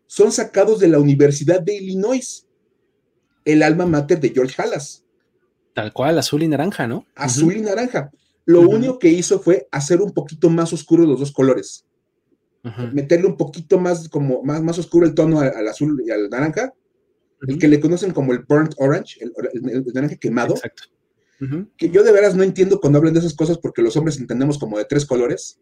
son 0.06 0.32
sacados 0.32 0.80
de 0.80 0.88
la 0.88 0.99
Universidad 0.99 1.62
de 1.62 1.76
Illinois, 1.76 2.45
el 3.45 3.63
alma 3.63 3.86
mater 3.86 4.19
de 4.19 4.30
George 4.30 4.62
Halas. 4.62 5.04
Tal 5.73 5.91
cual, 5.91 6.19
azul 6.19 6.43
y 6.43 6.47
naranja, 6.47 6.88
¿no? 6.88 7.06
Azul 7.15 7.58
y 7.58 7.62
naranja. 7.62 8.12
Lo 8.45 8.62
único 8.62 8.99
que 8.99 9.08
hizo 9.08 9.39
fue 9.39 9.67
hacer 9.71 10.02
un 10.02 10.12
poquito 10.12 10.49
más 10.49 10.71
oscuro 10.73 11.06
los 11.06 11.19
dos 11.19 11.32
colores. 11.32 11.86
Meterle 12.93 13.28
un 13.28 13.38
poquito 13.38 13.80
más, 13.80 14.08
como 14.08 14.43
más, 14.43 14.62
más 14.62 14.78
oscuro 14.78 15.06
el 15.06 15.13
tono 15.13 15.39
al, 15.39 15.67
azul 15.67 16.02
y 16.06 16.12
al 16.12 16.30
naranja, 16.30 16.73
el 17.47 17.58
que 17.58 17.67
le 17.67 17.80
conocen 17.80 18.12
como 18.12 18.32
el 18.34 18.39
burnt 18.39 18.73
orange, 18.78 19.19
el, 19.21 19.34
el 19.54 19.93
naranja 19.93 20.15
quemado. 20.15 20.54
Exacto 20.54 20.84
que 21.78 21.89
yo 21.89 22.04
de 22.04 22.12
veras 22.12 22.36
no 22.36 22.43
entiendo 22.43 22.80
cuando 22.80 23.00
hablan 23.00 23.13
de 23.13 23.19
esas 23.19 23.34
cosas 23.34 23.58
porque 23.58 23.82
los 23.82 23.98
hombres 23.98 24.17
entendemos 24.17 24.58
como 24.58 24.78
de 24.78 24.86
tres 24.86 25.06
colores. 25.06 25.60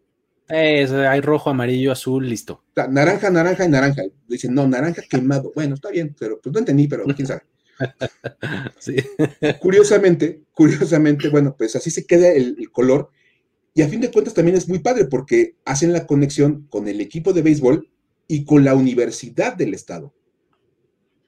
hay 0.48 1.20
rojo, 1.20 1.50
amarillo, 1.50 1.92
azul, 1.92 2.28
listo. 2.28 2.62
naranja, 2.90 3.30
naranja 3.30 3.64
y 3.64 3.68
naranja. 3.68 4.02
Dicen, 4.28 4.54
no, 4.54 4.66
naranja 4.66 5.02
quemado. 5.08 5.52
Bueno, 5.54 5.74
está 5.74 5.90
bien, 5.90 6.14
pero 6.18 6.40
pues 6.40 6.52
no 6.52 6.58
entendí, 6.60 6.86
pero 6.88 7.04
quién 7.04 7.26
sabe. 7.26 7.42
Curiosamente, 9.60 10.42
curiosamente, 10.52 11.28
bueno, 11.28 11.54
pues 11.56 11.76
así 11.76 11.90
se 11.90 12.04
queda 12.06 12.30
el, 12.30 12.70
color. 12.70 13.10
Y 13.74 13.82
a 13.82 13.88
fin 13.88 14.00
de 14.00 14.10
cuentas 14.10 14.34
también 14.34 14.56
es 14.56 14.68
muy 14.68 14.80
padre 14.80 15.06
porque 15.06 15.56
hacen 15.64 15.92
la 15.92 16.06
conexión 16.06 16.66
con 16.68 16.88
el 16.88 17.00
equipo 17.00 17.32
de 17.32 17.42
béisbol 17.42 17.88
y 18.28 18.44
con 18.44 18.64
la 18.64 18.74
universidad 18.74 19.54
del 19.56 19.74
estado. 19.74 20.14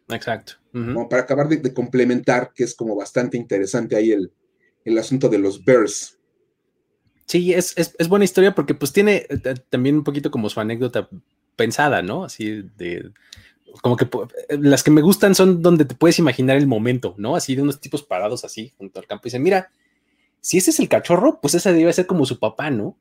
Exacto. 0.08 0.54
Como 0.74 1.08
para 1.08 1.22
acabar 1.22 1.48
de, 1.48 1.72
complementar, 1.72 2.52
que 2.52 2.64
es 2.64 2.74
como 2.74 2.96
bastante 2.96 3.36
interesante 3.36 3.94
ahí 3.94 4.10
el, 4.10 4.32
el 4.84 4.98
asunto 4.98 5.28
de 5.28 5.38
los 5.38 5.64
Bears. 5.64 6.18
Sí, 7.26 7.54
es, 7.54 7.74
buena 8.08 8.24
historia 8.24 8.54
porque 8.56 8.74
pues 8.74 8.92
tiene 8.92 9.26
eh, 9.28 9.54
también 9.70 9.96
un 9.96 10.04
poquito 10.04 10.32
como 10.32 10.50
su 10.50 10.58
anécdota 10.58 11.08
pensada, 11.56 12.02
¿no? 12.02 12.24
Así 12.24 12.62
de, 12.76 13.12
como 13.82 13.96
que 13.96 14.08
las 14.48 14.82
que 14.82 14.90
me 14.90 15.00
gustan 15.00 15.34
son 15.34 15.62
donde 15.62 15.84
te 15.84 15.94
puedes 15.94 16.18
imaginar 16.18 16.56
el 16.56 16.66
momento, 16.66 17.14
¿no? 17.16 17.36
Así 17.36 17.54
de 17.54 17.62
unos 17.62 17.80
tipos 17.80 18.02
parados 18.02 18.44
así 18.44 18.72
junto 18.76 19.00
al 19.00 19.06
campo 19.06 19.22
y 19.24 19.28
dicen, 19.28 19.42
mira, 19.42 19.70
si 20.40 20.58
ese 20.58 20.70
es 20.70 20.80
el 20.80 20.88
cachorro, 20.88 21.40
pues 21.40 21.54
ese 21.54 21.72
debe 21.72 21.92
ser 21.92 22.06
como 22.06 22.26
su 22.26 22.38
papá, 22.38 22.70
¿no? 22.70 22.98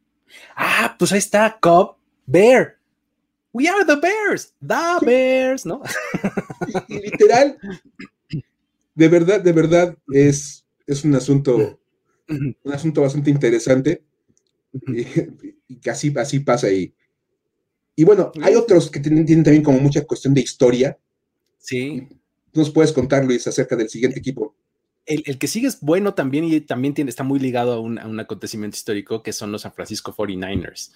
Ah, 0.56 0.96
pues 0.98 1.12
ahí 1.12 1.20
está, 1.20 1.58
Cobb, 1.60 1.96
Bear. 2.26 2.78
We 3.54 3.68
are 3.68 3.86
the 3.86 3.96
Bears, 3.98 4.54
the 4.60 5.06
Bears, 5.06 5.66
¿no? 5.66 5.82
literal, 6.90 7.58
de 8.96 9.08
verdad, 9.08 9.42
de 9.42 9.52
verdad, 9.52 9.98
es, 10.12 10.66
es 10.88 11.04
un 11.04 11.14
asunto, 11.14 11.80
un 12.28 12.74
asunto 12.74 13.02
bastante 13.02 13.30
interesante 13.30 14.04
y, 14.88 15.90
así, 15.90 16.40
pasa 16.40 16.68
ahí. 16.68 16.94
Y 17.96 18.04
bueno, 18.04 18.32
hay 18.42 18.56
otros 18.56 18.90
que 18.90 19.00
tienen, 19.00 19.44
también 19.44 19.64
como 19.64 19.80
mucha 19.80 20.04
cuestión 20.04 20.34
de 20.34 20.42
historia. 20.42 20.98
Sí. 21.60 22.08
¿Nos 22.54 22.72
puedes 22.72 22.92
contar, 22.92 23.24
Luis, 23.24 23.46
acerca 23.46 23.76
del 23.76 23.90
siguiente 23.90 24.20
equipo? 24.20 24.56
El, 25.06 25.38
que 25.38 25.48
sigue 25.48 25.68
es 25.68 25.80
bueno 25.82 26.14
también 26.14 26.46
y 26.46 26.62
también 26.62 26.94
tiene, 26.94 27.10
está 27.10 27.24
muy 27.24 27.40
ligado 27.40 27.74
a 27.74 27.80
un, 27.80 28.20
acontecimiento 28.20 28.76
histórico 28.76 29.22
que 29.22 29.34
son 29.34 29.52
los 29.52 29.62
San 29.62 29.74
Francisco 29.74 30.14
49ers, 30.16 30.92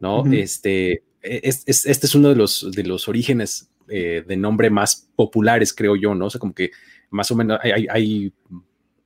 ¿no? 0.00 0.24
Este, 0.32 1.04
es, 1.22 1.64
este 1.66 2.06
es 2.06 2.14
uno 2.14 2.28
de 2.28 2.36
los, 2.36 2.70
de 2.72 2.82
los 2.84 3.08
orígenes 3.08 3.70
eh, 3.88 4.24
de 4.26 4.36
nombre 4.36 4.70
más 4.70 5.08
populares, 5.16 5.72
creo 5.72 5.96
yo, 5.96 6.14
¿no? 6.14 6.26
O 6.26 6.30
sea, 6.30 6.38
como 6.38 6.54
que 6.54 6.70
más 7.10 7.30
o 7.30 7.36
menos 7.36 7.58
hay, 7.62 7.86
hay 7.90 8.32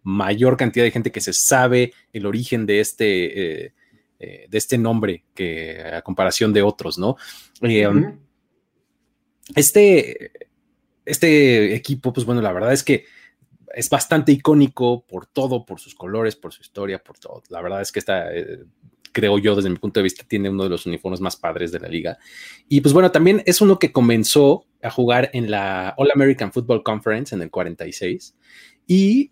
mayor 0.02 0.56
cantidad 0.56 0.84
de 0.84 0.90
gente 0.90 1.10
que 1.10 1.20
se 1.20 1.32
sabe 1.32 1.92
el 2.12 2.26
origen 2.26 2.66
de 2.66 2.80
este, 2.80 3.64
eh, 3.64 3.72
eh, 4.18 4.46
de 4.48 4.58
este 4.58 4.78
nombre 4.78 5.24
que 5.34 5.82
a 5.82 6.02
comparación 6.02 6.52
de 6.52 6.62
otros, 6.62 6.98
¿no? 6.98 7.16
Um, 7.60 8.18
este, 9.54 10.32
este 11.04 11.74
equipo, 11.74 12.12
pues 12.12 12.24
bueno, 12.24 12.40
la 12.40 12.52
verdad 12.52 12.72
es 12.72 12.82
que 12.82 13.04
es 13.74 13.90
bastante 13.90 14.32
icónico 14.32 15.04
por 15.06 15.26
todo, 15.26 15.66
por 15.66 15.80
sus 15.80 15.94
colores, 15.94 16.36
por 16.36 16.52
su 16.52 16.62
historia, 16.62 17.02
por 17.02 17.18
todo. 17.18 17.42
La 17.48 17.60
verdad 17.60 17.82
es 17.82 17.92
que 17.92 17.98
está, 17.98 18.30
creo 19.16 19.38
yo, 19.38 19.56
desde 19.56 19.70
mi 19.70 19.76
punto 19.76 19.98
de 19.98 20.04
vista, 20.04 20.24
tiene 20.28 20.50
uno 20.50 20.64
de 20.64 20.68
los 20.68 20.84
uniformes 20.84 21.22
más 21.22 21.36
padres 21.36 21.72
de 21.72 21.80
la 21.80 21.88
liga. 21.88 22.18
Y 22.68 22.82
pues 22.82 22.92
bueno, 22.92 23.10
también 23.10 23.42
es 23.46 23.62
uno 23.62 23.78
que 23.78 23.92
comenzó 23.92 24.66
a 24.82 24.90
jugar 24.90 25.30
en 25.32 25.50
la 25.50 25.94
All 25.96 26.10
American 26.14 26.52
Football 26.52 26.82
Conference 26.82 27.34
en 27.34 27.40
el 27.40 27.50
46 27.50 28.36
y 28.86 29.30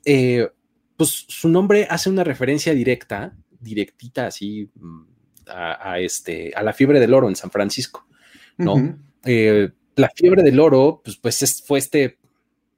pues 0.97 1.27
su 1.29 1.51
nombre 1.51 1.87
hace 1.91 2.09
una 2.09 2.25
referencia 2.25 2.73
directa, 2.73 3.37
directita 3.61 4.29
así, 4.29 4.71
mm, 4.75 5.03
a, 5.49 6.01
este, 6.01 6.53
a 6.57 6.63
la 6.63 6.73
fiebre 6.73 6.99
del 6.99 7.13
oro 7.13 7.29
en 7.29 7.37
San 7.37 7.51
Francisco, 7.51 8.07
¿no? 8.57 8.97
Eh, 9.27 9.69
la 9.97 10.09
fiebre 10.17 10.43
del 10.43 10.61
oro, 10.61 11.03
pues, 11.05 11.19
pues 11.19 11.63
fue 11.67 11.79
este, 11.79 12.17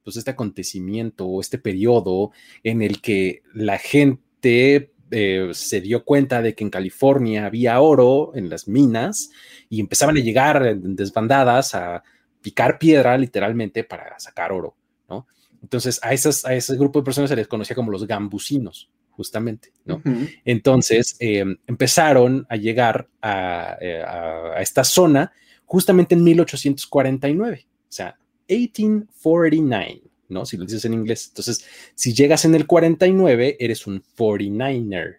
pues 0.02 0.16
este 0.16 0.32
acontecimiento 0.32 1.24
o 1.24 1.40
este 1.40 1.58
periodo 1.58 2.32
en 2.64 2.82
el 2.82 3.00
que 3.00 3.42
la 3.54 3.78
gente 3.78 4.92
eh, 5.10 5.50
se 5.52 5.80
dio 5.80 6.04
cuenta 6.04 6.42
de 6.42 6.54
que 6.54 6.64
en 6.64 6.70
California 6.70 7.46
había 7.46 7.80
oro 7.80 8.32
en 8.34 8.48
las 8.48 8.66
minas 8.66 9.30
y 9.68 9.80
empezaban 9.80 10.16
a 10.16 10.20
llegar 10.20 10.66
en 10.66 10.96
desbandadas 10.96 11.74
a 11.74 12.02
picar 12.40 12.78
piedra 12.78 13.16
literalmente 13.18 13.84
para 13.84 14.18
sacar 14.18 14.52
oro, 14.52 14.76
¿no? 15.08 15.26
Entonces, 15.62 15.98
a, 16.02 16.12
esas, 16.12 16.44
a 16.44 16.54
ese 16.54 16.76
grupo 16.76 17.00
de 17.00 17.04
personas 17.04 17.30
se 17.30 17.36
les 17.36 17.48
conocía 17.48 17.74
como 17.74 17.90
los 17.90 18.06
gambusinos, 18.06 18.88
justamente, 19.10 19.72
¿no? 19.84 20.02
Entonces, 20.44 21.16
em, 21.18 21.56
empezaron 21.66 22.46
a 22.48 22.56
llegar 22.56 23.08
eh, 23.22 24.02
a, 24.06 24.60
esta 24.60 24.84
zona 24.84 25.32
justamente 25.64 26.14
en 26.14 26.22
1849, 26.22 27.66
o 27.66 27.72
sea, 27.88 28.16
1849, 28.48 30.02
¿no? 30.28 30.46
Si 30.46 30.56
lo 30.56 30.64
dices 30.64 30.84
en 30.84 30.94
inglés. 30.94 31.26
Entonces, 31.28 31.64
si 31.94 32.14
llegas 32.14 32.44
en 32.44 32.54
el 32.54 32.66
49, 32.66 33.56
eres 33.60 33.86
un 33.86 34.02
49er, 34.16 35.18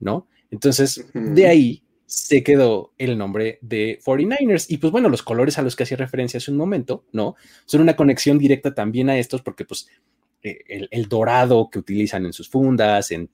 ¿no? 0.00 0.28
Entonces, 0.50 1.06
de 1.12 1.46
ahí 1.46 1.84
se 2.06 2.42
quedó 2.42 2.92
el 2.98 3.18
nombre 3.18 3.58
de 3.60 3.98
49ers. 4.04 4.66
Y 4.68 4.78
pues 4.78 4.92
bueno, 4.92 5.08
los 5.08 5.22
colores 5.22 5.58
a 5.58 5.62
los 5.62 5.74
que 5.74 5.82
hacía 5.82 5.96
referencia 5.96 6.38
hace 6.38 6.50
un 6.50 6.56
momento, 6.56 7.04
¿no? 7.12 7.34
Son 7.64 7.80
una 7.80 7.96
conexión 7.96 8.38
directa 8.38 8.74
también 8.74 9.10
a 9.10 9.18
estos 9.18 9.42
porque 9.42 9.64
pues 9.64 9.88
eh, 10.42 10.86
el, 10.90 11.08
dorado 11.08 11.70
que 11.70 11.78
utilizan 11.78 12.26
en 12.26 12.32
sus 12.32 12.48
fundas, 12.48 13.10
en, 13.10 13.30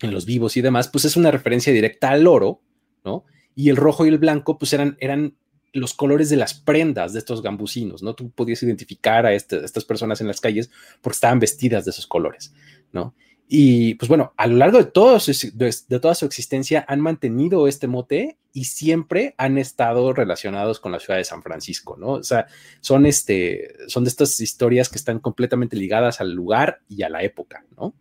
en, 0.00 0.10
los 0.12 0.24
vivos 0.24 0.56
y 0.56 0.62
demás, 0.62 0.88
pues 0.88 1.04
es 1.04 1.16
una 1.16 1.30
referencia 1.30 1.72
directa 1.72 2.10
al 2.10 2.26
oro, 2.26 2.60
¿no? 3.04 3.24
Y 3.54 3.68
el 3.68 3.76
rojo 3.76 4.06
y 4.06 4.08
el 4.08 4.18
blanco 4.18 4.58
pues 4.58 4.72
eran, 4.72 4.96
eran 5.00 5.36
los 5.74 5.92
colores 5.92 6.30
de 6.30 6.36
las 6.36 6.54
prendas 6.54 7.12
de 7.12 7.18
estos 7.18 7.42
gambusinos, 7.42 8.02
¿no? 8.02 8.14
Tú 8.14 8.30
podías 8.30 8.62
identificar 8.62 9.26
a, 9.26 9.34
este, 9.34 9.64
estas 9.64 9.84
personas 9.84 10.20
en 10.20 10.28
las 10.28 10.40
calles 10.40 10.70
porque 11.02 11.16
estaban 11.16 11.40
vestidas 11.40 11.84
de 11.84 11.90
esos 11.90 12.06
colores, 12.06 12.54
¿no? 12.92 13.14
Y 13.46 13.96
pues 13.96 14.08
bueno, 14.08 14.32
a 14.36 14.46
lo 14.46 14.56
largo 14.56 14.78
de, 14.78 14.84
toda 14.86 15.18
su 15.20 16.24
existencia 16.24 16.84
han 16.88 17.00
mantenido 17.00 17.68
este 17.68 17.88
mote 17.88 18.38
y 18.52 18.64
siempre 18.64 19.34
han 19.36 19.58
estado 19.58 20.12
relacionados 20.12 20.80
con 20.80 20.92
la 20.92 21.00
ciudad 21.00 21.18
de 21.18 21.24
San 21.24 21.42
Francisco, 21.42 21.96
¿no? 21.98 22.12
O 22.12 22.22
sea, 22.22 22.46
son, 22.80 23.04
este, 23.04 23.74
son 23.88 24.04
de 24.04 24.10
estas 24.10 24.40
historias 24.40 24.88
que 24.88 24.96
están 24.96 25.18
completamente 25.18 25.76
ligadas 25.76 26.20
al 26.20 26.32
lugar 26.32 26.80
y 26.88 27.02
a 27.02 27.10
la 27.10 27.22
época, 27.22 27.66
¿no? 27.76 27.94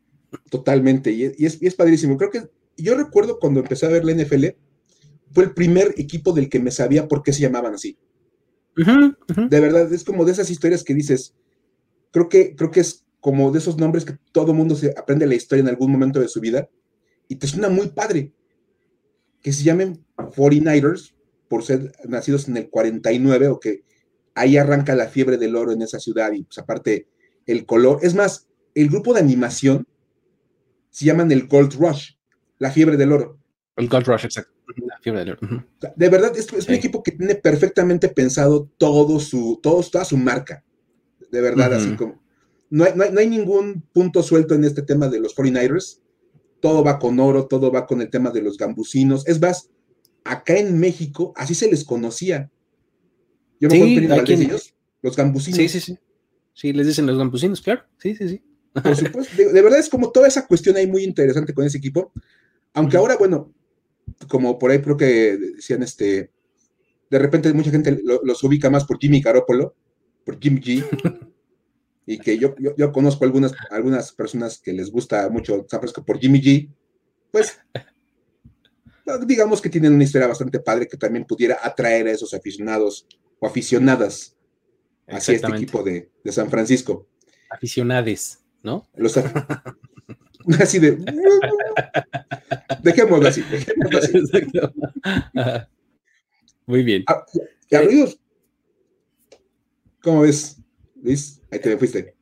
Totalmente, 0.50 1.12
y 1.12 1.26
es, 1.26 1.62
y 1.62 1.68
es 1.68 1.76
padrísimo. 1.76 2.18
Creo 2.18 2.32
que 2.32 2.50
yo 2.78 2.96
recuerdo 2.96 3.40
cuando 3.40 3.60
empecé 3.60 3.86
a 3.86 3.90
ver 3.90 4.06
la 4.06 4.14
NFL, 4.14 4.46
fue 5.34 5.46
el 5.46 5.54
primer 5.54 5.94
equipo 5.98 6.32
del 6.32 6.50
que 6.50 6.60
me 6.60 6.72
sabía 6.72 7.08
por 7.08 7.24
qué 7.24 7.34
se 7.34 7.42
llamaban 7.42 7.74
así. 7.74 7.98
De 8.76 9.60
verdad, 9.60 9.92
es 9.92 10.04
como 10.04 10.26
de 10.26 10.32
esas 10.32 10.50
historias 10.50 10.84
que 10.84 10.94
dices, 10.94 11.36
creo 12.12 12.30
que, 12.30 12.56
creo 12.56 12.72
que 12.72 12.80
es 12.80 13.06
como 13.20 13.52
de 13.52 13.60
esos 13.60 13.78
nombres 13.78 14.06
que 14.06 14.18
todo 14.32 14.54
mundo 14.54 14.76
se 14.76 14.94
aprende 14.98 15.28
la 15.28 15.36
historia 15.36 15.62
en 15.62 15.70
algún 15.70 15.92
momento 15.92 16.20
de 16.20 16.28
su 16.28 16.40
vida 16.40 16.70
y 17.28 17.36
te 17.36 17.48
suena 17.48 17.70
muy 17.70 17.90
padre. 17.90 18.34
Que 19.42 19.52
se 19.52 19.64
llamen 19.64 20.06
49ers 20.18 21.14
por 21.48 21.64
ser 21.64 21.92
nacidos 22.06 22.48
en 22.48 22.58
el 22.58 22.70
49 22.70 23.48
o 23.50 23.60
que 23.60 23.84
ahí 24.36 24.58
arranca 24.58 24.96
la 24.96 25.08
fiebre 25.08 25.38
del 25.38 25.56
oro 25.56 25.72
en 25.72 25.82
esa 25.82 26.00
ciudad 26.00 26.32
y 26.32 26.44
pues 26.44 26.58
aparte 26.58 27.08
el 27.46 27.66
color. 27.66 28.00
Es 28.02 28.16
más, 28.16 28.48
el 28.74 28.90
grupo 28.90 29.14
de 29.14 29.20
animación 29.20 29.86
se 30.90 31.06
llaman 31.06 31.32
el 31.32 31.48
Gold 31.48 31.74
Rush, 31.74 32.12
la 32.60 32.72
fiebre 32.72 32.98
del 32.98 33.12
oro. 33.12 33.40
El 33.76 33.90
Gold 33.90 34.08
Rush, 34.08 34.26
exacto. 34.26 34.53
De 35.12 36.10
verdad, 36.10 36.32
es, 36.38 36.52
un 36.52 36.74
equipo 36.74 37.04
que 37.04 37.12
tiene 37.12 37.36
perfectamente 37.36 38.08
pensado 38.08 38.70
todo 38.78 39.20
su, 39.20 39.60
todo, 39.62 39.84
toda 39.84 40.06
su 40.06 40.18
marca. 40.18 40.64
De 41.32 41.42
verdad, 41.42 41.74
así 41.74 41.96
como. 41.96 42.22
No 42.70 42.86
hay, 42.86 42.94
no, 42.96 43.20
hay, 43.20 43.28
ningún 43.28 43.84
punto 43.94 44.24
suelto 44.24 44.56
en 44.56 44.64
este 44.64 44.82
tema 44.82 45.08
de 45.08 45.20
los 45.20 45.36
49ers. 45.36 46.00
Todo 46.60 46.84
va 46.84 46.98
con 46.98 47.20
oro, 47.20 47.46
todo 47.48 47.72
va 47.72 47.86
con 47.86 48.02
el 48.02 48.10
tema 48.10 48.32
de 48.32 48.42
los 48.42 48.58
gambusinos. 48.58 49.28
Es 49.28 49.40
más, 49.42 49.70
acá 50.24 50.58
en 50.58 50.80
México, 50.80 51.34
así 51.36 51.54
se 51.54 51.70
les 51.70 51.84
conocía. 51.84 52.50
Yo 53.60 53.70
me 53.70 53.76
sí, 53.76 53.98
acuerdo 54.06 54.24
de 54.24 54.34
ellos, 54.34 54.74
los 55.02 55.16
gambusinos. 55.16 55.58
Sí, 55.58 55.70
sí, 55.70 55.80
sí. 55.80 56.00
Sí, 56.54 56.74
les 56.74 56.88
dicen 56.88 57.06
los 57.06 57.18
gambusinos, 57.18 57.62
claro. 57.62 57.84
Sí, 57.98 58.16
sí, 58.16 58.30
sí. 58.30 58.42
Por 58.74 58.96
supuesto. 58.96 59.36
De, 59.36 59.52
de 59.52 59.62
verdad 59.62 59.80
es 59.80 59.90
como 59.90 60.12
toda 60.12 60.28
esa 60.28 60.48
cuestión 60.48 60.76
ahí 60.78 60.88
muy 60.88 61.04
interesante 61.04 61.54
con 61.54 61.66
ese 61.66 61.78
equipo. 61.78 62.12
Aunque 62.74 62.98
ahora, 62.98 63.18
bueno, 63.18 63.54
como 64.28 64.58
por 64.60 64.72
ahí 64.72 64.82
creo 64.82 64.98
que 64.98 65.38
decían, 65.38 65.84
este, 65.84 66.32
de 67.10 67.20
repente 67.20 67.54
mucha 67.54 67.72
gente 67.72 68.02
los 68.04 68.44
ubica 68.44 68.70
más 68.70 68.86
por 68.86 69.00
Jimmy 69.00 69.22
Garoppolo, 69.22 69.76
por 70.26 70.40
Jimmy 70.40 70.62
G, 70.62 70.84
y 72.06 72.18
que 72.18 72.38
yo, 72.38 72.56
yo, 72.58 72.92
conozco 72.92 73.24
algunas, 73.24 73.54
algunas 73.70 74.12
personas 74.12 74.60
que 74.60 74.74
les 74.74 74.92
gusta 74.92 75.30
mucho 75.30 75.66
San 75.70 75.80
Francisco 75.80 76.04
por 76.04 76.20
Jimmy 76.20 76.42
G, 76.42 76.70
pues 77.32 77.60
digamos 79.26 79.62
que 79.62 79.70
tienen 79.70 79.94
una 79.94 80.04
historia 80.04 80.28
bastante 80.28 80.60
padre 80.60 80.88
que 80.88 80.98
también 80.98 81.26
pudiera 81.26 81.60
atraer 81.62 82.08
a 82.08 82.12
esos 82.12 82.34
aficionados 82.34 83.06
o 83.40 83.48
aficionadas 83.48 84.38
hacia 85.08 85.36
este 85.36 85.48
equipo 85.48 85.84
de, 85.84 86.10
de 86.24 86.32
San 86.32 86.50
Francisco. 86.50 87.08
Aficionades, 87.50 88.44
¿no? 88.62 88.88
Los, 88.96 89.16
Así 90.60 90.80
de. 90.80 90.98
dejémoslo 92.82 93.28
así, 93.28 93.44
Muy 96.66 96.84
bien. 96.84 97.04
Ah, 97.08 97.26
¿Cómo 100.02 100.22
ves, 100.22 100.58
Luis? 101.02 101.42
Ahí 101.52 101.60
te 101.60 101.70
me 101.70 101.78
fuiste. 101.78 102.16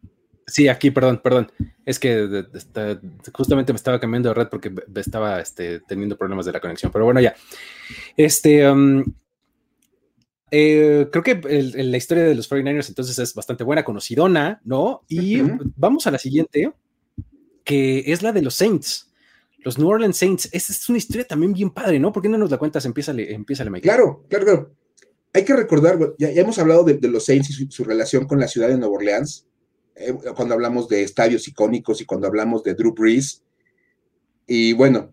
Sí, 0.45 0.67
aquí, 0.67 0.91
perdón, 0.91 1.21
perdón. 1.23 1.51
Es 1.85 1.99
que 1.99 2.45
justamente 3.33 3.73
me 3.73 3.77
estaba 3.77 3.99
cambiando 3.99 4.29
de 4.29 4.35
red 4.35 4.47
porque 4.49 4.73
estaba 4.95 5.39
este, 5.39 5.79
teniendo 5.81 6.17
problemas 6.17 6.45
de 6.45 6.51
la 6.51 6.59
conexión. 6.59 6.91
Pero 6.91 7.05
bueno, 7.05 7.21
ya. 7.21 7.33
Este. 8.17 8.69
Um, 8.69 9.03
eh, 10.53 11.07
creo 11.09 11.23
que 11.23 11.35
la 11.73 11.95
historia 11.97 12.25
de 12.25 12.35
los 12.35 12.51
49ers 12.51 12.89
entonces 12.89 13.17
es 13.17 13.33
bastante 13.33 13.63
buena, 13.63 13.85
conocidona, 13.85 14.59
¿no? 14.65 15.01
Y 15.07 15.41
vamos 15.77 16.05
a 16.07 16.11
la 16.11 16.17
siguiente 16.17 16.73
es 17.71 18.21
la 18.21 18.31
de 18.31 18.41
los 18.41 18.55
Saints. 18.55 19.11
Los 19.59 19.77
New 19.77 19.87
Orleans 19.87 20.17
Saints. 20.17 20.49
Esa 20.51 20.73
es 20.73 20.89
una 20.89 20.97
historia 20.97 21.25
también 21.25 21.53
bien 21.53 21.69
padre, 21.69 21.99
¿no? 21.99 22.11
¿Por 22.11 22.23
qué 22.23 22.29
no 22.29 22.37
nos 22.37 22.49
la 22.49 22.57
cuentas? 22.57 22.85
Empieza, 22.85 23.11
empieza 23.11 23.63
Mike. 23.65 23.83
Claro, 23.83 24.25
claro, 24.27 24.45
claro. 24.45 24.75
Hay 25.33 25.45
que 25.45 25.55
recordar, 25.55 25.97
ya, 26.17 26.29
hemos 26.31 26.59
hablado 26.59 26.83
de, 26.83 27.07
los 27.07 27.25
Saints 27.25 27.49
y 27.51 27.71
su, 27.71 27.83
relación 27.83 28.27
con 28.27 28.39
la 28.39 28.47
ciudad 28.47 28.67
de 28.67 28.77
Nueva 28.77 28.95
Orleans, 28.95 29.47
eh, 29.95 30.13
cuando 30.35 30.55
hablamos 30.55 30.89
de 30.89 31.03
estadios 31.03 31.47
icónicos 31.47 32.01
y 32.01 32.05
cuando 32.05 32.27
hablamos 32.27 32.63
de 32.63 32.73
Drew 32.73 32.93
Brees. 32.93 33.43
Y 34.47 34.73
bueno, 34.73 35.11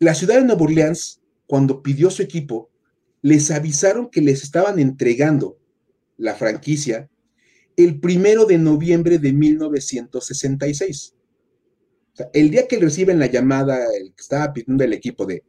la 0.00 0.14
ciudad 0.14 0.36
de 0.36 0.44
Nueva 0.44 0.62
Orleans, 0.62 1.20
cuando 1.46 1.82
pidió 1.82 2.10
su 2.10 2.22
equipo, 2.22 2.70
les 3.20 3.52
avisaron 3.52 4.10
que 4.10 4.20
les 4.20 4.42
estaban 4.42 4.80
entregando 4.80 5.58
la 6.16 6.34
franquicia 6.34 7.08
el 7.76 8.00
primero 8.00 8.46
de 8.46 8.58
noviembre 8.58 9.18
de 9.18 9.32
1966 9.32 11.14
el 12.32 12.50
día 12.50 12.68
que 12.68 12.78
reciben 12.78 13.18
la 13.18 13.26
llamada, 13.26 13.86
el 13.94 14.14
que 14.14 14.20
estaba 14.20 14.52
pidiendo 14.52 14.84
el 14.84 14.92
equipo 14.92 15.26
de, 15.26 15.44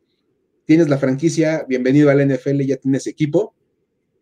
tienes 0.66 0.88
la 0.90 0.98
franquicia, 0.98 1.66
bienvenido 1.68 2.10
al 2.10 2.26
NFL, 2.28 2.62
ya 2.62 2.78
tienes 2.78 3.08
equipo, 3.08 3.54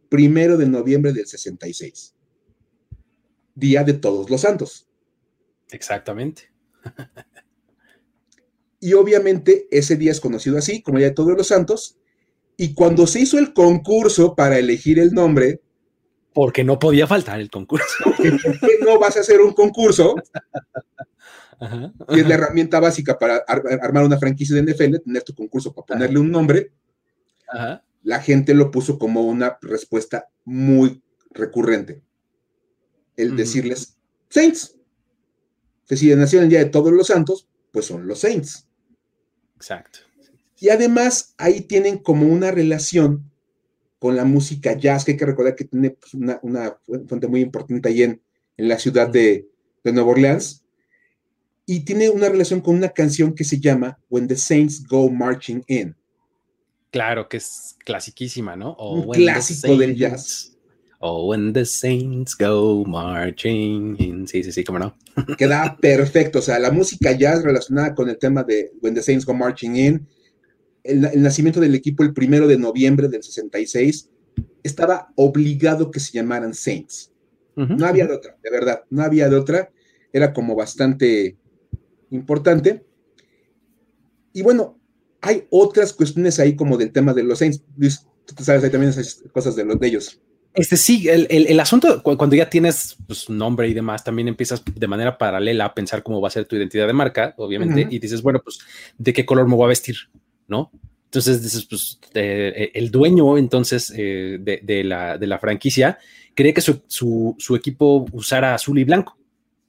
primero 0.10 0.58
de 0.58 0.68
noviembre 0.68 1.14
del 1.14 1.28
66. 1.28 2.16
Día 3.54 3.84
de 3.84 3.94
todos 3.94 4.30
los 4.30 4.42
santos. 4.42 4.88
Exactamente. 5.72 6.52
y 8.80 8.94
obviamente 8.94 9.68
ese 9.70 9.96
día 9.96 10.12
es 10.12 10.20
conocido 10.20 10.58
así, 10.58 10.82
como 10.82 10.98
Día 10.98 11.10
de 11.10 11.14
Todos 11.14 11.38
los 11.38 11.48
Santos, 11.48 11.98
y 12.58 12.74
cuando 12.74 13.08
se 13.08 13.22
hizo 13.22 13.38
el 13.38 13.54
concurso 13.54 14.36
para 14.36 14.58
elegir 14.58 15.00
el 15.00 15.12
nombre, 15.14 15.62
porque 16.34 16.64
no 16.64 16.80
podía 16.80 17.08
faltar 17.08 17.40
el 17.40 17.50
concurso. 17.50 17.86
¿Por 18.06 18.60
qué 18.60 18.78
no 18.82 19.00
vas 19.00 19.18
a 19.18 19.20
hacer 19.20 19.42
un 19.42 19.54
concurso? 19.54 20.16
Y 22.10 22.20
es 22.20 22.28
la 22.28 22.36
herramienta 22.36 22.80
básica 22.80 23.20
para 23.20 23.38
armar 23.48 24.04
una 24.04 24.18
franquicia 24.18 24.56
de 24.56 24.64
NFL, 24.64 24.98
tener 25.04 25.24
tu 25.24 25.36
concurso 25.36 25.74
para 25.74 25.86
ponerle 25.86 26.20
un 26.20 26.32
nombre. 26.32 26.72
La 28.04 28.20
gente 28.20 28.54
lo 28.54 28.72
puso 28.72 28.98
como 28.98 29.22
una 29.22 29.58
respuesta 29.62 30.30
muy 30.44 31.04
recurrente. 31.30 32.02
El 33.16 33.36
decirles 33.36 33.98
Saints. 34.30 34.76
Que 35.88 35.98
si 35.98 36.14
nacieron 36.16 36.46
el 36.46 36.50
día 36.50 36.60
de 36.60 36.70
todos 36.70 36.92
los 36.92 37.08
santos, 37.08 37.48
pues 37.72 37.86
son 37.86 38.08
los 38.08 38.20
Saints. 38.20 38.68
Exacto. 39.56 40.00
Y 40.60 40.70
además 40.70 41.36
ahí 41.38 41.62
tienen 41.62 42.00
como 42.00 42.28
una 42.28 42.50
relación 42.50 43.30
con 44.00 44.16
la 44.16 44.26
música 44.26 44.74
jazz, 44.74 45.06
que 45.06 45.12
hay 45.12 45.18
que 45.18 45.26
recordar 45.26 45.56
que 45.56 45.66
tiene 45.66 45.92
pues, 45.92 46.14
una, 46.16 46.80
fuente 47.08 47.28
muy 47.28 47.42
importante 47.42 47.90
ahí 47.90 48.04
en, 48.04 48.22
la 48.58 48.78
ciudad 48.78 49.10
de, 49.10 49.50
de 49.84 49.92
Nueva 49.92 50.12
Orleans 50.12 50.61
y 51.72 51.86
tiene 51.86 52.10
una 52.10 52.28
relación 52.28 52.60
con 52.60 52.76
una 52.76 52.90
canción 52.90 53.34
que 53.34 53.46
se 53.46 53.58
llama 53.58 53.98
When 54.10 54.28
the 54.28 54.36
Saints 54.36 54.86
Go 54.86 55.10
Marching 55.10 55.64
In. 55.68 55.96
Claro, 56.92 57.30
que 57.30 57.38
es 57.38 57.78
clasiquísima, 57.86 58.58
¿no? 58.58 58.76
Un 58.76 59.10
clásico 59.14 59.78
del 59.78 59.96
jazz. 59.96 60.58
O 61.00 61.30
When 61.30 61.54
the 61.54 61.64
Saints 61.64 62.36
Go 62.38 62.84
Marching 62.84 63.96
In. 64.00 64.28
Sí, 64.28 64.44
sí, 64.44 64.52
sí, 64.52 64.66
cómo 64.66 64.80
no. 64.80 64.98
Queda 65.38 65.78
perfecto. 65.80 66.40
O 66.40 66.42
sea, 66.42 66.60
la 66.60 66.72
música 66.72 67.14
jazz 67.14 67.42
relacionada 67.42 67.96
con 67.96 68.10
el 68.10 68.18
tema 68.18 68.44
de 68.44 68.74
When 68.82 68.94
the 68.94 69.02
Saints 69.02 69.26
Go 69.26 69.34
Marching 69.34 69.78
In, 69.78 70.08
el, 70.84 71.24
nacimiento 71.24 71.62
del 71.62 71.74
equipo 71.74 72.04
el 72.04 72.14
primero 72.14 72.50
de 72.50 72.58
noviembre 72.58 73.08
del 73.08 73.24
66, 73.24 74.10
estaba 74.62 75.08
obligado 75.16 75.90
que 75.90 76.02
se 76.02 76.12
llamaran 76.12 76.54
Saints. 76.54 77.14
No 77.56 77.86
había 77.86 78.08
de 78.08 78.16
otra, 78.16 78.36
de 78.44 78.52
verdad, 78.52 78.84
no 78.90 79.04
había 79.04 79.30
de 79.30 79.38
otra. 79.38 79.72
Era 80.12 80.34
como 80.34 80.54
bastante 80.54 81.38
importante. 82.12 82.86
Y 84.34 84.44
bueno, 84.44 84.80
hay 85.22 85.46
otras 85.50 85.94
cuestiones 85.94 86.40
ahí 86.40 86.56
como 86.56 86.78
del 86.78 86.92
tema 86.92 87.14
de 87.14 87.24
los 87.24 87.40
Saints. 87.40 87.64
Luis, 87.76 88.06
tú 88.26 88.44
sabes, 88.44 88.64
hay 88.64 88.70
también 88.70 88.92
esas 88.92 89.24
cosas 89.34 89.56
de 89.56 89.66
los 89.66 89.80
de 89.80 89.88
ellos. 89.88 90.20
Este 90.54 90.76
sí, 90.76 91.08
el, 91.08 91.28
el, 91.30 91.60
asunto, 91.62 92.04
cuando 92.04 92.36
ya 92.36 92.50
tienes 92.50 92.98
pues, 93.08 93.30
nombre 93.30 93.70
y 93.70 93.74
demás, 93.74 94.04
también 94.04 94.28
empiezas 94.28 94.62
de 94.66 94.88
manera 94.88 95.18
paralela 95.18 95.66
a 95.66 95.74
pensar 95.74 96.04
cómo 96.04 96.20
va 96.20 96.28
a 96.28 96.32
ser 96.32 96.44
tu 96.44 96.58
identidad 96.58 96.88
de 96.88 96.94
marca, 96.94 97.34
obviamente, 97.38 97.88
y 97.90 98.00
dices, 98.00 98.22
bueno, 98.22 98.42
pues, 98.44 98.60
¿de 98.98 99.14
qué 99.14 99.26
color 99.26 99.48
me 99.48 99.56
voy 99.56 99.66
a 99.66 99.70
vestir? 99.70 99.96
¿No? 100.50 100.70
Entonces 101.06 101.42
dices, 101.42 101.66
pues, 101.66 102.00
eh, 102.14 102.72
el 102.74 102.92
dueño 102.92 103.38
entonces 103.38 103.94
eh, 103.96 104.40
de, 104.42 104.60
de, 104.64 104.84
la, 104.84 105.18
de, 105.18 105.28
la, 105.28 105.40
franquicia 105.40 105.98
quería 106.34 106.54
que 106.54 106.62
su, 106.62 106.84
su, 106.88 107.36
su, 107.38 107.56
equipo 107.56 108.06
usara 108.14 108.56
azul 108.56 108.80
y 108.80 108.86
blanco, 108.86 109.18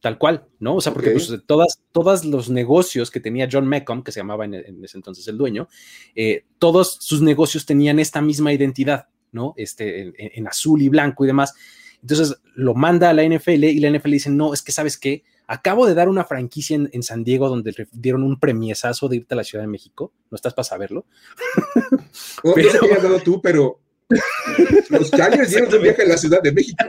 tal 0.03 0.18
cual, 0.18 0.44
¿no? 0.59 0.74
O 0.74 0.80
sea, 0.80 0.92
porque 0.92 1.12
pues, 1.12 1.32
todas, 1.46 1.80
todos 1.92 2.24
los 2.24 2.50
negocios 2.50 3.11
que 3.11 3.20
tenía 3.20 3.48
John 3.50 3.68
Meckham, 3.68 4.03
que 4.03 4.11
se 4.11 4.18
llamaba 4.18 4.44
en, 4.44 4.55
en 4.55 4.84
ese 4.84 4.98
entonces 4.98 5.26
el 5.28 5.38
dueño, 5.38 5.68
eh, 6.16 6.44
todos 6.59 6.98
sus 7.00 7.22
negocios 7.22 7.64
tenían 7.64 8.00
esta 8.00 8.20
misma 8.20 8.53
identidad, 8.53 9.07
¿no? 9.30 9.55
Este, 9.57 10.12
en, 10.36 10.46
azul 10.48 10.82
y 10.82 10.88
blanco 10.88 11.22
y 11.22 11.28
demás. 11.28 11.55
Entonces 12.00 12.36
lo 12.57 12.74
manda 12.74 13.11
a 13.11 13.12
la 13.12 13.22
NFL 13.22 13.62
y 13.62 13.78
la 13.78 13.96
NFL 13.96 14.11
dice, 14.11 14.30
no, 14.30 14.53
es 14.53 14.61
que 14.61 14.72
sabes 14.72 14.98
qué, 14.98 15.22
acabo 15.46 15.86
de 15.86 15.94
dar 15.94 16.09
una 16.09 16.24
franquicia 16.24 16.74
en, 16.74 17.03
San 17.05 17.22
Diego 17.22 17.48
donde 17.48 17.86
dieron 17.92 18.24
un 18.24 18.40
premiesazo 18.40 19.09
de 19.09 19.16
irte 19.18 19.34
a 19.34 19.36
la 19.36 19.44
Ciudad 19.44 19.62
de 19.62 19.68
México, 19.68 20.12
¿no 20.32 20.34
estás 20.34 20.53
para 20.53 20.64
saberlo? 20.64 21.07
No, 22.44 22.53
pero... 22.55 22.80
qué 22.80 22.92
has 22.92 23.03
dado 23.03 23.20
tú, 23.20 23.40
pero 23.40 23.80
los 24.90 25.11
Chargers 25.12 25.50
dieron 25.50 25.72
un 25.72 25.82
viaje 25.82 26.03
a 26.03 26.07
la 26.07 26.18
Ciudad 26.18 26.42
de 26.42 26.53
México. 26.53 26.84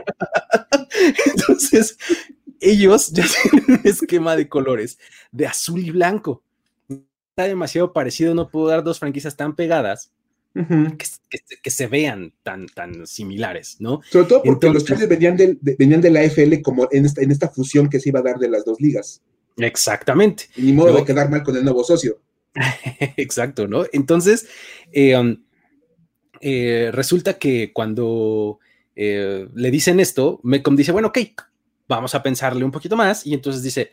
Entonces, 1.26 1.96
ellos 2.64 3.10
ya 3.12 3.24
tienen 3.24 3.80
un 3.80 3.80
esquema 3.84 4.36
de 4.36 4.48
colores 4.48 4.98
de 5.30 5.46
azul 5.46 5.80
y 5.80 5.90
blanco. 5.90 6.42
Está 6.88 7.44
demasiado 7.48 7.92
parecido, 7.92 8.34
no 8.34 8.48
puedo 8.48 8.68
dar 8.68 8.84
dos 8.84 8.98
franquicias 8.98 9.36
tan 9.36 9.56
pegadas 9.56 10.12
que, 10.54 11.70
se 11.70 11.86
vean 11.88 12.32
tan, 12.44 12.66
tan 12.66 13.08
similares, 13.08 13.76
¿no? 13.80 14.02
Sobre 14.08 14.26
todo 14.28 14.42
porque 14.44 14.70
los 14.70 14.84
Chargers 14.84 15.08
venían, 15.08 15.36
de, 15.36 15.58
venían 15.60 16.00
de 16.00 16.10
la 16.10 16.22
FL 16.22 16.62
como 16.62 16.86
en 16.92 17.06
esta, 17.06 17.22
en 17.22 17.32
esta 17.32 17.48
fusión 17.48 17.88
que 17.88 17.98
se 17.98 18.10
iba 18.10 18.20
a 18.20 18.22
dar 18.22 18.38
de 18.38 18.48
las 18.48 18.64
dos 18.64 18.80
ligas. 18.80 19.20
Exactamente. 19.56 20.44
Ni 20.56 20.72
modo 20.72 20.94
de 20.94 21.04
quedar 21.04 21.28
mal 21.28 21.42
con 21.42 21.56
el 21.56 21.64
nuevo 21.64 21.82
socio. 21.82 22.20
Exacto, 23.16 23.66
¿no? 23.66 23.84
Entonces, 23.92 24.46
eh, 24.92 25.18
um, 25.18 25.42
eh, 26.40 26.90
resulta 26.92 27.38
que 27.38 27.72
cuando 27.72 28.60
eh, 28.94 29.48
le 29.54 29.70
dicen 29.70 29.98
esto, 29.98 30.40
Mecom 30.44 30.76
dice, 30.76 30.92
bueno, 30.92 31.08
ok, 31.08 31.18
vamos 31.88 32.14
a 32.14 32.22
pensarle 32.22 32.64
un 32.64 32.70
poquito 32.70 32.96
más, 32.96 33.26
y 33.26 33.34
entonces 33.34 33.62
dice, 33.62 33.92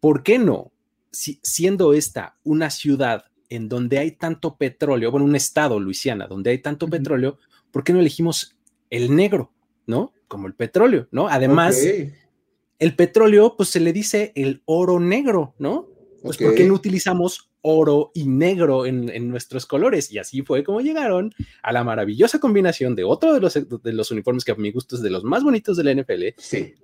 ¿por 0.00 0.22
qué 0.22 0.38
no? 0.38 0.72
Si, 1.10 1.38
siendo 1.42 1.92
esta 1.92 2.36
una 2.42 2.70
ciudad 2.70 3.26
en 3.48 3.68
donde 3.68 3.98
hay 3.98 4.12
tanto 4.12 4.56
petróleo, 4.56 5.10
bueno, 5.10 5.26
un 5.26 5.36
estado, 5.36 5.78
Luisiana, 5.78 6.26
donde 6.26 6.50
hay 6.50 6.58
tanto 6.58 6.88
petróleo, 6.88 7.38
¿por 7.70 7.84
qué 7.84 7.92
no 7.92 8.00
elegimos 8.00 8.56
el 8.88 9.14
negro, 9.14 9.52
no? 9.86 10.12
Como 10.28 10.46
el 10.46 10.54
petróleo, 10.54 11.08
¿no? 11.10 11.28
Además, 11.28 11.78
el 12.78 12.96
petróleo, 12.96 13.54
pues 13.56 13.68
se 13.68 13.80
le 13.80 13.92
dice 13.92 14.32
el 14.34 14.62
oro 14.64 14.98
negro, 15.00 15.54
¿no? 15.58 15.88
Pues 16.22 16.38
¿por 16.38 16.54
qué 16.54 16.64
no 16.64 16.74
utilizamos 16.74 17.51
oro 17.62 18.10
y 18.14 18.26
negro 18.26 18.86
en, 18.86 19.28
nuestros 19.28 19.66
colores? 19.66 20.12
Y 20.12 20.18
así 20.18 20.42
fue 20.42 20.62
como 20.64 20.80
llegaron 20.80 21.32
a 21.62 21.72
la 21.72 21.84
maravillosa 21.84 22.38
combinación 22.38 22.94
de 22.94 23.04
otro 23.04 23.32
de 23.32 23.40
los, 23.40 23.54
de 23.54 23.92
los 23.92 24.10
uniformes 24.10 24.44
que 24.44 24.52
a 24.52 24.56
mi 24.56 24.70
gusto 24.70 24.96
es 24.96 25.02
de 25.02 25.10
los 25.10 25.24
más 25.24 25.42
bonitos 25.42 25.76
de 25.76 25.84
la 25.84 25.94
NFL, 25.94 26.24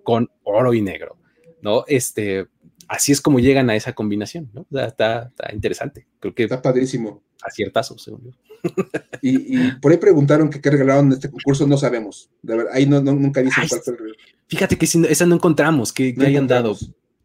con 0.03 0.31
oro 0.45 0.75
y 0.75 0.83
negro, 0.83 1.19
¿no? 1.63 1.85
Este, 1.87 2.47
así 2.89 3.13
es 3.13 3.21
como 3.21 3.39
llegan 3.39 3.71
a 3.71 3.77
esa 3.77 3.93
combinación, 3.93 4.51
¿no? 4.53 4.67
está, 4.81 5.33
interesante. 5.53 6.07
Creo 6.19 6.35
que 6.35 6.45
está 6.45 6.61
padrísimo. 6.61 7.23
Aciertazo, 7.43 7.97
según 7.99 8.25
yo. 8.25 8.31
Y, 9.21 9.73
por 9.81 9.91
ahí 9.91 9.99
preguntaron 9.99 10.49
que 10.49 10.61
qué 10.61 10.71
regalaron 10.71 11.07
en 11.07 11.13
este 11.13 11.31
concurso, 11.31 11.67
no 11.67 11.77
sabemos. 11.77 12.31
De 12.43 12.57
verdad, 12.57 12.73
ahí 12.73 12.87
no, 12.87 13.01
nunca 13.01 13.43
dicen 13.43 13.65
cuál 13.69 13.81
fue 13.81 13.95
el 13.95 14.17
Fíjate 14.47 14.79
que 14.79 14.87
esa 14.87 15.27
no 15.27 15.35
encontramos, 15.35 15.93
que, 15.93 16.15
hayan 16.21 16.47
dado. 16.47 16.77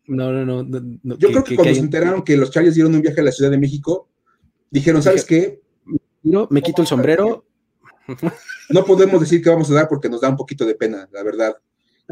No, 0.07 0.31
no, 0.31 0.63
no. 0.63 1.17
Yo 1.17 1.29
creo 1.29 1.43
que, 1.43 1.55
cuando 1.55 1.73
se 1.73 1.79
enteraron 1.79 2.23
que 2.23 2.37
los 2.37 2.51
Chargers 2.51 2.75
dieron 2.75 2.93
un 2.95 3.01
viaje 3.01 3.21
a 3.21 3.23
la 3.23 3.31
Ciudad 3.31 3.51
de 3.51 3.57
México, 3.57 4.09
dijeron, 4.69 5.01
¿sabes 5.01 5.25
qué? 5.25 5.61
No, 6.23 6.47
me 6.51 6.61
quito 6.61 6.81
el 6.81 6.87
sombrero. 6.87 7.45
No 8.69 8.85
podemos 8.85 9.21
decir 9.21 9.41
que 9.41 9.49
vamos 9.49 9.69
a 9.71 9.75
dar 9.75 9.87
porque 9.87 10.09
nos 10.09 10.21
da 10.21 10.29
un 10.29 10.35
poquito 10.35 10.65
de 10.65 10.75
pena, 10.75 11.07
la 11.11 11.23
verdad 11.23 11.55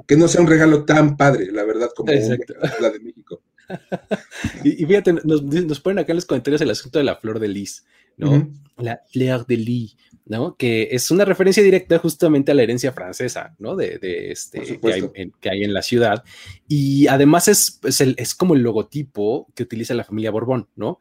que 0.08 0.16
no 0.16 0.28
sea 0.28 0.42
un 0.42 0.48
regalo 0.48 0.86
tan 0.86 1.18
padre, 1.18 1.52
la 1.52 1.64
verdad, 1.64 1.90
como 1.96 2.12
la 2.12 2.90
de 2.90 3.00
México. 3.00 3.42
y, 4.64 4.86
fíjate, 4.86 5.14
nos, 5.24 5.80
ponen 5.80 6.00
acá 6.00 6.12
en 6.12 6.18
los 6.18 6.26
comentarios 6.26 6.62
el 6.62 6.70
asunto 6.70 7.00
de 7.00 7.06
la 7.06 7.16
flor 7.16 7.40
de 7.40 7.48
lis, 7.48 7.86
¿no? 8.18 8.52
La 8.78 9.02
fleur 9.10 9.46
de 9.46 9.58
lis, 9.58 9.98
¿no? 10.32 10.56
Que 10.56 10.88
es 10.92 11.12
una 11.12 11.26
referencia 11.26 11.62
directa 11.62 12.00
justamente 12.00 12.54
a 12.54 12.56
la 12.56 12.64
herencia 12.64 12.94
francesa, 12.94 13.54
¿no? 13.60 13.76
De, 13.76 14.00
este 14.32 14.62
que 14.80 15.50
hay, 15.50 15.64
en, 15.64 15.74
la 15.74 15.82
ciudad. 15.82 16.24
Y 16.70 17.08
además 17.08 17.50
es, 17.50 17.82
es, 17.84 18.34
como 18.34 18.56
el 18.56 18.62
logotipo 18.62 19.52
que 19.54 19.64
utiliza 19.64 19.94
la 19.94 20.06
familia 20.06 20.32
Borbón, 20.32 20.70
¿no? 20.78 21.00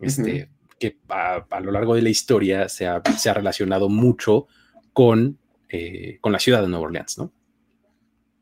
Este, 0.00 0.48
que 0.80 0.98
a, 1.08 1.60
lo 1.60 1.70
largo 1.70 1.94
de 1.94 2.02
la 2.02 2.08
historia 2.08 2.68
se 2.68 2.88
ha, 2.88 3.00
se 3.16 3.30
ha 3.30 3.34
relacionado 3.34 3.88
mucho 3.88 4.48
con, 4.92 5.38
eh, 5.68 6.18
con 6.20 6.32
la 6.32 6.40
ciudad 6.40 6.60
de 6.60 6.66
Nueva 6.66 6.86
Orleans, 6.86 7.18
¿no? 7.18 7.32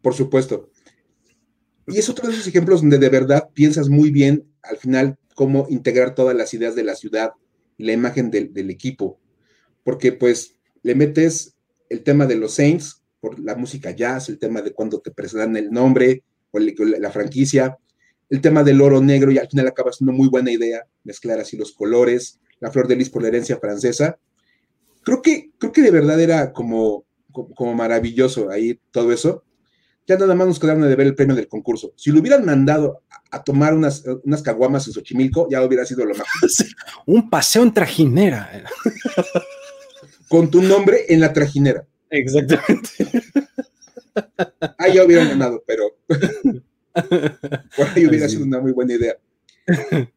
Por 0.00 0.14
supuesto. 0.14 0.70
Y 1.86 1.98
es 1.98 2.08
otro 2.08 2.26
de 2.26 2.32
esos 2.32 2.46
ejemplos 2.46 2.80
donde 2.80 2.96
de 2.96 3.10
verdad 3.10 3.50
piensas 3.52 3.90
muy 3.90 4.10
bien 4.10 4.46
al 4.62 4.78
final 4.78 5.18
cómo 5.34 5.66
integrar 5.68 6.14
todas 6.14 6.34
las 6.34 6.54
ideas 6.54 6.74
de 6.74 6.84
la 6.84 6.94
ciudad 6.94 7.32
y 7.76 7.84
la 7.84 7.92
imagen 7.92 8.30
del, 8.30 8.70
equipo. 8.70 9.19
Porque 9.84 10.12
pues 10.12 10.56
le 10.82 10.94
metes 10.94 11.56
el 11.88 12.02
tema 12.02 12.26
de 12.26 12.36
los 12.36 12.54
Saints 12.54 13.02
por 13.20 13.38
la 13.38 13.54
música 13.54 13.90
jazz, 13.90 14.28
el 14.28 14.38
tema 14.38 14.62
de 14.62 14.72
cuando 14.72 15.00
te 15.00 15.10
presentan 15.10 15.56
el 15.56 15.70
nombre 15.70 16.22
o 16.50 16.58
la 16.58 17.10
franquicia, 17.10 17.76
el 18.28 18.40
tema 18.40 18.62
del 18.62 18.80
oro 18.80 19.00
negro 19.00 19.30
y 19.30 19.38
al 19.38 19.48
final 19.48 19.68
acaba 19.68 19.92
siendo 19.92 20.12
muy 20.12 20.28
buena 20.28 20.50
idea 20.50 20.84
mezclar 21.04 21.38
así 21.40 21.56
los 21.56 21.72
colores, 21.72 22.40
la 22.60 22.70
flor 22.70 22.88
de 22.88 22.96
lis 22.96 23.10
por 23.10 23.22
la 23.22 23.28
herencia 23.28 23.58
francesa. 23.58 24.18
Creo 25.02 25.22
que, 25.22 25.50
creo 25.58 25.72
que 25.72 25.82
de 25.82 25.90
verdad 25.90 26.20
era 26.20 26.52
como, 26.52 27.04
como 27.32 27.74
maravilloso 27.74 28.50
ahí 28.50 28.78
todo 28.90 29.12
eso 29.12 29.44
ya 30.10 30.16
nada 30.16 30.34
más 30.34 30.48
nos 30.48 30.58
quedaron 30.58 30.82
de 30.82 30.96
ver 30.96 31.06
el 31.06 31.14
premio 31.14 31.36
del 31.36 31.46
concurso. 31.46 31.92
Si 31.96 32.10
lo 32.10 32.18
hubieran 32.20 32.44
mandado 32.44 33.02
a, 33.30 33.44
tomar 33.44 33.74
unas, 33.74 34.02
unas 34.24 34.42
caguamas 34.42 34.86
en 34.88 34.92
Xochimilco, 34.92 35.48
ya 35.48 35.62
hubiera 35.62 35.84
sido 35.84 36.04
lo 36.04 36.14
más. 36.14 36.26
Un 37.06 37.30
paseo 37.30 37.62
en 37.62 37.72
trajinera. 37.72 38.50
Con 40.30 40.48
tu 40.48 40.62
nombre 40.62 41.06
en 41.08 41.18
la 41.18 41.32
trajinera. 41.32 41.84
Exactamente. 42.08 42.88
Ah, 44.78 44.88
ya 44.88 45.04
hubieran 45.04 45.28
ganado, 45.28 45.62
pero 45.66 45.96
por 47.76 47.86
ahí 47.94 48.06
hubiera 48.06 48.28
sido 48.28 48.44
una 48.44 48.60
muy 48.60 48.70
buena 48.70 48.94
idea. 48.94 49.18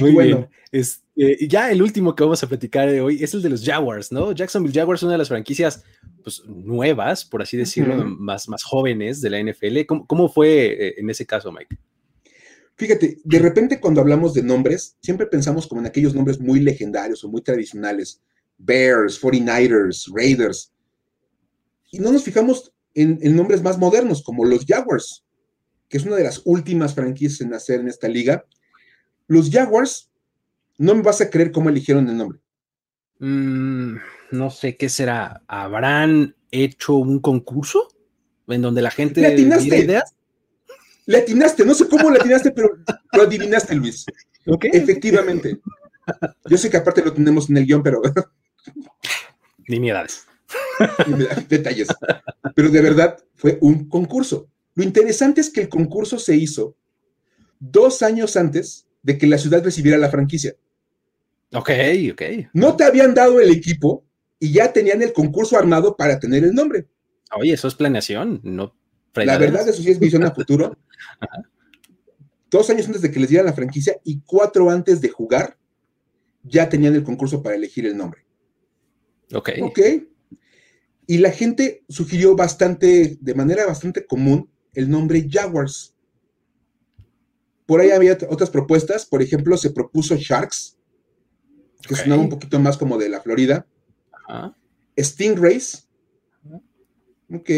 Muy 0.00 0.12
bueno, 0.12 0.48
este, 0.70 1.48
ya 1.48 1.70
el 1.72 1.82
último 1.82 2.14
que 2.14 2.22
vamos 2.22 2.42
a 2.42 2.48
platicar 2.48 2.88
de 2.88 3.00
hoy 3.00 3.22
es 3.22 3.34
el 3.34 3.42
de 3.42 3.48
los 3.48 3.64
Jaguars, 3.64 4.12
¿no? 4.12 4.30
Jacksonville 4.30 4.78
Jaguars, 4.78 5.02
una 5.02 5.12
de 5.12 5.18
las 5.18 5.28
franquicias 5.28 5.82
pues, 6.22 6.44
nuevas, 6.46 7.24
por 7.24 7.42
así 7.42 7.56
decirlo, 7.56 8.04
más, 8.04 8.48
más 8.48 8.62
jóvenes 8.62 9.20
de 9.20 9.30
la 9.30 9.42
NFL. 9.42 9.86
¿Cómo, 10.06 10.28
fue 10.28 10.66
eh, 10.66 10.94
en 10.98 11.10
ese 11.10 11.26
caso, 11.26 11.50
Mike? 11.50 11.76
Fíjate, 12.76 13.18
de 13.24 13.38
repente 13.40 13.80
cuando 13.80 14.00
hablamos 14.00 14.32
de 14.34 14.42
nombres, 14.42 14.96
siempre 15.00 15.26
pensamos 15.26 15.66
como 15.66 15.80
en 15.80 15.88
aquellos 15.88 16.14
nombres 16.14 16.38
muy 16.38 16.60
legendarios 16.60 17.24
o 17.24 17.28
muy 17.28 17.42
tradicionales. 17.42 18.22
Bears, 18.58 19.20
49ers, 19.20 20.10
Raiders. 20.14 20.72
Y 21.90 21.98
no 21.98 22.12
nos 22.12 22.24
fijamos 22.24 22.72
en, 22.94 23.18
en 23.22 23.36
nombres 23.36 23.62
más 23.62 23.78
modernos, 23.78 24.22
como 24.22 24.44
los 24.44 24.64
Jaguars, 24.66 25.24
que 25.88 25.98
es 25.98 26.04
una 26.04 26.16
de 26.16 26.24
las 26.24 26.42
últimas 26.44 26.94
franquicias 26.94 27.40
en 27.40 27.50
nacer 27.50 27.80
en 27.80 27.88
esta 27.88 28.08
liga. 28.08 28.44
Los 29.28 29.50
Jaguars, 29.50 30.10
no 30.78 30.94
me 30.94 31.02
vas 31.02 31.20
a 31.20 31.30
creer 31.30 31.52
cómo 31.52 31.68
eligieron 31.68 32.08
el 32.08 32.16
nombre. 32.16 32.38
Mm, 33.18 33.96
no 34.30 34.50
sé 34.50 34.76
qué 34.76 34.88
será. 34.88 35.42
¿Habrán 35.46 36.34
hecho 36.50 36.94
un 36.94 37.20
concurso 37.20 37.88
en 38.48 38.62
donde 38.62 38.82
la 38.82 38.90
gente 38.90 39.20
le 39.20 39.28
atinaste. 39.28 39.78
ideas? 39.78 40.14
Le 41.06 41.18
atinaste, 41.18 41.64
no 41.64 41.74
sé 41.74 41.88
cómo 41.88 42.10
le 42.10 42.18
atinaste, 42.18 42.50
pero 42.50 42.76
lo 43.12 43.22
adivinaste, 43.22 43.74
Luis. 43.74 44.04
Efectivamente. 44.72 45.60
Yo 46.48 46.58
sé 46.58 46.70
que 46.70 46.76
aparte 46.76 47.04
lo 47.04 47.12
tenemos 47.12 47.48
en 47.48 47.56
el 47.58 47.66
guion, 47.66 47.82
pero. 47.82 48.00
Nimiedades. 49.68 50.26
Detalles. 51.48 51.88
Pero 52.54 52.68
de 52.68 52.80
verdad 52.80 53.18
fue 53.34 53.58
un 53.60 53.88
concurso. 53.88 54.48
Lo 54.74 54.84
interesante 54.84 55.40
es 55.40 55.50
que 55.50 55.62
el 55.62 55.68
concurso 55.68 56.18
se 56.18 56.36
hizo 56.36 56.76
dos 57.58 58.02
años 58.02 58.36
antes 58.36 58.86
de 59.02 59.18
que 59.18 59.26
la 59.26 59.38
ciudad 59.38 59.64
recibiera 59.64 59.98
la 59.98 60.10
franquicia. 60.10 60.54
Ok, 61.52 61.70
ok. 62.12 62.22
No 62.52 62.76
te 62.76 62.84
habían 62.84 63.14
dado 63.14 63.40
el 63.40 63.50
equipo 63.50 64.04
y 64.38 64.52
ya 64.52 64.72
tenían 64.72 65.02
el 65.02 65.12
concurso 65.12 65.56
armado 65.56 65.96
para 65.96 66.18
tener 66.18 66.44
el 66.44 66.54
nombre. 66.54 66.86
Oye, 67.36 67.52
eso 67.52 67.68
es 67.68 67.74
planeación, 67.74 68.40
no. 68.42 68.74
La 69.14 69.38
verdad, 69.38 69.66
eso 69.66 69.82
sí 69.82 69.90
es 69.90 69.98
visión 69.98 70.24
a 70.24 70.34
futuro. 70.34 70.76
Dos 72.50 72.68
años 72.70 72.86
antes 72.86 73.02
de 73.02 73.10
que 73.10 73.18
les 73.18 73.28
dieran 73.28 73.46
la 73.46 73.52
franquicia 73.52 73.96
y 74.04 74.20
cuatro 74.20 74.70
antes 74.70 75.00
de 75.00 75.08
jugar, 75.08 75.56
ya 76.44 76.68
tenían 76.68 76.94
el 76.94 77.02
concurso 77.02 77.42
para 77.42 77.56
elegir 77.56 77.86
el 77.86 77.96
nombre. 77.96 78.25
Ok. 79.34 79.50
Ok. 79.62 79.80
Y 81.06 81.18
la 81.18 81.30
gente 81.30 81.84
sugirió 81.88 82.34
bastante, 82.34 83.16
de 83.20 83.34
manera 83.34 83.66
bastante 83.66 84.06
común, 84.06 84.50
el 84.74 84.90
nombre 84.90 85.26
Jaguars. 85.30 85.94
Por 87.64 87.80
ahí 87.80 87.90
había 87.90 88.18
otras 88.28 88.50
propuestas, 88.50 89.06
por 89.06 89.22
ejemplo, 89.22 89.56
se 89.56 89.70
propuso 89.70 90.16
Sharks, 90.16 90.76
que 91.86 91.96
sonaba 91.96 92.22
un 92.22 92.28
poquito 92.28 92.58
más 92.58 92.76
como 92.76 92.98
de 92.98 93.08
la 93.08 93.20
Florida. 93.20 93.66
Stingrays. 94.98 95.88
Ok. 97.32 97.50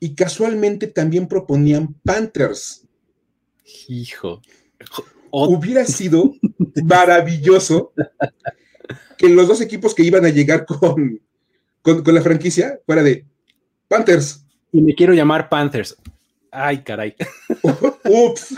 Y 0.00 0.14
casualmente 0.14 0.86
también 0.86 1.26
proponían 1.26 1.94
Panthers. 2.04 2.86
Hijo. 3.88 4.42
Hubiera 5.30 5.84
sido 5.84 6.34
maravilloso 6.84 7.92
que 9.16 9.28
los 9.28 9.48
dos 9.48 9.60
equipos 9.60 9.94
que 9.94 10.02
iban 10.02 10.24
a 10.24 10.30
llegar 10.30 10.66
con, 10.66 11.20
con, 11.82 12.14
la 12.14 12.22
franquicia 12.22 12.80
fuera 12.86 13.02
de 13.02 13.24
Panthers. 13.88 14.44
Y 14.72 14.82
me 14.82 14.94
quiero 14.94 15.14
llamar 15.14 15.48
Panthers. 15.48 15.96
Ay, 16.50 16.82
caray. 16.82 17.14
Ups. 18.04 18.54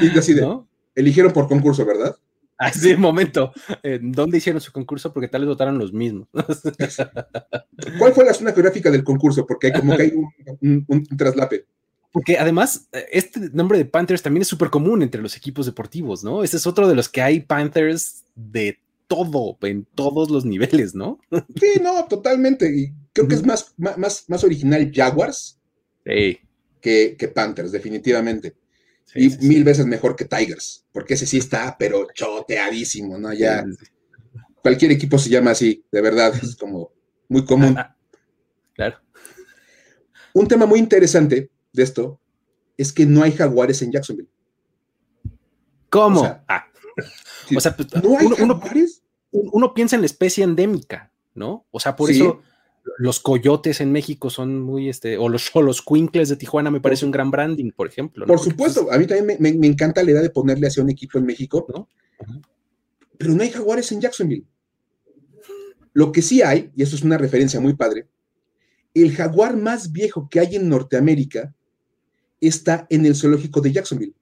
Y 0.00 0.18
así 0.18 0.34
de, 0.34 0.46
eligieron 0.94 1.32
por 1.32 1.48
concurso, 1.48 1.84
¿verdad? 1.84 2.16
Así 2.56 2.92
ah, 2.92 2.96
momento. 2.96 3.52
¿Dónde 4.00 4.38
hicieron 4.38 4.60
su 4.60 4.72
concurso? 4.72 5.12
Porque 5.12 5.28
tal 5.28 5.42
vez 5.42 5.48
votaron 5.48 5.78
los 5.78 5.92
mismos. 5.92 6.28
¿Cuál 7.98 8.12
fue 8.12 8.24
la 8.24 8.34
zona 8.34 8.52
geográfica 8.52 8.90
del 8.90 9.04
concurso? 9.04 9.46
Porque 9.46 9.68
hay 9.68 9.72
como 9.72 9.96
que 9.96 10.02
hay 10.02 10.12
un, 10.60 11.06
traslape. 11.16 11.66
Porque 12.12 12.38
además, 12.38 12.88
este 13.10 13.50
nombre 13.52 13.76
de 13.76 13.84
Panthers 13.84 14.22
también 14.22 14.42
es 14.42 14.48
súper 14.48 14.70
común 14.70 15.02
entre 15.02 15.20
los 15.20 15.36
equipos 15.36 15.66
deportivos, 15.66 16.22
¿no? 16.22 16.44
Ese 16.44 16.58
es 16.58 16.66
otro 16.66 16.86
de 16.86 16.94
los 16.94 17.08
que 17.08 17.22
hay 17.22 17.40
Panthers 17.40 18.22
de 18.36 18.78
todo, 19.06 19.58
en 19.62 19.86
todos 19.94 20.30
los 20.30 20.44
niveles, 20.44 20.94
¿no? 20.94 21.18
Sí, 21.60 21.80
no, 21.82 22.04
totalmente. 22.06 22.74
Y 22.74 22.92
creo 23.12 23.28
que 23.28 23.34
es 23.34 23.44
más, 23.44 23.74
más, 23.76 24.24
más 24.28 24.44
original 24.44 24.90
Jaguars 24.94 25.58
que, 26.04 27.16
que 27.18 27.28
Panthers, 27.28 27.72
definitivamente 27.72 28.56
y 29.14 29.28
mil 29.46 29.64
veces 29.64 29.86
mejor 29.86 30.16
que 30.16 30.24
Tigers, 30.24 30.84
porque 30.92 31.14
ese 31.14 31.26
sí 31.26 31.38
está, 31.38 31.76
pero 31.78 32.08
choteadísimo, 32.12 33.16
¿no? 33.18 33.32
Ya 33.32 33.64
cualquier 34.62 34.90
equipo 34.92 35.18
se 35.18 35.30
llama 35.30 35.52
así, 35.52 35.84
de 35.90 36.00
verdad, 36.00 36.34
es 36.42 36.56
como 36.56 36.92
muy 37.28 37.44
común. 37.44 37.76
claro. 38.74 38.98
Un 40.32 40.48
tema 40.48 40.66
muy 40.66 40.80
interesante 40.80 41.50
de 41.72 41.82
esto 41.82 42.20
es 42.76 42.92
que 42.92 43.06
no 43.06 43.22
hay 43.22 43.32
jaguares 43.32 43.82
en 43.82 43.92
Jacksonville. 43.92 44.28
¿Cómo? 45.88 46.20
O 46.20 46.24
sea, 46.24 46.44
ah. 46.48 46.66
pues, 47.48 48.02
¿no 48.02 48.18
hay 48.18 48.26
uno, 48.26 48.58
jaguares? 48.58 48.93
Uno, 49.36 49.74
piensa 49.74 49.96
en 49.96 50.02
la 50.02 50.06
especie 50.06 50.44
endémica, 50.44 51.10
¿no? 51.34 51.66
O 51.72 51.80
sea, 51.80 51.96
por 51.96 52.10
eso 52.10 52.40
los 52.98 53.20
coyotes 53.20 53.80
en 53.80 53.90
México 53.90 54.30
son 54.30 54.60
muy, 54.60 54.88
este, 54.88 55.16
o 55.16 55.28
los, 55.28 55.50
los 55.54 55.82
quinkles 55.82 56.28
de 56.28 56.36
Tijuana 56.36 56.70
me 56.70 56.80
parece 56.80 57.04
un 57.04 57.10
gran 57.10 57.30
branding, 57.30 57.72
por 57.72 57.88
ejemplo. 57.88 58.26
Por 58.26 58.38
supuesto, 58.38 58.92
a 58.92 58.98
mí 58.98 59.06
también 59.06 59.38
me, 59.40 59.66
encanta 59.66 60.02
la 60.02 60.10
idea 60.10 60.22
de 60.22 60.30
ponerle 60.30 60.68
hacia 60.68 60.82
un 60.82 60.90
equipo 60.90 61.18
en 61.18 61.26
México, 61.26 61.66
¿no? 61.74 61.88
Pero 63.18 63.32
no 63.32 63.42
hay 63.42 63.50
jaguares 63.50 63.90
en 63.92 64.00
Jacksonville. 64.00 64.44
Lo 65.92 66.12
que 66.12 66.22
sí 66.22 66.42
hay, 66.42 66.70
y 66.76 66.82
eso 66.82 66.96
es 66.96 67.02
una 67.02 67.18
referencia 67.18 67.60
muy 67.60 67.74
padre, 67.74 68.06
el 68.92 69.14
jaguar 69.14 69.56
más 69.56 69.90
viejo 69.90 70.28
que 70.30 70.40
hay 70.40 70.56
en 70.56 70.68
Norteamérica 70.68 71.54
está 72.40 72.86
en 72.90 73.06
el 73.06 73.16
zoológico 73.16 73.60
de 73.60 73.72
Jacksonville. 73.72 74.14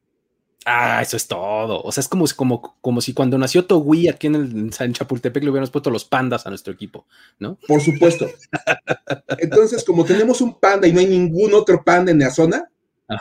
Ah, 0.64 1.02
eso 1.02 1.16
es 1.16 1.26
todo. 1.26 1.82
O 1.82 1.90
sea, 1.90 2.02
es 2.02 2.08
como, 2.08 2.24
como, 2.36 2.76
como 2.80 3.00
si 3.00 3.12
cuando 3.12 3.36
nació 3.36 3.64
Togui 3.64 4.08
aquí 4.08 4.28
en, 4.28 4.34
el, 4.36 4.70
en 4.78 4.92
Chapultepec 4.92 5.42
le 5.42 5.50
hubiéramos 5.50 5.70
puesto 5.70 5.90
los 5.90 6.04
pandas 6.04 6.46
a 6.46 6.50
nuestro 6.50 6.72
equipo, 6.72 7.06
¿no? 7.38 7.58
Por 7.66 7.80
supuesto. 7.80 8.28
Entonces, 9.38 9.84
como 9.84 10.04
tenemos 10.04 10.40
un 10.40 10.58
panda 10.60 10.86
y 10.86 10.92
no 10.92 11.00
hay 11.00 11.06
ningún 11.06 11.54
otro 11.54 11.82
panda 11.84 12.12
en 12.12 12.20
la 12.20 12.30
zona, 12.30 12.70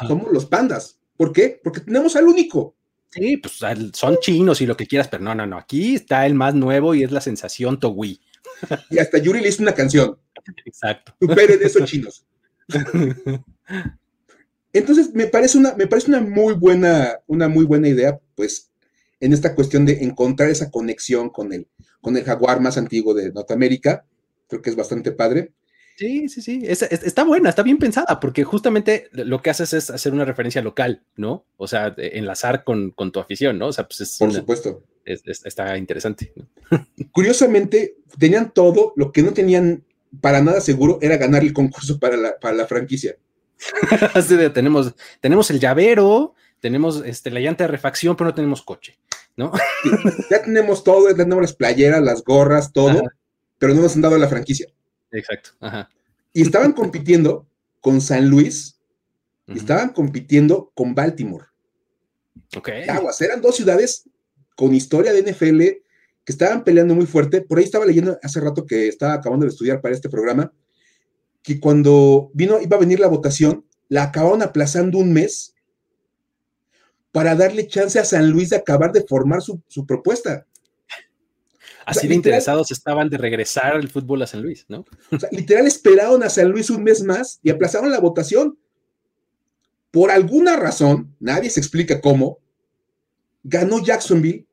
somos 0.08 0.32
los 0.32 0.46
pandas. 0.46 1.00
¿Por 1.18 1.34
qué? 1.34 1.60
Porque 1.64 1.82
tenemos 1.82 2.16
al 2.16 2.28
único. 2.28 2.76
Sí, 3.10 3.38
pues 3.38 3.60
son 3.94 4.18
chinos 4.22 4.62
y 4.62 4.66
lo 4.66 4.78
que 4.78 4.88
quieras, 4.88 5.08
pero 5.08 5.24
no, 5.24 5.36
no, 5.36 5.46
no. 5.46 5.58
Aquí 5.58 5.96
está 5.96 6.26
el 6.26 6.34
más 6.34 6.56
nuevo 6.56 6.96
y 6.96 7.04
es 7.04 7.12
la 7.12 7.22
sensación 7.22 7.80
Togui. 7.80 8.22
Y 8.89 9.00
hasta 9.00 9.18
Yuri 9.18 9.42
le 9.42 9.50
hizo 9.50 9.64
una 9.64 9.74
canción. 9.74 10.18
Exacto. 10.66 11.14
Supere 11.20 11.58
de 11.58 11.66
esos 11.66 11.89
chinos. 11.89 12.26
Entonces, 14.74 15.13
me 15.13 15.28
parece 15.28 15.57
una, 15.57 15.74
me 15.76 15.88
parece 15.88 16.09
una 16.09 16.22
muy 16.22 16.53
buena, 16.53 17.19
una 17.28 17.47
muy 17.47 17.65
buena 17.65 17.89
idea, 17.89 18.19
pues, 18.36 18.72
en 19.19 19.34
esta 19.34 19.53
cuestión 19.55 19.86
de 19.86 20.03
encontrar 20.03 20.49
esa 20.49 20.72
conexión 20.72 21.30
con 21.30 21.53
el, 21.53 21.67
con 22.01 22.17
el 22.17 22.24
jaguar 22.24 22.59
más 22.59 22.78
antiguo 22.78 23.13
de 23.13 23.32
Norteamérica. 23.32 24.05
Creo 24.47 24.61
que 24.61 24.69
es 24.69 24.76
bastante 24.76 25.11
padre. 25.11 25.51
Sí, 25.97 26.30
sí, 26.30 26.41
sí. 26.41 26.63
está 26.65 27.24
buena, 27.24 27.49
está 27.49 27.61
bien 27.61 27.78
pensada, 27.78 28.19
porque 28.19 28.43
justamente 28.43 29.07
lo 29.11 29.41
que 29.41 29.51
haces 29.51 29.74
es 29.74 29.89
hacer 29.91 30.13
una 30.13 30.26
referencia 30.26 30.61
local, 30.61 31.03
¿no? 31.15 31.45
O 31.57 31.67
sea, 31.67 31.93
enlazar 31.97 32.63
con, 32.63 32.93
tu 32.95 33.19
afición, 33.19 33.59
¿no? 33.59 33.67
O 33.67 33.74
sea, 33.74 33.88
pues 33.88 34.01
es 34.01 34.17
Por 34.17 34.34
supuesto. 34.34 34.84
está 35.05 35.78
interesante. 35.78 36.34
Curiosamente, 37.11 37.97
tenían 38.17 38.51
todo, 38.51 38.93
lo 38.95 39.11
que 39.11 39.22
no 39.22 39.34
tenían 39.34 39.84
para 40.19 40.41
nada 40.41 40.59
seguro 40.59 40.97
era 41.01 41.17
ganar 41.17 41.43
el 41.43 41.53
concurso 41.53 41.99
para 41.99 42.17
la, 42.17 42.39
para 42.39 42.55
la 42.55 42.65
franquicia. 42.65 43.15
Así 44.14 44.36
de, 44.36 44.49
tenemos, 44.49 44.93
tenemos 45.20 45.49
el 45.51 45.59
llavero, 45.59 46.36
tenemos 46.59 47.03
este, 47.05 47.32
la 47.32 47.39
llanta 47.39 47.64
de 47.64 47.70
refacción, 47.70 48.16
pero 48.16 48.30
no 48.30 48.36
tenemos 48.36 48.62
coche, 48.62 48.97
¿no? 49.36 49.51
ya 50.30 50.41
tenemos 50.41 50.84
todo, 50.84 51.09
ya 51.09 51.16
tenemos 51.16 51.41
las 51.41 51.53
playeras, 51.53 52.01
las 52.01 52.24
gorras, 52.24 52.72
todo, 52.72 53.01
pero 53.57 53.74
no 53.74 53.82
nos 53.82 53.95
han 53.95 54.01
dado 54.01 54.18
la 54.18 54.28
franquicia. 54.28 54.68
Exacto. 55.12 55.51
Y 56.34 56.41
estaban 56.41 56.74
compitiendo 56.74 57.47
con 57.80 58.01
San 58.01 58.30
Luis, 58.30 58.78
y 59.47 59.57
estaban 59.57 59.89
compitiendo 59.89 60.72
con 60.74 60.95
Baltimore. 60.95 61.45
Ok. 62.55 62.70
Aguas, 62.88 63.20
eran 63.22 63.41
dos 63.41 63.55
ciudades 63.55 64.09
con 64.55 64.74
historia 64.74 65.12
de 65.12 65.24
NFL 65.24 65.59
que 66.24 66.32
estaban 66.32 66.64
peleando 66.64 66.95
muy 66.95 67.05
fuerte. 67.05 67.41
Por 67.41 67.57
ahí 67.57 67.66
estaba 67.66 67.86
leyendo 67.86 68.18
hace 68.22 68.39
rato 68.39 68.66
que 68.66 68.88
estaba 68.88 69.14
acabando 69.14 69.45
de 69.45 69.51
estudiar 69.51 69.82
para 69.82 69.93
este 69.93 70.09
programa 70.09 70.53
que 71.44 71.60
cuando 71.60 72.32
vino, 72.34 72.60
iba 72.62 72.78
a 72.78 72.80
venir 72.80 73.00
la 73.00 73.08
votación, 73.08 73.66
la 73.89 74.04
acabaron 74.04 74.42
aplazando 74.42 74.98
un 74.98 75.12
mes 75.12 75.56
para 77.12 77.36
darle 77.36 77.68
chance 77.68 78.00
a 78.00 78.06
San 78.06 78.30
Luis 78.30 78.50
de 78.50 78.56
acabar 78.56 78.92
de 78.92 79.04
formar 79.04 79.42
su, 79.42 79.62
propuesta. 79.86 80.48
Así 81.86 82.08
de 82.08 82.16
interesados 82.16 82.72
estaban 82.72 83.10
de 83.10 83.18
regresar 83.18 83.76
el 83.76 83.89
fútbol 83.89 84.22
a 84.22 84.28
San 84.28 84.44
Luis, 84.44 84.66
¿no? 84.70 84.86
O 85.12 85.20
sea, 85.20 85.30
literal 85.32 85.66
esperaron 85.66 86.24
a 86.24 86.30
San 86.30 86.50
Luis 86.50 86.70
un 86.70 86.84
mes 86.84 87.04
más 87.04 87.39
y 87.44 87.50
aplazaron 87.50 87.92
la 87.92 88.00
votación. 88.00 88.58
Por 89.89 90.12
alguna 90.12 90.56
razón, 90.56 91.16
nadie 91.20 91.50
se 91.50 91.60
explica 91.60 92.00
cómo, 92.00 92.38
ganó 93.44 93.84
Jacksonville 93.84 94.48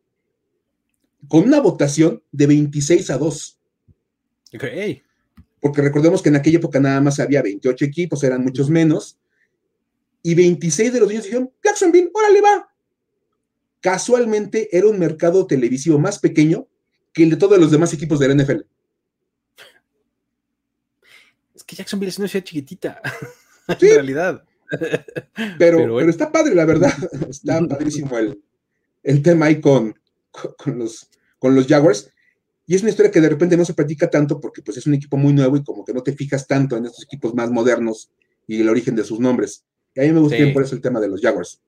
con 1.29 1.45
una 1.45 1.61
votación 1.61 2.25
de 2.33 2.47
26 2.47 3.11
a 3.11 3.19
2. 3.19 3.61
Ok 4.55 4.65
porque 5.61 5.83
recordemos 5.83 6.23
que 6.23 6.29
en 6.29 6.37
aquella 6.37 6.59
época 6.59 6.81
nada 6.81 7.01
más 7.01 7.21
había 7.21 7.43
28 7.43 7.85
equipos, 7.85 8.23
eran 8.25 8.43
muchos 8.43 8.71
menos, 8.71 9.19
y 10.23 10.35
26 10.35 10.93
de 10.93 11.01
los 11.01 11.09
niños 11.09 11.25
dijeron, 11.25 11.51
Jacksonville, 11.63 12.11
órale 12.13 12.41
va. 12.41 12.73
Casualmente 13.81 14.77
era 14.77 14.89
un 14.89 14.99
mercado 14.99 15.47
televisivo 15.47 15.99
más 15.99 16.19
pequeño 16.19 16.67
que 17.13 17.23
el 17.23 17.31
de 17.31 17.37
todos 17.37 17.59
los 17.59 17.71
demás 17.71 17.93
equipos 17.93 18.19
de 18.19 18.29
la 18.29 18.35
NFL. 18.35 18.61
Es 21.55 21.65
que 21.65 21.77
Jacksonville 21.77 22.11
es 22.11 22.19
una 22.19 22.29
ciudad 22.29 22.45
chiquitita, 22.45 23.01
en 23.69 23.79
realidad. 23.81 24.45
Pero, 25.59 25.79
pero, 25.79 26.11
está 26.11 26.31
padre, 26.31 26.55
la 26.55 26.67
verdad. 26.67 26.93
Está 27.31 27.61
padrísimo 27.67 28.19
el, 28.19 28.43
el 29.03 29.23
tema 29.23 29.47
ahí 29.47 29.61
con, 29.61 29.99
con, 30.31 30.79
los, 30.79 31.09
con 31.39 31.55
los 31.55 31.67
Jaguars. 31.67 32.11
Y 32.69 32.75
es 32.75 32.83
una 32.83 32.91
historia 32.91 33.11
que 33.11 33.23
de 33.23 33.31
repente 33.31 33.57
no 33.57 33.65
se 33.65 33.73
practica 33.73 34.11
tanto 34.11 34.39
porque 34.39 34.61
pues 34.61 34.77
es 34.77 34.87
un 34.87 34.93
equipo 34.93 35.17
muy 35.17 35.33
nuevo 35.33 35.57
y 35.57 35.65
como 35.65 35.87
que 35.87 35.95
no 35.95 36.03
te 36.03 36.13
fijas 36.13 36.47
tanto 36.47 36.77
en 36.77 36.85
estos 36.85 37.03
equipos 37.03 37.35
más 37.35 37.51
modernos 37.51 38.11
y 38.47 38.61
el 38.61 38.69
origen 38.69 38.95
de 38.95 39.05
sus 39.05 39.19
nombres. 39.19 39.65
Y 39.95 40.01
a 40.01 40.03
mí 40.03 40.13
me 40.13 40.21
gusta 40.21 40.37
bien 40.37 40.53
por 40.53 40.63
eso 40.63 40.75
el 40.75 40.83
tema 40.83 41.01
de 41.01 41.09
los 41.09 41.23
Jaguars. 41.23 41.63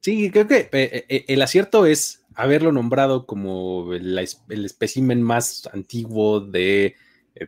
Sí, 0.00 0.30
creo 0.30 0.46
que 0.46 0.68
eh, 0.70 1.04
eh, 1.08 1.24
el 1.26 1.42
acierto 1.42 1.86
es 1.86 2.22
haberlo 2.36 2.70
nombrado 2.70 3.26
como 3.26 3.94
el, 3.94 4.16
el 4.16 4.64
espécimen 4.64 5.22
más 5.22 5.68
antiguo 5.72 6.38
de 6.38 6.86
eh, 6.86 6.94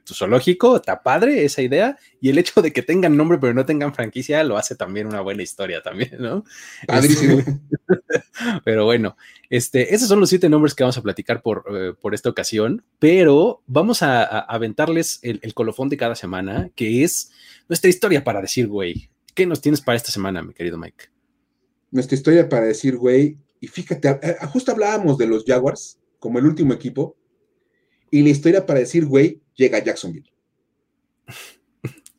tu 0.05 0.15
zoológico, 0.15 0.77
está 0.77 1.03
padre 1.03 1.45
esa 1.45 1.63
idea, 1.63 1.97
y 2.21 2.31
el 2.31 2.39
hecho 2.39 2.61
de 2.61 2.73
que 2.73 2.83
tengan 2.83 3.17
nombre 3.17 3.39
pero 3.39 3.55
no 3.55 3.65
tengan 3.65 3.95
franquicia 3.95 4.43
lo 4.43 4.57
hace 4.57 4.75
también 4.75 5.07
una 5.07 5.21
buena 5.21 5.43
historia 5.43 5.81
también, 5.83 6.17
¿no? 6.19 6.45
Padrísimo. 6.87 7.39
pero 8.65 8.85
bueno, 8.85 9.17
este, 9.49 9.95
esos 9.95 10.09
son 10.09 10.19
los 10.19 10.29
siete 10.29 10.49
nombres 10.49 10.75
que 10.75 10.83
vamos 10.83 10.99
a 10.99 11.03
platicar 11.03 11.41
por, 11.41 11.65
eh, 11.73 11.93
por 12.01 12.15
esta 12.15 12.29
ocasión, 12.29 12.85
pero 12.99 13.63
vamos 13.67 14.03
a, 14.03 14.25
aventarles 14.25 15.21
el, 15.23 15.55
colofón 15.55 15.89
de 15.89 15.97
cada 15.97 16.17
semana, 16.17 16.71
que 16.75 17.05
es 17.05 17.31
nuestra 17.69 17.89
historia 17.89 18.25
para 18.25 18.41
decir, 18.41 18.67
güey, 18.67 19.09
¿qué 19.35 19.47
nos 19.47 19.61
tienes 19.61 19.81
para 19.81 19.97
esta 19.97 20.11
semana, 20.11 20.43
mi 20.43 20.53
querido 20.53 20.79
Mike? 20.79 21.07
Nuestra 21.93 22.17
historia 22.17 22.49
para 22.49 22.67
decir, 22.67 22.97
güey, 22.97 23.39
y 23.61 23.69
fíjate, 23.69 24.19
justo 24.49 24.73
hablábamos 24.73 25.17
de 25.17 25.27
los 25.27 25.45
Jaguars 25.45 25.99
como 26.19 26.39
el 26.39 26.47
último 26.47 26.73
equipo, 26.73 27.17
y 28.11 28.23
la 28.23 28.31
historia 28.31 28.67
para 28.67 28.81
decir, 28.81 29.07
güey, 29.07 29.41
llega 29.57 29.79
a 29.79 29.85
Jacksonville. 29.85 30.31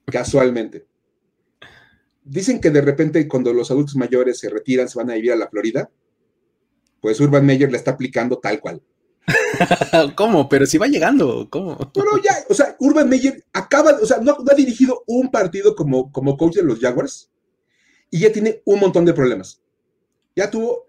Casualmente. 0.05 0.85
Dicen 2.23 2.59
que 2.59 2.69
de 2.69 2.81
repente 2.81 3.27
cuando 3.27 3.53
los 3.53 3.71
adultos 3.71 3.95
mayores 3.95 4.39
se 4.39 4.49
retiran, 4.49 4.89
se 4.89 4.99
van 4.99 5.11
a 5.11 5.15
vivir 5.15 5.31
a 5.31 5.37
la 5.37 5.47
Florida, 5.47 5.89
pues 6.99 7.19
Urban 7.21 7.45
Meyer 7.45 7.71
le 7.71 7.77
está 7.77 7.91
aplicando 7.91 8.39
tal 8.39 8.59
cual. 8.59 8.81
¿Cómo? 10.15 10.47
Pero 10.49 10.65
si 10.65 10.77
va 10.77 10.87
llegando, 10.87 11.47
¿cómo? 11.49 11.77
Pero 11.93 12.21
ya, 12.23 12.33
o 12.49 12.53
sea, 12.53 12.75
Urban 12.79 13.09
Meyer 13.09 13.45
acaba, 13.53 13.91
o 14.01 14.05
sea, 14.05 14.17
no, 14.17 14.37
ha 14.49 14.55
dirigido 14.55 15.03
un 15.07 15.29
partido 15.31 15.75
como, 15.75 16.11
como 16.11 16.37
coach 16.37 16.55
de 16.55 16.63
los 16.63 16.79
Jaguars 16.79 17.29
y 18.09 18.19
ya 18.19 18.31
tiene 18.31 18.61
un 18.65 18.79
montón 18.79 19.05
de 19.05 19.13
problemas. 19.13 19.61
Ya 20.35 20.49
tuvo 20.49 20.85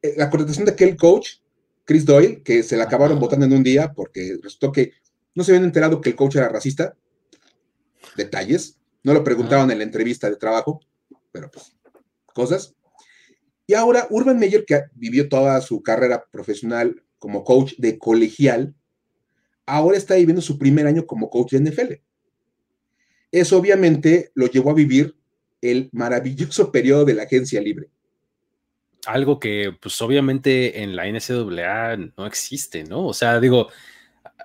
eh, 0.00 0.14
la 0.16 0.30
contratación 0.30 0.66
de 0.66 0.72
aquel 0.72 0.96
coach, 0.96 1.36
Chris 1.84 2.04
Doyle, 2.04 2.42
que 2.42 2.62
se 2.62 2.76
le 2.76 2.82
acabaron 2.82 3.18
votando 3.18 3.46
en 3.46 3.52
un 3.52 3.62
día 3.62 3.92
porque 3.92 4.38
resultó 4.42 4.72
que 4.72 4.92
no 5.34 5.44
se 5.44 5.52
habían 5.52 5.64
enterado 5.64 6.00
que 6.00 6.10
el 6.10 6.16
coach 6.16 6.36
era 6.36 6.48
racista. 6.48 6.94
Detalles. 8.16 8.78
No 9.02 9.14
lo 9.14 9.24
preguntaron 9.24 9.70
en 9.70 9.78
la 9.78 9.84
entrevista 9.84 10.30
de 10.30 10.36
trabajo, 10.36 10.80
pero 11.32 11.50
pues, 11.50 11.74
cosas. 12.32 12.74
Y 13.66 13.74
ahora 13.74 14.06
Urban 14.10 14.38
Meyer, 14.38 14.64
que 14.64 14.82
vivió 14.94 15.28
toda 15.28 15.60
su 15.60 15.82
carrera 15.82 16.24
profesional 16.30 17.02
como 17.18 17.44
coach 17.44 17.74
de 17.78 17.98
colegial, 17.98 18.74
ahora 19.66 19.96
está 19.96 20.14
viviendo 20.16 20.42
su 20.42 20.58
primer 20.58 20.86
año 20.86 21.06
como 21.06 21.30
coach 21.30 21.52
de 21.52 21.70
NFL. 21.70 21.92
Eso 23.30 23.56
obviamente 23.56 24.30
lo 24.34 24.46
llevó 24.46 24.70
a 24.70 24.74
vivir 24.74 25.16
el 25.62 25.88
maravilloso 25.92 26.70
periodo 26.70 27.04
de 27.04 27.14
la 27.14 27.22
agencia 27.22 27.60
libre. 27.60 27.88
Algo 29.06 29.40
que 29.40 29.74
pues 29.80 30.00
obviamente 30.02 30.82
en 30.82 30.94
la 30.94 31.06
NCAA 31.06 31.96
no 32.16 32.26
existe, 32.26 32.84
¿no? 32.84 33.06
O 33.06 33.14
sea, 33.14 33.40
digo, 33.40 33.68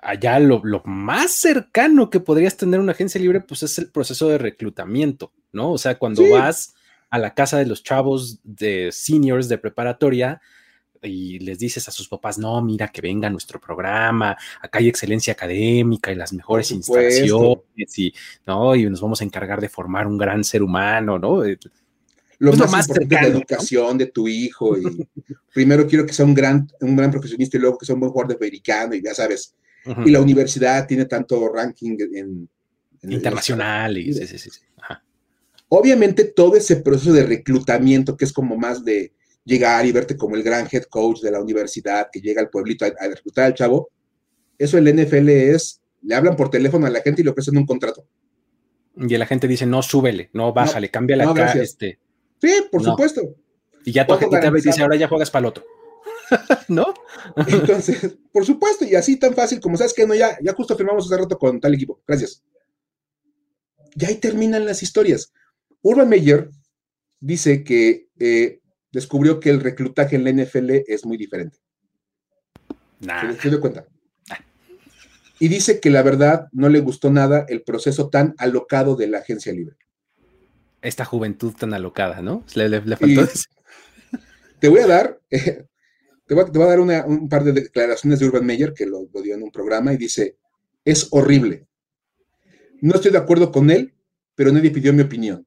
allá 0.02 0.38
lo, 0.38 0.62
más 0.84 1.32
cercano 1.32 2.10
que 2.10 2.20
podrías 2.20 2.56
tener 2.56 2.80
una 2.80 2.92
agencia 2.92 3.20
libre, 3.20 3.40
pues 3.40 3.62
es 3.62 3.78
el 3.78 3.90
proceso 3.90 4.28
de 4.28 4.38
reclutamiento, 4.38 5.32
¿no? 5.52 5.72
O 5.72 5.78
sea, 5.78 5.98
cuando 5.98 6.28
vas 6.30 6.74
a 7.10 7.18
la 7.18 7.34
casa 7.34 7.58
de 7.58 7.66
los 7.66 7.82
chavos 7.82 8.40
de 8.44 8.90
seniors 8.92 9.48
de 9.48 9.58
preparatoria 9.58 10.40
y 11.02 11.38
les 11.38 11.58
dices 11.58 11.86
a 11.88 11.92
sus 11.92 12.08
papás, 12.08 12.38
no, 12.38 12.60
mira 12.60 12.88
que 12.88 13.00
venga 13.00 13.30
nuestro 13.30 13.60
programa, 13.60 14.36
acá 14.60 14.78
hay 14.80 14.88
excelencia 14.88 15.32
académica 15.32 16.10
y 16.10 16.16
las 16.16 16.32
mejores 16.32 16.70
instalaciones 16.70 17.98
y, 17.98 18.12
¿no? 18.46 18.74
y 18.74 18.88
nos 18.90 19.00
vamos 19.00 19.20
a 19.20 19.24
encargar 19.24 19.60
de 19.60 19.68
formar 19.68 20.06
un 20.06 20.18
gran 20.18 20.44
ser 20.44 20.62
humano, 20.62 21.18
¿no? 21.18 21.44
Eh, 21.44 21.58
lo 22.38 22.52
pues 22.52 22.70
más, 22.70 22.88
importante 22.88 23.16
de 23.16 23.22
la 23.22 23.28
educación 23.28 23.98
de 23.98 24.06
tu 24.06 24.28
hijo 24.28 24.78
y 24.78 25.08
primero 25.52 25.86
quiero 25.88 26.06
que 26.06 26.12
sea 26.12 26.24
un 26.24 26.34
gran, 26.34 26.68
un 26.80 26.94
gran 26.94 27.10
profesionista 27.10 27.56
y 27.56 27.60
luego 27.60 27.78
que 27.78 27.86
sea 27.86 27.94
un 27.94 28.00
buen 28.00 28.12
jugador 28.12 28.28
de 28.30 28.36
americano 28.36 28.94
y 28.94 29.02
ya 29.02 29.12
sabes, 29.12 29.54
y 29.84 30.10
la 30.10 30.20
universidad 30.20 30.86
tiene 30.86 31.06
tanto 31.06 31.52
ranking 31.52 31.96
en... 32.14 32.48
Internacional. 33.02 33.96
Y, 33.96 34.12
sí, 34.12 34.26
sí, 34.26 34.38
sí. 34.38 34.50
Obviamente 35.68 36.24
todo 36.24 36.56
ese 36.56 36.76
proceso 36.76 37.12
de 37.12 37.24
reclutamiento 37.24 38.16
que 38.16 38.24
es 38.24 38.32
como 38.32 38.56
más 38.56 38.84
de 38.84 39.12
llegar 39.44 39.84
y 39.86 39.92
verte 39.92 40.16
como 40.16 40.36
el 40.36 40.42
gran 40.42 40.66
head 40.70 40.84
coach 40.84 41.20
de 41.20 41.30
la 41.30 41.40
universidad 41.40 42.08
que 42.12 42.20
llega 42.20 42.40
al 42.40 42.50
pueblito 42.50 42.84
a, 42.84 43.08
reclutar 43.08 43.46
al 43.46 43.54
chavo, 43.54 43.90
eso 44.58 44.78
el 44.78 44.94
NFL 44.94 45.28
es, 45.28 45.80
le 46.02 46.14
hablan 46.14 46.36
por 46.36 46.50
teléfono 46.50 46.86
a 46.86 46.90
la 46.90 47.00
gente 47.00 47.22
y 47.22 47.24
le 47.24 47.30
ofrecen 47.30 47.56
un 47.56 47.66
contrato. 47.66 48.06
Y 48.96 49.16
la 49.16 49.26
gente 49.26 49.46
dice, 49.46 49.64
no, 49.64 49.82
súbele, 49.82 50.30
no, 50.32 50.52
bájale, 50.52 50.90
cambia 50.90 51.16
la 51.16 51.32
cara, 51.32 51.52
este. 51.52 51.98
Sí, 52.40 52.50
por 52.70 52.82
supuesto. 52.82 53.22
Y 53.84 53.92
ya 53.92 54.06
tu 54.06 54.14
gente 54.14 54.38
te 54.40 54.50
dice, 54.50 54.82
ahora 54.82 54.96
ya 54.96 55.08
juegas 55.08 55.30
para 55.30 55.40
el 55.40 55.46
otro. 55.46 55.64
¿No? 56.68 56.94
Entonces, 57.46 58.16
por 58.32 58.44
supuesto, 58.44 58.84
y 58.84 58.94
así 58.94 59.16
tan 59.16 59.34
fácil 59.34 59.60
como 59.60 59.76
sabes 59.76 59.94
que 59.94 60.06
no, 60.06 60.14
ya, 60.14 60.38
ya 60.42 60.52
justo 60.52 60.76
firmamos 60.76 61.06
hace 61.06 61.20
rato 61.20 61.38
con 61.38 61.60
tal 61.60 61.74
equipo. 61.74 62.00
Gracias. 62.06 62.42
Y 63.94 64.04
ahí 64.04 64.16
terminan 64.16 64.64
las 64.64 64.82
historias. 64.82 65.32
Urban 65.82 66.08
Meyer 66.08 66.50
dice 67.20 67.64
que 67.64 68.08
eh, 68.18 68.60
descubrió 68.92 69.40
que 69.40 69.50
el 69.50 69.60
reclutaje 69.60 70.16
en 70.16 70.24
la 70.24 70.32
NFL 70.32 70.70
es 70.86 71.04
muy 71.04 71.16
diferente. 71.16 71.58
Se 73.40 73.48
dio 73.48 73.60
cuenta. 73.60 73.86
Y 75.40 75.48
dice 75.48 75.78
que 75.80 75.90
la 75.90 76.02
verdad 76.02 76.48
no 76.52 76.68
le 76.68 76.80
gustó 76.80 77.10
nada 77.10 77.46
el 77.48 77.62
proceso 77.62 78.08
tan 78.08 78.34
alocado 78.38 78.96
de 78.96 79.06
la 79.06 79.18
agencia 79.18 79.52
libre. 79.52 79.76
Esta 80.82 81.04
juventud 81.04 81.54
tan 81.54 81.74
alocada, 81.74 82.22
¿no? 82.22 82.44
Le, 82.54 82.80
faltó 82.96 83.28
Te 84.58 84.68
voy 84.68 84.80
a 84.80 84.86
dar, 84.86 85.20
te 86.28 86.34
voy 86.34 86.44
a, 86.44 86.68
dar 86.68 86.80
un 86.80 87.28
par 87.28 87.42
de 87.42 87.52
declaraciones 87.52 88.20
de 88.20 88.26
Urban 88.26 88.44
Meyer 88.44 88.74
que 88.74 88.84
lo, 88.84 89.08
dio 89.22 89.34
en 89.34 89.42
un 89.42 89.50
programa 89.50 89.94
y 89.94 89.96
dice, 89.96 90.36
es 90.84 91.08
horrible. 91.10 91.66
No 92.82 92.94
estoy 92.94 93.12
de 93.12 93.18
acuerdo 93.18 93.50
con 93.50 93.70
él, 93.70 93.94
pero 94.34 94.52
nadie 94.52 94.70
pidió 94.70 94.92
mi 94.92 95.02
opinión. 95.02 95.46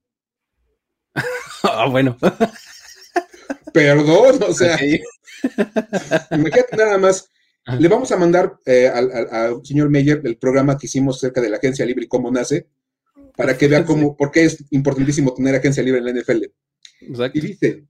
Ah, 1.63 1.85
bueno. 1.87 2.17
Perdón, 3.73 4.39
o 4.47 4.51
sea. 4.51 4.79
imagínate 6.31 6.75
nada 6.75 6.97
más. 6.97 7.29
Le 7.77 7.87
vamos 7.87 8.11
a 8.11 8.17
mandar 8.17 8.57
eh, 8.65 8.87
al, 8.87 9.63
señor 9.63 9.89
Meyer 9.89 10.21
el 10.23 10.37
programa 10.37 10.75
que 10.75 10.87
hicimos 10.87 11.19
cerca 11.19 11.39
de 11.39 11.51
la 11.51 11.57
agencia 11.57 11.85
libre 11.85 12.05
y 12.05 12.07
cómo 12.07 12.31
nace, 12.31 12.67
para 13.37 13.55
que 13.55 13.67
vea 13.67 13.85
cómo, 13.85 14.17
por 14.17 14.31
qué 14.31 14.45
es 14.45 14.65
importantísimo 14.71 15.35
tener 15.35 15.53
agencia 15.53 15.83
libre 15.83 15.99
en 15.99 16.05
la 16.05 16.19
NFL. 16.19 16.45
Y 17.33 17.39
dice, 17.39 17.85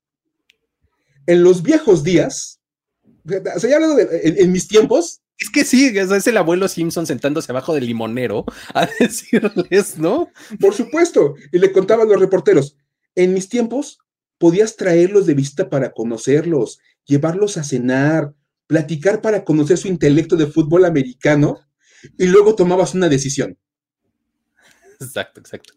en 1.26 1.44
los 1.44 1.64
viejos 1.64 2.04
días, 2.04 2.61
o 3.26 3.60
sea, 3.60 3.70
ya 3.70 3.76
hablando 3.76 3.96
de, 3.96 4.36
en, 4.38 4.52
mis 4.52 4.68
tiempos. 4.68 5.22
Es 5.38 5.50
que 5.50 5.66
sí, 5.66 5.88
es 5.88 6.28
el 6.28 6.38
abuelo 6.38 6.68
Simpson 6.68 7.08
sentándose 7.08 7.52
abajo 7.52 7.74
del 7.74 7.88
limonero 7.88 8.46
a 8.74 8.88
decirles, 9.00 9.98
¿no? 9.98 10.30
Por 10.60 10.74
supuesto. 10.74 11.36
Y 11.52 11.60
le 11.60 11.72
contaban 11.72 12.08
los 12.08 12.20
reporteros. 12.20 12.78
En 13.16 13.34
mis 13.34 13.50
tiempos 13.50 14.00
podías 14.38 14.76
traerlos 14.76 15.26
de 15.26 15.34
vista 15.34 15.70
para 15.70 15.92
conocerlos, 15.92 16.80
llevarlos 17.06 17.58
a 17.58 17.64
cenar, 17.64 18.34
platicar 18.68 19.22
para 19.22 19.44
conocer 19.44 19.78
su 19.78 19.88
intelecto 19.88 20.36
de 20.36 20.48
fútbol 20.48 20.86
americano 20.86 21.60
y 22.18 22.26
luego 22.28 22.56
tomabas 22.56 22.94
una 22.94 23.10
decisión. 23.10 23.58
Exacto, 25.00 25.40
exacto. 25.40 25.74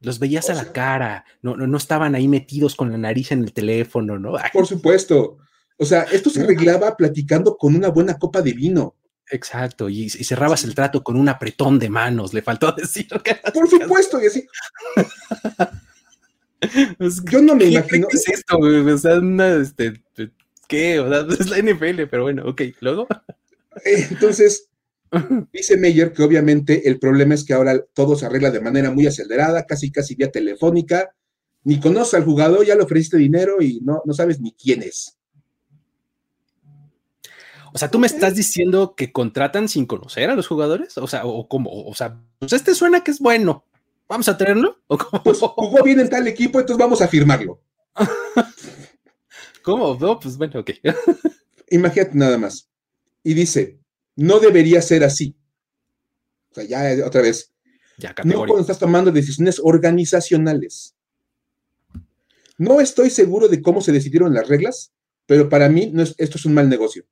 Los 0.00 0.18
veías 0.18 0.50
a 0.50 0.54
la 0.54 0.72
cara, 0.72 1.24
no, 1.42 1.56
no, 1.56 1.66
no 1.66 1.76
estaban 1.76 2.14
ahí 2.14 2.28
metidos 2.28 2.74
con 2.74 2.92
la 2.92 2.98
nariz 2.98 3.32
en 3.32 3.42
el 3.42 3.52
teléfono, 3.52 4.18
¿no? 4.18 4.34
Por 4.52 4.66
supuesto. 4.66 5.38
O 5.78 5.84
sea, 5.84 6.02
esto 6.04 6.30
se 6.30 6.42
arreglaba 6.42 6.96
platicando 6.96 7.56
con 7.56 7.74
una 7.74 7.88
buena 7.88 8.18
copa 8.18 8.42
de 8.42 8.52
vino. 8.52 8.96
Exacto, 9.28 9.88
y, 9.88 10.08
cerrabas 10.08 10.64
el 10.64 10.74
trato 10.74 11.02
con 11.02 11.16
un 11.16 11.28
apretón 11.28 11.78
de 11.78 11.88
manos, 11.88 12.32
le 12.32 12.42
faltó 12.42 12.72
decir. 12.76 13.08
Por 13.52 13.68
supuesto, 13.68 14.22
y 14.22 14.26
así. 14.26 14.46
Yo 17.30 17.42
no 17.42 17.54
me 17.54 17.66
imagino. 17.66 18.08
¿Qué 18.08 18.16
es 18.16 18.28
esto, 18.28 18.58
güey? 18.58 18.88
O 18.88 18.98
sea, 18.98 19.18
una, 19.18 19.56
este, 19.56 20.02
¿qué? 20.68 21.00
O 21.00 21.08
sea, 21.08 21.26
es 21.38 21.50
la 21.50 21.58
NFL, 21.58 22.04
pero 22.10 22.22
bueno, 22.22 22.48
ok, 22.48 22.62
luego. 22.80 23.06
Entonces, 23.84 24.68
dice 25.52 25.76
Meyer 25.76 26.12
que 26.12 26.22
obviamente 26.22 26.88
el 26.88 26.98
problema 26.98 27.34
es 27.34 27.44
que 27.44 27.52
ahora 27.52 27.84
todo 27.92 28.16
se 28.16 28.26
arregla 28.26 28.50
de 28.50 28.60
manera 28.60 28.90
muy 28.90 29.06
acelerada, 29.06 29.66
casi 29.66 29.90
casi 29.90 30.14
vía 30.14 30.30
telefónica. 30.30 31.10
Ni 31.64 31.80
conoces 31.80 32.14
al 32.14 32.24
jugador, 32.24 32.64
ya 32.64 32.76
le 32.76 32.84
ofreciste 32.84 33.16
dinero 33.16 33.60
y 33.60 33.80
no, 33.80 34.00
no 34.04 34.14
sabes 34.14 34.40
ni 34.40 34.52
quién 34.52 34.84
es. 34.84 35.18
O 37.76 37.78
sea, 37.78 37.90
tú 37.90 37.98
me 37.98 38.06
estás 38.06 38.34
diciendo 38.34 38.94
que 38.96 39.12
contratan 39.12 39.68
sin 39.68 39.84
conocer 39.84 40.30
a 40.30 40.34
los 40.34 40.46
jugadores? 40.46 40.96
O 40.96 41.06
sea, 41.06 41.26
o 41.26 41.46
como, 41.46 41.84
o 41.84 41.94
sea, 41.94 42.18
pues 42.38 42.54
este 42.54 42.74
suena 42.74 43.04
que 43.04 43.10
es 43.10 43.18
bueno. 43.18 43.66
¿Vamos 44.08 44.30
a 44.30 44.38
traerlo? 44.38 44.80
Pues 45.22 45.40
jugó 45.40 45.82
bien 45.84 46.00
en 46.00 46.08
tal 46.08 46.26
equipo, 46.26 46.58
entonces 46.58 46.82
vamos 46.82 47.02
a 47.02 47.08
firmarlo. 47.08 47.60
¿Cómo? 49.62 49.94
No, 50.00 50.18
pues 50.18 50.38
bueno, 50.38 50.60
ok. 50.60 50.70
Imagínate 51.70 52.12
nada 52.14 52.38
más. 52.38 52.66
Y 53.22 53.34
dice, 53.34 53.78
no 54.14 54.40
debería 54.40 54.80
ser 54.80 55.04
así. 55.04 55.36
O 56.52 56.54
sea, 56.54 56.64
ya 56.64 57.06
otra 57.06 57.20
vez. 57.20 57.52
Ya, 57.98 58.14
no 58.24 58.38
cuando 58.38 58.60
estás 58.60 58.78
tomando 58.78 59.12
decisiones 59.12 59.60
organizacionales. 59.62 60.94
No 62.56 62.80
estoy 62.80 63.10
seguro 63.10 63.48
de 63.48 63.60
cómo 63.60 63.82
se 63.82 63.92
decidieron 63.92 64.32
las 64.32 64.48
reglas, 64.48 64.92
pero 65.26 65.50
para 65.50 65.68
mí 65.68 65.90
no 65.92 66.04
esto 66.04 66.38
es 66.38 66.46
un 66.46 66.54
mal 66.54 66.70
negocio. 66.70 67.04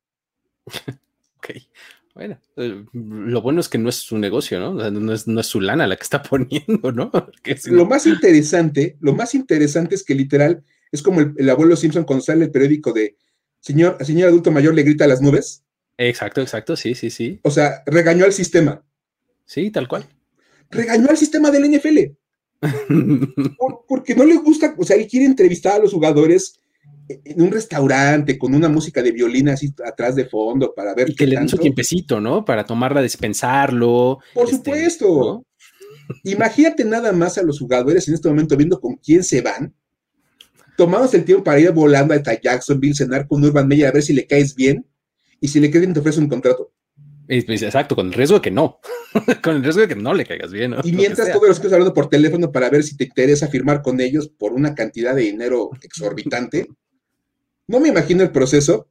Ok. 1.38 1.50
Bueno, 2.14 2.38
eh, 2.56 2.84
lo 2.92 3.42
bueno 3.42 3.60
es 3.60 3.68
que 3.68 3.78
no 3.78 3.88
es 3.88 3.96
su 3.96 4.16
negocio, 4.18 4.60
¿no? 4.60 4.72
no, 4.72 5.12
es, 5.12 5.26
no 5.26 5.40
es 5.40 5.46
su 5.46 5.60
lana 5.60 5.88
la 5.88 5.96
que 5.96 6.04
está 6.04 6.22
poniendo, 6.30 6.92
¿no? 6.92 7.10
Lo 7.66 7.86
más 7.86 8.06
interesante, 8.06 8.96
lo 9.00 9.14
más 9.14 9.34
interesante 9.34 9.96
es 9.96 10.04
que 10.04 10.14
literal 10.14 10.62
es 10.92 11.02
como 11.02 11.20
el, 11.20 11.50
abuelo 11.50 11.74
Simpson 11.74 12.04
cuando 12.04 12.24
sale 12.24 12.44
el 12.44 12.52
periódico 12.52 12.92
de 12.92 13.16
señor, 13.60 13.96
señor 14.04 14.28
adulto 14.28 14.52
mayor 14.52 14.74
le 14.74 14.84
grita 14.84 15.04
a 15.04 15.08
las 15.08 15.20
nubes. 15.20 15.64
Exacto, 15.98 16.40
exacto, 16.40 16.76
sí, 16.76 16.94
sí, 16.94 17.10
sí. 17.10 17.40
O 17.42 17.50
sea, 17.50 17.82
regañó 17.86 18.24
al 18.24 18.32
sistema. 18.32 18.84
Sí, 19.44 19.72
tal 19.72 19.88
cual. 19.88 20.06
Regañó 20.70 21.08
al 21.10 21.16
sistema 21.16 21.50
del 21.50 21.68
NFL. 21.68 21.98
porque 23.88 24.14
no 24.14 24.24
le 24.24 24.36
gusta, 24.36 24.74
o 24.78 24.84
sea, 24.84 24.96
él 24.96 25.08
quiere 25.08 25.26
entrevistar 25.26 25.74
a 25.74 25.78
los 25.80 25.92
jugadores 25.92 26.60
en 27.08 27.42
un 27.42 27.50
restaurante 27.50 28.38
con 28.38 28.54
una 28.54 28.68
música 28.68 29.02
de 29.02 29.12
violín 29.12 29.48
así 29.48 29.74
atrás 29.84 30.14
de 30.14 30.24
fondo 30.24 30.74
para 30.74 30.94
ver. 30.94 31.10
Y 31.10 31.14
que 31.14 31.26
le 31.26 31.36
den 31.36 31.48
su 31.48 31.58
tiempecito, 31.58 32.20
¿no? 32.20 32.44
Para 32.44 32.64
tomarla, 32.64 33.02
dispensarlo. 33.02 34.18
Por 34.32 34.44
este, 34.44 34.56
supuesto. 34.56 35.44
Imagínate 36.24 36.84
nada 36.84 37.12
más 37.12 37.38
a 37.38 37.42
los 37.42 37.58
jugadores 37.58 38.08
en 38.08 38.14
este 38.14 38.28
momento 38.28 38.56
viendo 38.56 38.80
con 38.80 38.96
quién 38.96 39.22
se 39.24 39.40
van. 39.40 39.74
Tomamos 40.76 41.14
el 41.14 41.24
tiempo 41.24 41.44
para 41.44 41.60
ir 41.60 41.70
volando 41.70 42.14
a 42.14 42.40
Jacksonville, 42.40 42.94
cenar 42.94 43.26
con 43.28 43.44
Urban 43.44 43.68
Meyer 43.68 43.88
a 43.88 43.92
ver 43.92 44.02
si 44.02 44.12
le 44.12 44.26
caes 44.26 44.54
bien 44.54 44.84
y 45.40 45.48
si 45.48 45.60
le 45.60 45.70
caes 45.70 45.82
bien 45.82 45.94
te 45.94 46.00
ofrece 46.00 46.20
un 46.20 46.28
contrato. 46.28 46.72
Exacto, 47.26 47.96
con 47.96 48.08
el 48.08 48.12
riesgo 48.12 48.36
de 48.36 48.42
que 48.42 48.50
no, 48.50 48.80
con 49.42 49.56
el 49.56 49.62
riesgo 49.62 49.82
de 49.82 49.88
que 49.88 49.94
no 49.94 50.12
le 50.12 50.26
caigas 50.26 50.52
bien. 50.52 50.74
Y 50.82 50.92
mientras 50.92 51.32
todos 51.32 51.48
los 51.48 51.60
que 51.60 51.68
hablando 51.68 51.94
por 51.94 52.08
teléfono 52.08 52.52
para 52.52 52.68
ver 52.68 52.82
si 52.82 52.96
te 52.96 53.04
interesa 53.04 53.48
firmar 53.48 53.80
con 53.80 54.00
ellos 54.00 54.28
por 54.28 54.52
una 54.52 54.74
cantidad 54.74 55.14
de 55.14 55.22
dinero 55.22 55.70
exorbitante, 55.82 56.66
no 57.66 57.80
me 57.80 57.88
imagino 57.88 58.22
el 58.22 58.30
proceso. 58.30 58.88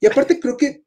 Y 0.00 0.06
aparte 0.06 0.40
creo 0.40 0.56
que 0.56 0.84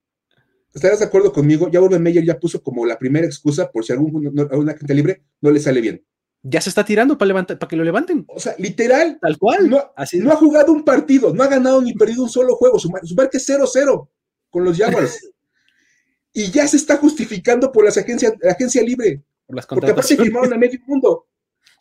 estarás 0.73 0.99
de 0.99 1.05
acuerdo 1.05 1.31
conmigo, 1.31 1.69
ya 1.69 1.81
Urban 1.81 2.03
Meyer 2.03 2.23
ya 2.23 2.39
puso 2.39 2.61
como 2.61 2.85
la 2.85 2.99
primera 2.99 3.25
excusa 3.25 3.71
por 3.71 3.85
si 3.85 3.93
algún, 3.93 4.47
alguna 4.51 4.77
gente 4.77 4.93
libre 4.93 5.23
no 5.41 5.51
le 5.51 5.59
sale 5.59 5.81
bien. 5.81 6.05
Ya 6.43 6.61
se 6.61 6.69
está 6.69 6.85
tirando 6.85 7.17
para, 7.17 7.27
levantar, 7.27 7.57
para 7.57 7.69
que 7.69 7.75
lo 7.75 7.83
levanten. 7.83 8.23
O 8.27 8.39
sea, 8.39 8.55
literal. 8.59 9.17
Tal 9.19 9.37
cual. 9.39 9.67
No, 9.67 9.81
Así 9.95 10.19
no 10.19 10.31
ha 10.31 10.35
jugado 10.35 10.71
un 10.71 10.83
partido, 10.83 11.33
no 11.33 11.41
ha 11.41 11.47
ganado 11.47 11.81
ni 11.81 11.93
perdido 11.93 12.23
un 12.23 12.29
solo 12.29 12.55
juego. 12.55 12.77
Su, 12.77 12.91
su 13.03 13.15
marca 13.15 13.37
es 13.37 13.49
0-0 13.49 14.09
con 14.51 14.63
los 14.63 14.77
Jaguars. 14.77 15.19
y 16.33 16.51
ya 16.51 16.67
se 16.67 16.77
está 16.77 16.97
justificando 16.97 17.71
por 17.71 17.85
las 17.85 17.97
agencias, 17.97 18.33
la 18.41 18.51
agencia 18.51 18.83
libre. 18.83 19.23
Por 19.47 19.55
las 19.55 19.65
porque 19.65 19.91
aparte 19.91 20.17
firmaron 20.17 20.53
a 20.53 20.57
medio 20.57 20.79
mundo. 20.85 21.27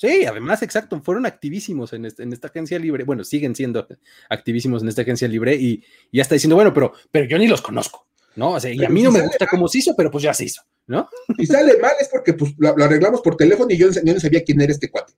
Sí, 0.05 0.26
además, 0.26 0.62
exacto, 0.62 1.00
fueron 1.02 1.24
activísimos 1.24 1.94
en, 1.94 2.05
este, 2.05 2.24
en, 2.24 2.32
esta 2.34 2.48
agencia 2.48 2.78
libre. 2.78 3.05
Bueno, 3.05 3.24
siguen 3.24 3.55
siendo 3.55 3.88
activísimos 4.28 4.82
en 4.82 4.88
esta 4.88 5.00
agencia 5.00 5.26
libre 5.26 5.55
y, 5.55 5.82
ya 6.12 6.20
está 6.20 6.34
diciendo, 6.34 6.57
bueno, 6.57 6.74
pero, 6.74 6.92
pero 7.11 7.24
yo 7.24 7.38
ni 7.38 7.48
los 7.48 7.62
conozco. 7.62 8.07
¿no? 8.36 8.52
O 8.52 8.61
sea, 8.61 8.70
y 8.70 8.84
a 8.84 8.90
mí 8.90 9.02
no 9.02 9.11
me 9.11 9.22
gusta 9.22 9.46
cómo 9.46 9.66
se 9.66 9.78
hizo, 9.78 9.96
pero 9.96 10.11
pues 10.11 10.24
ya 10.24 10.34
se 10.34 10.44
hizo, 10.44 10.61
¿no? 10.88 11.09
Y 11.38 11.46
sale 11.46 11.78
mal 11.78 11.92
es 12.00 12.09
porque 12.09 12.34
pues 12.34 12.52
lo, 12.59 12.68
arreglamos 12.84 13.22
por 13.22 13.36
teléfono 13.36 13.70
y 13.70 13.78
yo, 13.78 13.86
no 13.86 14.20
sabía 14.20 14.44
quién 14.44 14.61
era 14.61 14.72
este 14.72 14.90
cuate. 14.90 15.14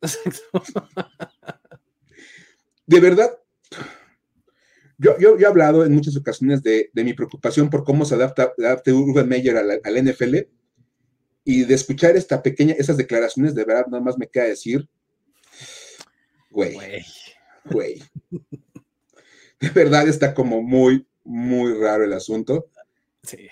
De 2.86 3.00
verdad, 3.00 3.30
yo, 4.98 5.18
yo, 5.18 5.38
he 5.38 5.46
hablado 5.46 5.84
en 5.84 5.92
muchas 5.92 6.16
ocasiones 6.16 6.62
de, 6.62 6.90
mi 6.94 7.14
preocupación 7.14 7.70
por 7.70 7.84
cómo 7.84 8.04
se 8.04 8.14
adapta, 8.14 8.52
adapta 8.58 8.92
Urban 8.92 9.28
Meyer 9.28 9.56
al, 9.56 9.80
al, 9.82 10.04
NFL 10.04 10.36
y 11.44 11.64
de 11.64 11.74
escuchar 11.74 12.16
esta 12.16 12.42
pequeña, 12.42 12.74
esas 12.78 12.96
declaraciones, 12.96 13.54
de 13.54 13.64
verdad, 13.64 13.86
nada 13.86 14.02
más 14.02 14.16
me 14.16 14.26
queda 14.26 14.44
decir, 14.44 14.88
güey, 16.50 16.76
güey. 17.64 18.02
De 19.60 19.70
verdad 19.70 20.08
está 20.08 20.34
como 20.34 20.62
muy, 20.62 21.06
muy 21.22 21.74
raro 21.74 22.04
el 22.04 22.12
asunto. 22.12 22.66
Sí. 23.22 23.48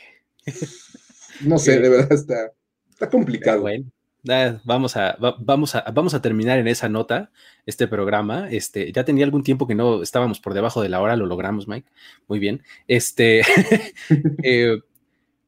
No 1.42 1.58
sé, 1.58 1.80
de 1.80 1.88
verdad 1.88 2.12
está, 2.12 2.52
está 2.90 3.08
complicado. 3.08 3.62
Bueno, 3.62 3.90
vamos, 4.64 4.96
a, 4.96 5.16
vamos, 5.40 5.74
a, 5.74 5.82
vamos 5.92 6.14
a 6.14 6.22
terminar 6.22 6.58
en 6.58 6.68
esa 6.68 6.88
nota 6.88 7.30
este 7.66 7.88
programa. 7.88 8.48
Este, 8.50 8.92
ya 8.92 9.04
tenía 9.04 9.24
algún 9.24 9.42
tiempo 9.42 9.66
que 9.66 9.74
no 9.74 10.02
estábamos 10.02 10.40
por 10.40 10.54
debajo 10.54 10.82
de 10.82 10.88
la 10.88 11.00
hora, 11.00 11.16
lo 11.16 11.26
logramos, 11.26 11.68
Mike. 11.68 11.88
Muy 12.28 12.38
bien. 12.38 12.62
Este, 12.86 13.40
eh, 14.42 14.78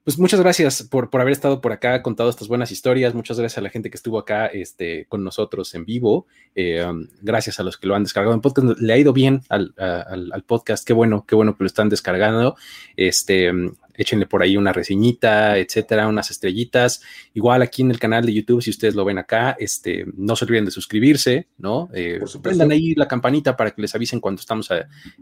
pues 0.04 0.18
muchas 0.18 0.38
gracias 0.38 0.82
por, 0.82 1.08
por, 1.08 1.22
haber 1.22 1.32
estado 1.32 1.62
por 1.62 1.72
acá, 1.72 2.02
contado 2.02 2.28
estas 2.28 2.46
buenas 2.46 2.70
historias. 2.70 3.14
Muchas 3.14 3.38
gracias 3.38 3.56
a 3.56 3.62
la 3.62 3.70
gente 3.70 3.88
que 3.88 3.96
estuvo 3.96 4.18
acá 4.18 4.46
este, 4.46 5.06
con 5.06 5.24
nosotros 5.24 5.74
en 5.74 5.86
vivo. 5.86 6.26
Eh, 6.54 6.84
um, 6.84 7.08
gracias 7.22 7.58
a 7.58 7.62
los 7.62 7.78
que 7.78 7.86
lo 7.86 7.94
han 7.94 8.02
descargado 8.02 8.34
en 8.34 8.42
podcast. 8.42 8.78
Le 8.80 8.92
ha 8.92 8.98
ido 8.98 9.14
bien 9.14 9.40
al, 9.48 9.74
al, 9.78 10.30
al, 10.30 10.42
podcast. 10.42 10.86
Qué 10.86 10.92
bueno, 10.92 11.24
qué 11.26 11.34
bueno 11.34 11.56
que 11.56 11.64
lo 11.64 11.66
están 11.66 11.88
descargando. 11.88 12.54
Este, 12.96 13.50
um, 13.50 13.72
échenle 13.96 14.26
por 14.26 14.42
ahí 14.42 14.56
una 14.56 14.72
reseñita, 14.72 15.58
etcétera, 15.58 16.08
unas 16.08 16.30
estrellitas. 16.30 17.02
Igual 17.32 17.62
aquí 17.62 17.82
en 17.82 17.90
el 17.90 17.98
canal 17.98 18.26
de 18.26 18.32
YouTube, 18.32 18.62
si 18.62 18.70
ustedes 18.70 18.94
lo 18.94 19.04
ven 19.04 19.18
acá, 19.18 19.56
este, 19.58 20.06
no 20.16 20.36
se 20.36 20.44
olviden 20.44 20.64
de 20.64 20.70
suscribirse, 20.70 21.48
¿no? 21.58 21.88
Eh, 21.94 22.20
prendan 22.42 22.72
ahí 22.72 22.94
la 22.94 23.08
campanita 23.08 23.56
para 23.56 23.70
que 23.70 23.82
les 23.82 23.94
avisen 23.94 24.20
cuando 24.20 24.40
estamos 24.40 24.68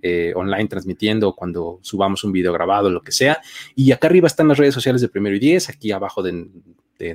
eh, 0.03 0.33
online 0.35 0.69
transmitiendo, 0.69 1.35
cuando 1.35 1.79
subamos 1.83 2.25
un 2.25 2.33
video 2.33 2.53
grabado, 2.53 2.91
lo 2.91 3.03
que 3.03 3.13
sea. 3.13 3.41
Y 3.75 3.93
acá 3.93 4.09
arriba 4.09 4.27
están 4.27 4.49
las 4.49 4.59
redes 4.59 4.75
sociales 4.75 5.01
de 5.01 5.09
Primero 5.09 5.37
y 5.37 5.41
Diez, 5.41 5.69
aquí 5.69 5.93
abajo 5.93 6.23
de, 6.23 6.47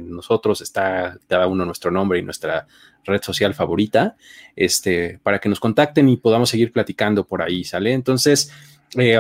nosotros 0.01 0.59
está 0.59 1.17
cada 1.27 1.47
uno 1.47 1.63
nuestro 1.63 1.91
nombre 1.91 2.19
y 2.19 2.21
nuestra 2.21 2.67
red 3.05 3.21
social 3.21 3.53
favorita, 3.53 4.17
este, 4.53 5.17
para 5.23 5.39
que 5.39 5.47
nos 5.47 5.61
contacten 5.61 6.09
y 6.09 6.17
podamos 6.17 6.49
seguir 6.49 6.73
platicando 6.73 7.25
por 7.25 7.41
ahí, 7.41 7.63
¿sale? 7.63 7.93
Entonces, 7.93 8.51
eh, 8.97 9.17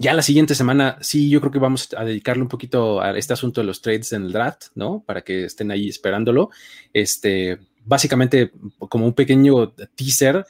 ya 0.00 0.14
la 0.14 0.22
siguiente 0.22 0.54
semana, 0.54 0.96
sí, 1.02 1.28
yo 1.28 1.40
creo 1.40 1.52
que 1.52 1.58
vamos 1.58 1.90
a 1.96 2.04
dedicarle 2.04 2.42
un 2.42 2.48
poquito 2.48 3.02
a 3.02 3.16
este 3.18 3.34
asunto 3.34 3.60
de 3.60 3.66
los 3.66 3.82
trades 3.82 4.12
en 4.12 4.24
el 4.24 4.32
draft, 4.32 4.68
¿no? 4.74 5.04
Para 5.06 5.20
que 5.20 5.44
estén 5.44 5.70
ahí 5.70 5.88
esperándolo. 5.88 6.50
Este, 6.94 7.58
básicamente, 7.84 8.52
como 8.88 9.04
un 9.04 9.12
pequeño 9.12 9.72
teaser, 9.94 10.46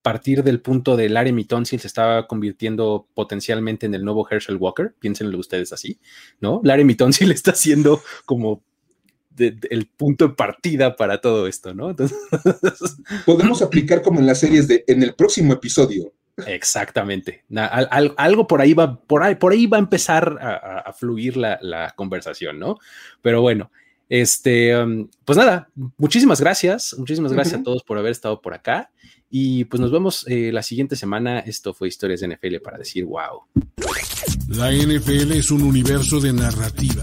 partir 0.00 0.44
del 0.44 0.60
punto 0.60 0.96
de 0.96 1.08
Larry 1.08 1.32
Mitonsil 1.32 1.80
se 1.80 1.86
estaba 1.86 2.26
convirtiendo 2.28 3.08
potencialmente 3.14 3.86
en 3.86 3.94
el 3.94 4.04
nuevo 4.04 4.28
Herschel 4.30 4.58
Walker, 4.58 4.94
piénsenlo 5.00 5.38
ustedes 5.38 5.72
así, 5.72 5.98
¿no? 6.40 6.60
Larry 6.62 6.84
Mitonsil 6.84 7.32
está 7.32 7.54
siendo 7.54 8.02
como 8.26 8.62
el 9.38 9.86
punto 9.86 10.28
de 10.28 10.34
partida 10.34 10.94
para 10.94 11.20
todo 11.20 11.48
esto, 11.48 11.74
¿no? 11.74 11.90
Entonces... 11.90 12.16
Podemos 13.26 13.62
aplicar 13.62 14.02
como 14.02 14.20
en 14.20 14.26
las 14.26 14.38
series 14.38 14.68
de 14.68 14.84
en 14.86 15.02
el 15.02 15.14
próximo 15.14 15.54
episodio 15.54 16.12
Exactamente. 16.46 17.44
algo 18.16 18.46
por 18.46 18.60
ahí 18.60 18.74
va, 18.74 18.98
por 18.98 19.22
ahí, 19.22 19.34
por 19.36 19.52
ahí 19.52 19.66
va 19.66 19.76
a 19.76 19.80
empezar 19.80 20.38
a, 20.40 20.92
fluir 20.92 21.36
la, 21.36 21.92
conversación, 21.96 22.58
¿no? 22.58 22.78
Pero 23.22 23.40
bueno, 23.40 23.70
este, 24.08 24.76
um, 24.76 25.08
pues 25.24 25.38
nada, 25.38 25.68
muchísimas 25.96 26.40
gracias, 26.40 26.94
muchísimas 26.98 27.32
gracias 27.32 27.60
a 27.60 27.62
todos 27.62 27.82
por 27.82 27.98
haber 27.98 28.12
estado 28.12 28.40
por 28.40 28.54
acá. 28.54 28.90
Y 29.30 29.64
pues 29.64 29.80
nos 29.80 29.90
vemos 29.90 30.24
eh, 30.28 30.52
la 30.52 30.62
siguiente 30.62 30.94
semana. 30.94 31.40
Esto 31.40 31.74
fue 31.74 31.88
Historias 31.88 32.20
de 32.20 32.28
NFL 32.28 32.56
para 32.62 32.78
decir 32.78 33.04
wow. 33.04 33.42
La 34.48 34.70
NFL 34.70 35.32
es 35.32 35.50
un 35.50 35.62
universo 35.62 36.20
de 36.20 36.32
narrativa 36.32 37.02